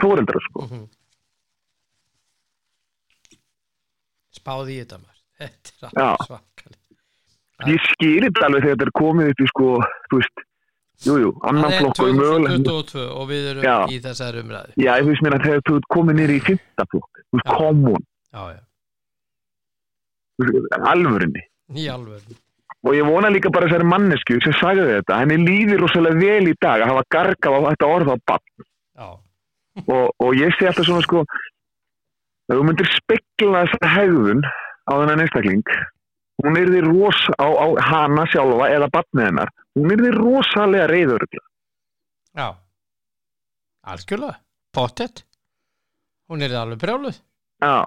fóreldrar 0.00 0.46
sko. 0.48 0.66
Mhm. 0.68 0.88
Spáði 4.40 4.76
í 4.76 4.82
þetta 4.84 5.00
maður. 5.00 5.16
Þetta 5.40 5.88
er 5.90 6.04
alveg 6.04 6.28
svakalega 6.28 6.80
ég 7.68 7.82
skýri 7.90 8.28
þetta 8.28 8.46
alveg 8.46 8.64
þegar 8.64 8.76
þetta 8.76 8.86
er 8.86 8.94
komið 8.96 9.32
upp 9.32 9.42
í 9.42 9.48
sko, 9.50 9.68
þú 10.08 10.20
veist, 10.20 10.42
jújú, 11.06 11.20
jú, 11.24 11.30
annan 11.48 11.64
það 11.70 11.78
flokk 11.80 12.00
og 12.04 12.10
mögulega. 12.18 12.56
2022 12.64 13.06
og 13.20 13.28
við 13.30 13.48
erum 13.52 13.64
Já. 13.66 13.76
í 13.88 14.00
þessari 14.04 14.42
umræðu. 14.44 14.74
Já, 14.76 14.90
ég 15.00 15.06
veist 15.08 15.24
mér 15.26 15.36
að 15.38 15.46
þegar 15.46 15.64
þú 15.70 15.78
komið 15.96 16.18
nýri 16.20 16.36
í 16.36 16.44
fymta 16.48 16.86
flokk, 16.90 17.22
þú 17.30 17.40
veist, 17.40 17.50
common, 17.60 18.04
já, 18.34 18.42
já, 18.54 18.60
alvörinni. 20.92 21.42
í 21.76 21.88
alveg 21.92 22.38
Og 22.80 22.94
ég 22.96 23.04
vona 23.04 23.28
líka 23.28 23.50
bara 23.52 23.66
þessari 23.68 23.84
mannesku 23.84 24.38
sem 24.40 24.54
sagði 24.56 24.86
þetta, 24.88 25.18
henni 25.20 25.36
líður 25.44 25.82
rosalega 25.84 26.16
vel 26.16 26.48
í 26.48 26.54
dag 26.64 26.80
að 26.80 26.88
hafa 26.94 27.02
gargað 27.12 27.56
á 27.56 27.60
þetta 27.68 27.88
orð 27.92 28.08
á 28.08 28.16
bann. 28.30 28.46
Og, 29.84 30.06
og 30.16 30.30
ég 30.38 30.54
sé 30.56 30.64
alltaf 30.68 30.86
svona 30.88 31.04
sko, 31.04 31.20
ef 32.48 32.56
þú 32.56 32.64
myndir 32.66 32.88
spekla 32.94 33.66
þessa 33.68 33.90
hegðun 33.98 34.40
á 34.48 34.92
þennan 34.96 35.22
einstakling, 35.26 35.74
hún 36.44 36.58
er 36.58 36.70
því 36.72 36.80
ros 36.86 37.20
á, 37.36 37.46
á 37.46 37.66
hana 37.90 38.26
sjálfa 38.30 38.68
eða 38.72 38.88
bannið 38.94 39.26
hennar, 39.28 39.52
hún 39.76 39.94
er 39.94 40.02
því 40.04 40.10
rosalega 40.16 40.88
reyður. 40.90 41.24
já. 42.36 42.48
Algjörlega, 43.90 44.36
pottet. 44.72 45.24
Hún 46.30 46.42
er 46.44 46.54
alveg 46.54 46.78
brjáluð. 46.78 47.16
Já. 47.64 47.86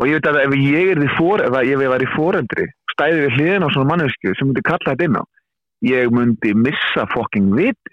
Og 0.00 0.08
ég 0.08 0.18
veit 0.18 0.28
að 0.30 0.42
ef 0.44 0.52
ég 0.56 0.90
er 0.92 1.00
því 1.00 1.08
fór, 1.16 1.42
ef 1.44 1.56
ég 1.66 1.88
var 1.92 2.02
í 2.04 2.10
fórendri, 2.14 2.66
stæði 2.92 3.24
við 3.24 3.34
hliðin 3.36 3.66
á 3.66 3.68
svona 3.72 3.90
mannesku 3.90 4.34
sem 4.36 4.48
myndi 4.48 4.64
kalla 4.64 4.92
þetta 4.92 5.08
inn 5.08 5.18
á, 5.20 5.24
ég 5.88 6.12
myndi 6.14 6.54
missa 6.56 7.06
fokking 7.12 7.50
vit, 7.56 7.92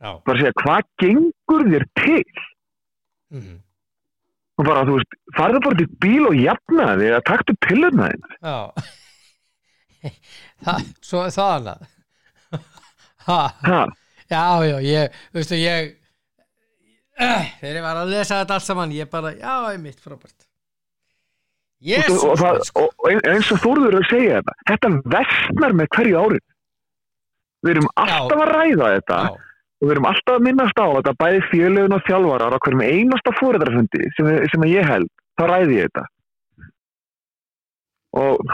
já, 0.00 0.16
bara 0.24 0.38
segja 0.40 0.56
hvað 0.62 0.86
gengur 1.02 1.66
þér 1.68 1.88
til? 2.00 2.46
mhm 3.30 3.58
Og 4.60 4.66
bara, 4.66 4.82
þú 4.84 4.98
veist, 4.98 5.14
farðu 5.38 5.62
bara 5.64 5.78
til 5.78 5.86
bíl 6.04 6.26
og 6.28 6.36
jafna 6.36 6.90
þig 7.00 7.14
að 7.16 7.22
taktu 7.30 7.54
pillurna 7.64 8.10
þinn. 8.10 8.34
Já. 8.44 8.58
Það, 10.60 10.84
Svo 11.04 11.24
er 11.24 11.32
það 11.32 11.72
Ha, 13.30 13.40
Já, 14.30 14.62
já, 14.62 14.76
ég 14.84 15.16
veistu, 15.34 15.56
ég 15.58 15.88
uh, 17.18 17.48
þegar 17.58 17.78
ég 17.80 17.82
var 17.82 17.98
að 17.98 18.12
lesa 18.12 18.38
þetta 18.42 18.56
allt 18.56 18.66
saman 18.66 18.94
ég 18.94 19.10
bara, 19.10 19.32
já, 19.34 19.54
ég 19.74 19.80
mitt 19.82 19.98
frábært. 19.98 20.46
Jésus 21.80 22.22
og, 22.28 22.36
það, 22.38 22.60
og, 22.76 23.06
eins 23.08 23.50
og 23.54 23.62
Þórður 23.62 23.88
er 23.88 23.98
að 23.98 24.08
segja 24.12 24.38
þetta, 24.38 24.54
þetta 24.70 24.90
versnar 25.16 25.76
með 25.80 25.90
hverju 25.96 26.20
árið. 26.20 26.44
Við 27.60 27.72
erum 27.74 27.88
alltaf 28.04 28.44
að 28.44 28.52
ræða 28.54 28.90
þetta. 28.94 29.20
Já, 29.24 29.49
og 29.80 29.88
við 29.88 29.94
erum 29.94 30.08
alltaf 30.10 30.36
að 30.36 30.44
minnast 30.44 30.80
á 30.80 30.86
þetta 30.92 31.16
bæði 31.20 31.40
fjölugun 31.48 31.96
og 31.96 32.02
þjálfarar 32.04 32.56
á 32.56 32.58
hverjum 32.60 32.82
einasta 32.84 33.32
fóredrafundi 33.38 34.08
sem, 34.16 34.28
sem 34.52 34.66
ég 34.68 34.88
held, 34.88 35.10
þá 35.40 35.44
ræði 35.48 35.78
ég 35.78 35.88
þetta. 35.88 36.04
Og 38.20 38.50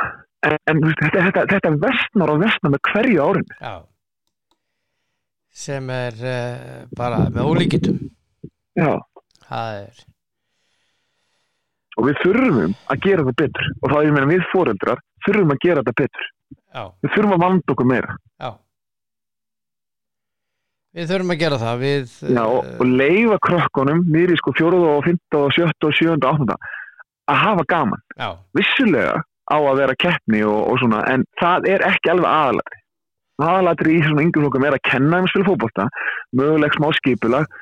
en, 0.47 0.59
en 0.71 0.83
þetta, 0.87 1.25
þetta, 1.27 1.45
þetta 1.51 1.73
versnar 1.83 2.33
og 2.33 2.43
versnar 2.45 2.75
með 2.75 2.83
hverju 2.93 3.25
árin 3.27 3.49
já. 3.59 3.75
Sem 5.57 5.89
er 5.91 6.21
uh, 6.21 6.85
bara 6.95 7.25
með 7.33 7.49
ólíkitum 7.51 7.99
já, 8.77 8.93
er 9.57 10.05
og 11.97 12.11
við 12.11 12.21
þurfum 12.21 12.75
að 12.93 13.03
gera 13.07 13.25
þetta 13.25 13.41
betur. 13.41 13.69
Og 13.81 13.89
þá 13.89 13.97
ég 14.05 14.13
meina 14.13 14.29
við 14.29 14.43
fóreldrar 14.53 15.03
þurfum 15.25 15.55
að 15.55 15.63
gera 15.65 15.83
þetta 15.83 16.03
betur. 16.05 16.27
Já, 16.77 16.83
við 17.03 17.15
þurfum 17.15 17.35
að 17.39 17.45
vanda 17.47 17.75
okkur 17.75 17.89
meira. 17.89 18.17
Já 18.37 18.51
við 20.97 21.13
þurfum 21.13 21.33
að 21.35 21.41
gera 21.45 21.61
það 21.61 21.85
við 21.85 22.17
já, 22.25 22.43
og, 22.43 22.59
eh, 22.65 22.75
og 22.81 22.93
leifa 23.03 23.39
krökkunum 23.47 24.03
nýri 24.11 24.37
sko 24.41 24.57
fjóruða 24.57 24.97
og 24.97 25.07
fymta 25.07 25.45
og 25.45 25.55
sjötta 25.57 25.91
og 25.91 25.97
sjönda 25.99 26.31
og 26.31 26.35
áttunda 26.35 26.59
að 27.27 27.41
hafa 27.43 27.65
gaman 27.69 28.05
já, 28.17 28.29
vissulega 28.57 29.23
á 29.47 29.57
að 29.57 29.79
vera 29.81 29.99
keppni 30.03 30.43
og, 30.47 30.59
og 30.73 30.81
svona, 30.83 31.05
en 31.13 31.25
það 31.41 31.71
er 31.75 31.85
ekki 31.87 32.13
alveg 32.13 32.31
aðalatri. 32.31 32.83
Aðalatri 33.37 33.95
í 33.95 34.03
svona 34.03 34.25
yngur 34.25 34.47
flokkum 34.47 34.67
er 34.67 34.77
að 34.79 34.85
kenna 34.89 35.21
spila 35.31 35.49
fótbolta, 35.51 35.87
möguleg 36.41 36.77
smá 36.77 36.89
skipulag 36.97 37.59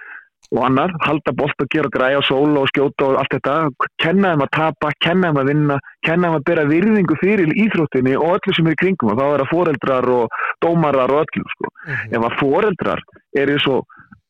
og 0.52 0.60
annar, 0.66 0.92
halda 1.04 1.32
bolt 1.36 1.62
og 1.62 1.68
gera 1.72 1.90
græja 1.92 2.20
og 2.20 2.26
sóla 2.28 2.62
og 2.62 2.70
skjóta 2.70 3.08
og 3.08 3.18
allt 3.20 3.34
þetta, 3.36 3.54
kenna 4.02 4.32
þeim 4.34 4.44
að 4.44 4.50
tapa, 4.56 4.92
kenna 5.04 5.30
þeim 5.30 5.40
að 5.40 5.50
vinna, 5.50 5.78
kenna 6.06 6.30
þeim 6.30 6.38
að 6.38 6.46
bera 6.50 6.64
virðingu 6.70 7.18
fyrir 7.22 7.54
íþróttinni 7.64 8.16
og 8.20 8.36
öllu 8.36 8.56
sem 8.56 8.70
er 8.70 8.76
í 8.76 8.80
kringum. 8.82 9.12
Og 9.14 9.20
þá 9.20 9.24
er 9.26 9.44
að 9.44 9.52
foreldrar 9.52 10.10
og 10.14 10.38
dómarar 10.64 11.14
og 11.14 11.22
öllu, 11.24 11.44
sko. 11.56 11.70
mhm, 11.88 12.16
Ef 12.18 12.28
að 12.28 12.38
foreldrar 12.42 13.04
eru 13.44 13.60
svo 13.62 13.78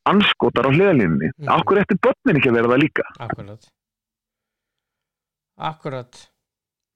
anskotar 0.05 0.69
á 0.69 0.71
hliðalínni, 0.71 1.33
mm. 1.33 1.49
okkur 1.49 1.81
eftir 1.81 1.99
börnin 2.05 2.39
ekki 2.39 2.53
að 2.53 2.59
vera 2.61 2.73
það 2.75 2.83
líka. 2.85 3.09
akkurat. 3.25 3.69
Akkurat. 5.57 6.25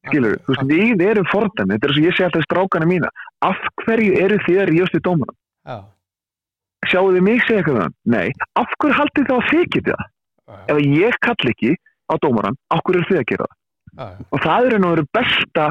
Skilur, 0.09 0.39
þú 0.47 0.55
veist, 0.55 0.69
við 0.71 1.05
erum 1.09 1.27
fordæmi 1.29 1.75
þetta 1.75 1.89
er 1.89 1.95
svo 1.95 2.05
ég 2.05 2.17
sé 2.17 2.25
alltaf 2.27 2.45
strákana 2.47 2.87
mína. 2.89 3.09
Af 3.45 3.59
hverju 3.83 4.15
eru 4.19 4.39
þið 4.45 4.61
að 4.63 4.69
ríðast 4.73 4.99
í 4.99 5.01
dómana 5.05 5.35
já, 5.69 5.79
sjáu 6.87 7.13
þið 7.13 7.25
mig 7.27 7.45
segja 7.47 7.63
eitthvað 7.63 7.77
um 7.77 7.83
það? 7.83 7.95
nei, 8.15 8.29
af 8.61 8.75
hverju 8.79 8.99
haldið 8.99 9.29
þið 9.29 9.35
á 9.35 9.39
að 9.39 9.49
þið 9.51 9.65
getið 9.75 9.95
það 9.95 10.05
já, 10.49 10.59
ef 10.73 10.83
ég 10.99 11.19
kall 11.27 11.53
ekki 11.53 11.73
á 12.09 12.15
dómaran 12.23 12.59
af 12.75 12.85
hverju 12.85 13.01
eru 13.03 13.09
þið 13.11 13.23
að 13.23 13.31
gera 13.33 13.49
það? 13.49 13.57
Já, 13.99 14.05
já, 14.05 14.27
og 14.31 14.45
það 14.45 14.69
er 14.69 14.79
nú 14.79 14.93
verið 14.93 15.09
besta 15.19 15.65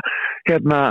hérna, 0.49 0.81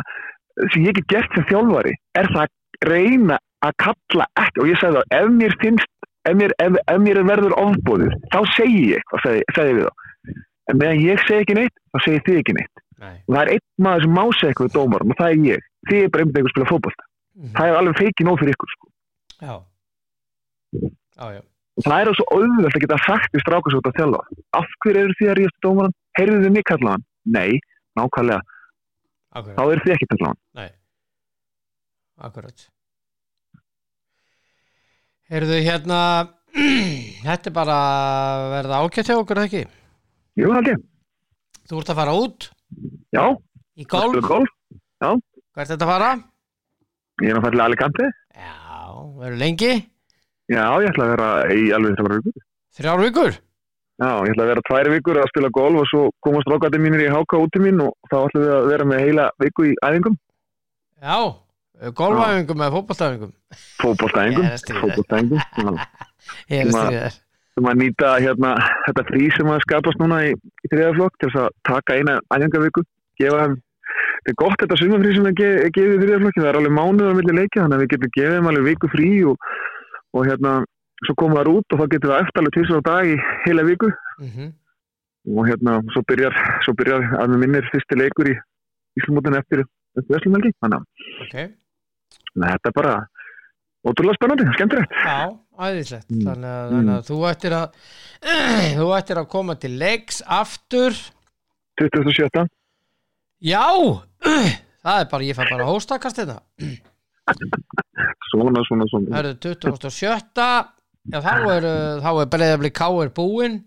sem 0.73 0.87
ég 0.87 0.97
get 0.97 1.11
gert 1.13 1.37
sem 1.37 1.49
þjálfari 1.51 1.93
er 2.17 2.31
það 2.33 2.47
að 2.47 2.89
reyna 2.91 3.39
að 3.67 3.77
kalla 3.83 4.27
ekki 4.41 4.63
og 4.63 4.71
ég 4.71 4.81
sagði 4.81 5.03
það, 5.03 5.13
ef 5.19 5.31
mér 5.37 5.57
finnst 5.61 5.93
ef 6.27 6.35
mér, 6.39 6.55
ef, 6.63 6.79
ef 6.87 6.99
mér 7.03 7.21
er 7.21 7.29
verður 7.29 7.55
ofbóður 7.61 8.17
þá 8.33 8.41
segi 8.57 8.83
ég 8.93 9.03
eitthvað, 9.03 9.23
sagði, 9.27 9.45
sagði 9.57 9.77
við 9.77 9.87
þá. 9.87 10.03
En 10.67 10.81
meðan 10.81 11.03
ég 11.05 11.23
segi 11.27 11.45
ekki 11.45 11.57
neitt, 11.61 11.77
þá 11.95 11.99
segi 12.03 12.23
þið 12.27 12.41
ekki 12.41 12.57
neitt. 12.57 12.83
Nei. 12.97 13.15
Og 13.29 13.35
það 13.37 13.41
er 13.43 13.53
einn 13.55 13.65
maður 13.87 14.07
sem 14.07 14.17
má 14.17 14.23
segja 14.35 14.51
eitthvað 14.51 14.69
við 14.69 14.77
dómarum 14.77 15.13
og 15.13 15.21
það 15.21 15.33
er 15.33 15.47
ég, 15.47 15.71
þið 15.91 16.03
er 16.03 16.13
bara 16.15 16.25
einhvern 16.25 16.37
veginn 16.37 16.49
að 16.49 16.55
spila 16.55 16.71
fótbolta. 16.73 17.09
Mhm, 17.37 17.53
það 17.59 17.71
er 17.71 17.81
alveg 17.81 17.99
feikið 18.01 18.29
nóg 18.29 18.39
fyrir 18.41 18.57
ykkur 18.57 18.73
sko. 18.75 18.93
já 19.47 19.55
já, 20.85 21.27
já, 21.37 21.43
og 21.77 21.85
það 21.87 22.03
er 22.03 22.11
svo 22.19 22.27
auðvöld 22.33 22.69
að 22.69 22.83
geta 22.85 22.99
sagt 23.05 23.37
í 23.37 23.43
strákasóta 23.43 23.93
að 23.93 23.99
þjálfa. 24.01 24.21
Af 24.57 24.77
hverju 24.85 25.03
eru 25.03 25.17
þið 25.19 25.31
að 25.33 25.39
ríðast 25.41 25.59
dómaran 25.65 25.97
heyrðu 26.19 26.39
þið 26.45 26.55
mig 26.57 26.67
kalla 26.71 26.95
hann? 26.95 27.07
Nei, 27.37 27.61
nákvæmlega. 27.99 28.41
Þá 29.37 29.41
akkurat 29.43 29.73
eru 29.75 29.85
þið 29.85 29.95
ekki 29.97 30.09
að 30.09 30.13
kalla 30.15 30.31
hann. 30.31 30.41
Nei. 30.57 30.69
Akkurat. 32.27 32.67
Heyrðu 35.27 35.59
hérna 35.67 36.01
þetta 37.27 37.51
er 37.51 37.57
bara 37.57 37.81
að 37.81 38.45
verða 38.55 38.79
ágætt 38.81 39.11
hjá 39.11 39.17
okkur 39.19 39.43
ekki? 39.43 39.65
Jú, 40.37 40.53
ég, 40.53 40.81
þú 41.69 41.81
ert 41.83 41.93
að 41.93 42.01
fara 42.01 42.15
út? 42.17 42.49
Já, 43.13 43.25
í 43.77 43.85
golf? 43.91 44.23
Golf? 44.25 44.55
Hvert 45.01 45.67
er 45.67 45.75
þetta 45.75 45.85
að 45.85 45.93
fara? 45.93 46.15
ég 47.25 47.33
er 47.33 47.39
að 47.39 47.47
fara 47.47 47.57
til 47.57 47.65
Alicante. 47.65 48.09
Já, 48.37 48.57
verður 49.17 49.39
lengi 49.41 49.71
já, 50.53 50.65
ég 50.83 50.93
ætla 50.93 51.07
að 51.07 51.13
vera 51.15 51.31
í 51.55 51.67
alveg 51.77 51.99
þrjár 51.99 52.17
vikur. 52.19 52.47
Þrjár 52.77 53.03
vikur? 53.05 53.41
Já, 53.97 54.11
ég 54.27 54.35
ætla 54.35 54.45
að 54.45 54.53
vera 54.53 54.67
tvær 54.69 54.93
vikur 54.93 55.19
að 55.23 55.31
spila 55.33 55.51
golf 55.57 55.83
og 55.83 55.91
svo 55.91 56.05
komast 56.25 56.53
rákatið 56.53 56.85
mínir 56.85 57.07
í 57.07 57.11
háka 57.13 57.41
út 57.41 57.53
til 57.55 57.65
mín 57.65 57.83
og 57.85 57.95
þá 58.13 58.17
ætla 58.23 58.45
við 58.45 58.55
að 58.57 58.71
vera 58.73 58.89
með 58.93 59.05
heila 59.07 59.29
viku 59.43 59.69
í 59.71 59.77
æfingum. 59.87 60.19
Já, 61.01 61.19
golfæfingum 61.97 62.65
eða 62.67 62.75
stríða. 64.61 64.83
fótboltæfingum 64.83 65.39
já. 65.41 65.87
Ég 66.51 66.61
er 66.61 66.67
að 66.67 66.75
stríða. 66.77 67.07
þér 67.07 67.23
um 67.57 67.69
að 67.71 67.79
nýta 67.81 68.17
hérna, 68.21 68.57
þetta 68.87 69.05
frí 69.11 69.29
sem 69.37 69.53
að 69.53 69.63
skapast 69.65 70.01
núna 70.03 70.23
í, 70.29 70.33
í 70.37 70.73
þriðaflokk 70.73 71.17
til 71.21 71.31
þess 71.31 71.43
að 71.45 71.55
taka 71.69 71.97
eina 71.97 72.19
æfingaviku 72.35 72.85
gefa 73.21 73.45
þeim 73.45 73.57
þetta 73.97 74.33
er 74.33 74.39
gott 74.43 74.61
þetta 74.63 74.79
sumafrí 74.81 75.15
sem 75.17 75.29
er 75.31 75.37
gefið 75.39 75.95
í 75.95 76.01
þriðaflokki 76.03 76.43
það 76.43 76.51
er 76.51 76.59
alveg 76.61 76.77
mánuður 76.77 77.15
á 77.15 77.19
milli 77.21 77.37
leikja 77.37 77.63
þannig 77.63 77.77
að 77.77 77.85
við 77.85 77.93
getum 77.95 78.15
gefið 78.17 78.37
þeim 78.37 78.51
alveg 78.51 78.69
viku 78.71 78.91
frí 78.93 79.11
og, 79.31 79.51
og 80.17 80.29
hérna 80.29 80.59
svo 81.05 81.15
komum 81.21 81.37
það 81.37 81.51
út 81.53 81.75
og 81.75 81.83
þá 81.83 81.89
getum 81.93 82.13
við 82.13 82.21
eftir 82.23 82.43
alveg 82.43 82.55
tvisar 82.57 82.81
á 82.81 82.89
dag 82.89 83.11
í 83.11 83.19
heila 83.45 83.67
viku. 83.69 83.91
Mm 84.23 84.55
og 85.27 85.49
hérna 85.49 85.81
svo 85.91 86.03
byrjar, 86.07 86.37
svo 86.65 86.75
byrjar 86.79 87.07
að 87.19 87.33
með 87.33 87.43
minnir 87.43 87.69
fyrsti 87.73 87.99
leikur 87.99 88.31
í 88.31 88.35
Íslamótinu 88.97 89.41
eftir, 89.41 89.65
Veslumelgi 89.97 90.53
þannig 90.63 90.79
að 90.79 91.25
Ok, 91.25 91.35
þannig 92.31 92.47
að 92.47 92.53
þetta 92.55 92.71
er 92.71 92.77
bara 92.77 92.95
ótrúlega 93.87 94.19
spennandi, 94.19 94.47
skemmtilegt. 94.57 94.95
Já, 95.07 95.19
æðislegt. 95.67 96.09
Mm. 96.11 96.23
þannig, 96.29 96.53
að, 96.53 96.71
þannig 96.75 96.95
að 96.95 97.09
þú 97.11 97.19
ættir 97.31 97.57
að 97.57 97.67
þú 98.79 98.89
ættir 98.99 99.21
að 99.23 99.29
koma 99.35 99.59
til 99.63 99.73
leiks 99.83 100.23
aftur. 100.39 101.01
27. 101.83 102.47
Já, 103.47 103.67
það 104.87 105.03
er 105.03 105.11
bara, 105.13 105.29
ég 105.29 105.39
fær 105.39 105.53
bara 105.53 105.69
hóstakast 105.71 106.23
þetta 106.23 106.41
svona, 108.31 108.65
svona, 108.69 108.89
svona 108.91 109.15
Það 109.15 109.23
eru 109.23 109.55
27. 109.57 110.43
Já, 111.07 111.21
þá 111.23 111.33
er, 111.55 111.65
er 112.03 112.31
breyðabli 112.33 112.73
K.R. 112.75 113.11
búinn 113.15 113.61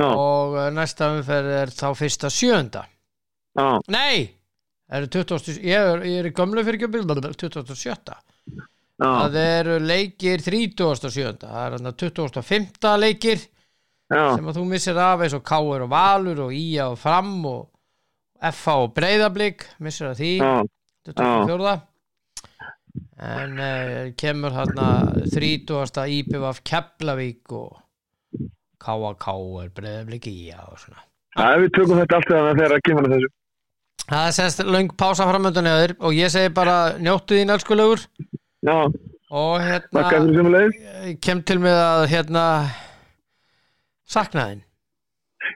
og 0.00 0.56
uh, 0.56 0.68
næsta 0.72 1.10
umferð 1.12 1.54
er 1.60 1.72
þá 1.72 1.88
fyrsta 1.96 2.30
sjönda 2.32 2.86
já, 3.52 3.66
nei, 3.92 4.24
eru 4.92 5.08
20, 5.12 5.58
ég 5.60 5.88
er, 5.92 6.04
ég 6.08 6.22
er 6.22 6.30
í 6.30 6.34
gömlu 6.36 6.64
fyrir 6.64 6.80
ekki 6.88 7.32
27. 7.42 7.92
já, 7.92 9.08
það 9.08 9.38
eru 9.42 9.78
leikir 9.84 10.44
37. 10.44 11.44
það 11.44 11.60
er 11.66 11.76
þarna 11.76 11.94
25. 12.00 12.94
leikir 13.02 13.44
já, 13.44 14.24
sem 14.36 14.48
að 14.48 14.60
þú 14.60 14.66
missir 14.70 15.02
af 15.04 15.24
eins 15.24 15.36
og 15.36 15.44
Káur 15.44 15.84
og 15.84 15.92
Valur 15.92 16.46
og 16.48 16.56
Ía 16.56 16.88
og 16.88 16.98
Fram 17.00 17.34
og 17.48 17.68
FH 18.42 18.78
og 18.86 18.92
Breiðablík 18.96 19.68
missir 19.84 20.08
af 20.08 20.16
því 20.20 20.34
já, 20.40 20.52
24. 21.12 21.80
en 23.22 23.52
uh, 23.62 24.10
kemur 24.18 24.54
hérna 24.56 24.86
30. 25.30 26.00
IPVF 26.18 26.60
Keflavík 26.66 27.52
og 27.54 27.78
KAK 28.82 29.26
er 29.62 29.70
Breiðablík 29.76 30.26
Ía 30.32 30.58
og 30.66 30.80
svona 30.82 31.04
Já, 31.32 31.54
við 31.62 31.70
tökum 31.76 32.00
þetta 32.02 32.18
allt 32.18 32.28
þegar 32.32 32.58
þegar 32.58 32.74
að 32.76 32.82
kemur 32.88 33.06
að 33.08 33.14
þessu. 33.16 33.30
það 34.10 34.26
er 34.26 34.34
semst 34.36 34.62
löng 34.74 34.90
pása 35.00 35.28
framöndan 35.30 35.68
eða 35.70 35.84
þér 35.86 35.94
og 36.02 36.16
ég 36.18 36.32
segi 36.34 36.50
bara 36.56 36.76
njóttu 36.98 37.38
þín 37.38 37.54
elskulegur 37.54 38.02
Já, 38.66 38.76
og 39.32 39.54
hérna 39.62 40.02
ég 41.06 41.20
kem 41.24 41.40
til 41.46 41.58
með 41.62 41.78
að 41.86 42.04
hérna 42.12 42.44
sakna 44.12 44.48
þín 44.50 44.62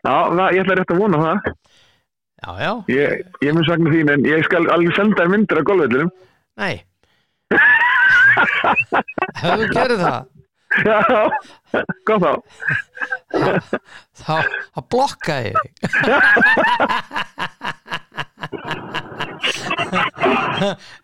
Já, 0.06 0.14
það, 0.30 0.48
ég 0.56 0.62
ætla 0.64 0.74
rétt 0.80 0.92
að 0.94 0.98
vona 1.02 1.18
það. 1.22 1.50
já, 2.42 2.50
já, 2.62 2.72
Ég, 2.90 3.20
ég 3.46 3.54
mun 3.54 3.66
sakna 3.68 3.92
þín 3.92 4.10
en 4.16 4.24
ég 4.26 4.42
skal 4.46 4.64
alveg 4.74 4.96
senda 4.96 5.20
þér 5.20 5.30
myndir 5.34 5.60
af 5.60 5.66
golfvellinum. 5.68 6.10
nei 6.62 6.74
hefur 8.36 9.60
þú 9.62 9.68
gerið 9.74 10.00
það? 10.06 10.22
Já, 10.86 10.98
góð 12.08 12.24
þá. 12.26 12.32
þá, 14.20 14.34
þá 14.74 14.80
blokka 14.92 15.36
ég 15.46 15.56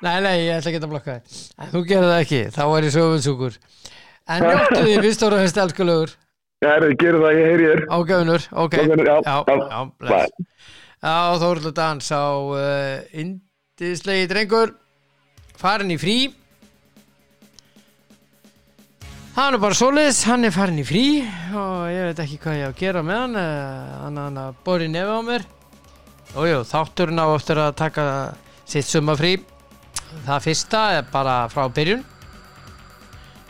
nei, 0.03 0.17
nei, 0.25 0.37
ég 0.47 0.59
ætla 0.59 0.73
ekki 0.73 0.81
að 0.83 0.91
blokka 0.91 1.15
þig. 1.15 1.39
En 1.63 1.71
þú 1.73 1.81
gerir 1.89 2.09
það 2.11 2.25
ekki, 2.25 2.43
þá 2.57 2.63
er 2.67 2.89
ég 2.89 2.95
sögunsúkur 2.97 3.57
en 4.33 4.45
njóttu 4.47 4.83
því 4.83 4.99
og 4.99 5.33
fremst 5.37 5.63
elskulegur 5.65 6.13
Já, 6.63 6.69
það, 6.79 6.93
gerum 7.01 7.25
það, 7.25 7.33
ég 7.35 7.49
heyri 7.51 7.65
þér. 7.67 7.81
ágæfunur, 7.91 8.45
ok. 8.63 8.75
Já, 8.79 9.17
já, 9.27 9.79
bless. 9.99 10.37
já 11.03 11.15
Þóruldur 11.43 11.75
Dans 11.75 12.11
á 12.15 12.25
uh, 12.39 13.01
indislegi 13.19 14.29
drengur 14.31 14.77
farin 15.59 15.91
í 15.91 15.99
frí 15.99 16.17
hann 19.37 19.57
er 19.57 19.63
bara 19.63 19.77
svoleiðis 19.77 20.23
hann 20.29 20.45
er 20.45 20.55
farin 20.55 20.81
í 20.83 20.85
frí 20.87 21.05
og 21.57 21.89
ég 21.93 22.11
veit 22.11 22.23
ekki 22.25 22.39
hvað 22.43 22.59
ég 22.59 22.69
á 22.69 22.73
að 22.73 22.79
gera 22.83 23.03
með 23.07 23.21
hann 23.23 23.41
hann 23.41 24.23
hann 24.23 24.41
að 24.45 24.63
bori 24.67 24.89
nefi 24.93 25.17
á 25.17 25.21
mér. 25.25 25.47
Jújú, 26.33 26.63
þátturinn 26.69 27.21
á 27.21 27.27
eftir 27.33 27.61
að 27.61 27.75
taka 27.81 28.05
sitt 28.65 28.89
sumafrí 28.89 29.37
það 30.27 30.45
fyrsta 30.47 30.83
er 30.99 31.09
bara 31.13 31.37
frá 31.53 31.67
byrjun 31.73 32.05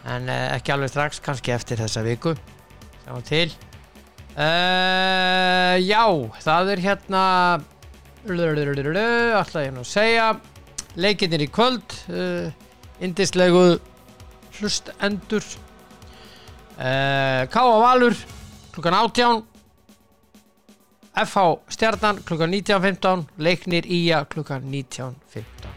en 0.09 0.31
uh, 0.31 0.55
ekki 0.57 0.75
alveg 0.75 0.91
strax, 0.91 1.21
kannski 1.23 1.55
eftir 1.55 1.81
þessa 1.81 2.03
viku. 2.07 2.35
Sjáum 3.05 3.23
til. 3.27 3.49
Uh, 4.33 5.77
já, 5.83 6.05
það 6.43 6.73
er 6.75 6.83
hérna 6.83 7.25
alltaf 8.23 9.63
ég 9.65 9.73
nú 9.75 9.83
að 9.83 9.91
segja. 9.91 10.29
Leikinnir 10.99 11.45
í 11.45 11.49
kvöld 11.53 11.95
uh, 12.13 12.51
indislegu 13.03 13.65
hlustendur 14.59 15.47
uh, 16.79 17.49
K.A. 17.53 17.79
Valur 17.83 18.17
klukkan 18.73 18.95
18 18.95 19.43
FH 21.27 21.45
Stjarnan 21.69 22.23
klukkan 22.25 22.51
19.15 22.55 23.25
Leiknir 23.39 23.87
Ía 23.87 24.25
klukkan 24.25 24.63
19.15 24.63 25.69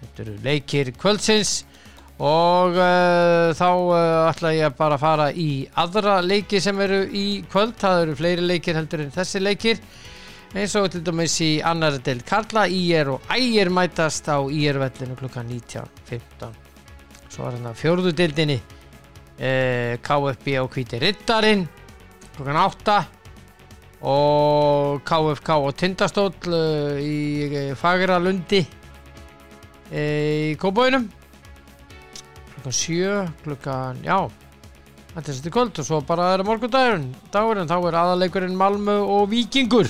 Þetta 0.00 0.24
eru 0.24 0.36
leikir 0.44 0.92
kvöldsins 0.98 1.60
og 2.16 2.76
uh, 2.80 3.52
þá 3.56 3.68
uh, 3.68 3.98
ætla 4.30 4.52
ég 4.56 4.76
bara 4.78 4.96
að 4.96 5.04
fara 5.04 5.30
í 5.32 5.50
aðra 5.76 6.18
leiki 6.24 6.60
sem 6.64 6.78
eru 6.80 7.02
í 7.12 7.26
kvöld. 7.52 7.74
Það 7.80 8.02
eru 8.04 8.14
fleiri 8.16 8.46
leikir 8.46 8.78
heldur 8.78 9.04
en 9.04 9.12
þessi 9.12 9.42
leikir. 9.42 9.82
Eins 10.56 10.76
og 10.80 10.88
til 10.92 11.02
dæmis 11.04 11.34
í 11.44 11.50
annar 11.60 11.98
del 12.04 12.22
Karla, 12.24 12.64
Ír 12.72 13.12
og 13.12 13.34
Ægir 13.34 13.68
mætast 13.68 14.30
á 14.32 14.40
Ír 14.48 14.80
vellinu 14.80 15.18
klukkan 15.18 15.50
19.15 15.52 16.62
svo 17.36 17.50
er 17.50 17.58
hann 17.58 17.68
að 17.68 17.80
fjórðu 17.82 18.12
dildinni 18.16 18.56
uh, 19.40 19.92
KFB 20.04 20.56
og 20.62 20.70
Hvíti 20.74 21.00
Riddarinn 21.02 21.66
klukkan 22.36 22.62
8 22.62 22.96
og 24.06 25.04
KFK 25.06 25.52
og 25.56 25.76
Tindastóll 25.80 26.50
uh, 26.52 26.96
í 27.00 27.18
uh, 27.50 27.76
Fagralundi 27.78 28.64
í 29.86 30.56
Kóbóinum 30.58 31.06
klukkan 32.56 32.74
7 32.74 33.22
klukkan, 33.44 34.02
já 34.02 34.18
þetta 35.16 35.30
er 35.30 35.36
þetta 35.38 35.52
kvöld 35.54 35.78
og 35.80 35.86
svo 35.88 35.98
bara 36.04 36.30
er 36.34 36.44
morgundagurinn. 36.44 37.08
Dagurinn, 37.32 37.68
þá 37.70 37.76
er 37.78 37.98
aðaleikurinn 38.02 38.56
Malmö 38.58 38.98
og 39.00 39.30
Víkingur. 39.30 39.88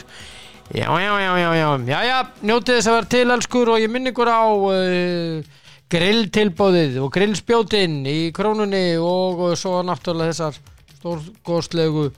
Já, 0.71 0.87
já, 0.87 1.13
já, 1.23 1.33
já, 1.39 1.51
já, 1.55 1.71
já, 1.87 1.99
já 2.07 2.19
njótið 2.43 2.79
þess 2.79 2.91
að 2.91 2.97
vera 2.97 3.11
til 3.15 3.35
elskur 3.35 3.71
og 3.71 3.83
ég 3.83 3.91
minn 3.91 4.11
ykkur 4.11 4.31
á 4.31 4.43
uh, 4.51 5.66
grilltilbóðið 5.93 6.97
og 7.05 7.13
grillspjótinn 7.15 8.01
í 8.11 8.31
krónunni 8.35 8.97
og, 8.99 9.43
og 9.47 9.59
svo 9.59 9.83
náttúrulega 9.87 10.33
þessar 10.33 10.57
stórgóðslegu 10.97 12.09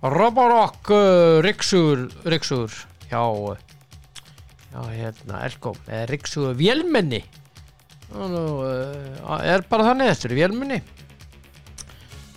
Roborok 0.00 0.92
uh, 0.94 1.40
Rixur 1.44 2.06
Rixur 2.24 2.72
hjá 3.10 3.20
já 4.70 4.80
hérna 4.86 5.42
Elkom 5.44 5.76
eða 5.84 6.06
Rixur 6.08 6.56
Vélmenni. 6.56 7.20
Uh, 8.10 9.36
er 9.44 9.66
bara 9.68 9.90
þannig 9.90 10.14
er 10.14 10.34
Vélmenni. 10.38 10.80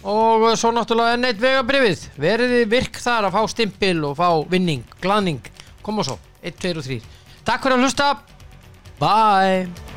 Og 0.04 0.50
svo 0.60 0.74
náttúrulega 0.76 1.16
enn 1.16 1.30
eitt 1.30 1.40
vegabrifið 1.40 2.10
veriði 2.20 2.68
virk 2.68 3.00
þar 3.00 3.30
að 3.30 3.38
fá 3.38 3.56
stimpil 3.56 4.04
og 4.10 4.20
fá 4.20 4.28
vinning, 4.52 4.84
glaðning 5.00 5.40
koma 5.84 6.04
svo, 6.04 6.20
1, 6.44 6.60
2 6.60 6.76
og 6.84 6.92
3 6.92 7.02
takk 7.48 7.64
fyrir 7.64 7.80
að 7.80 7.88
hlusta. 7.88 8.14
Bye 9.00 9.93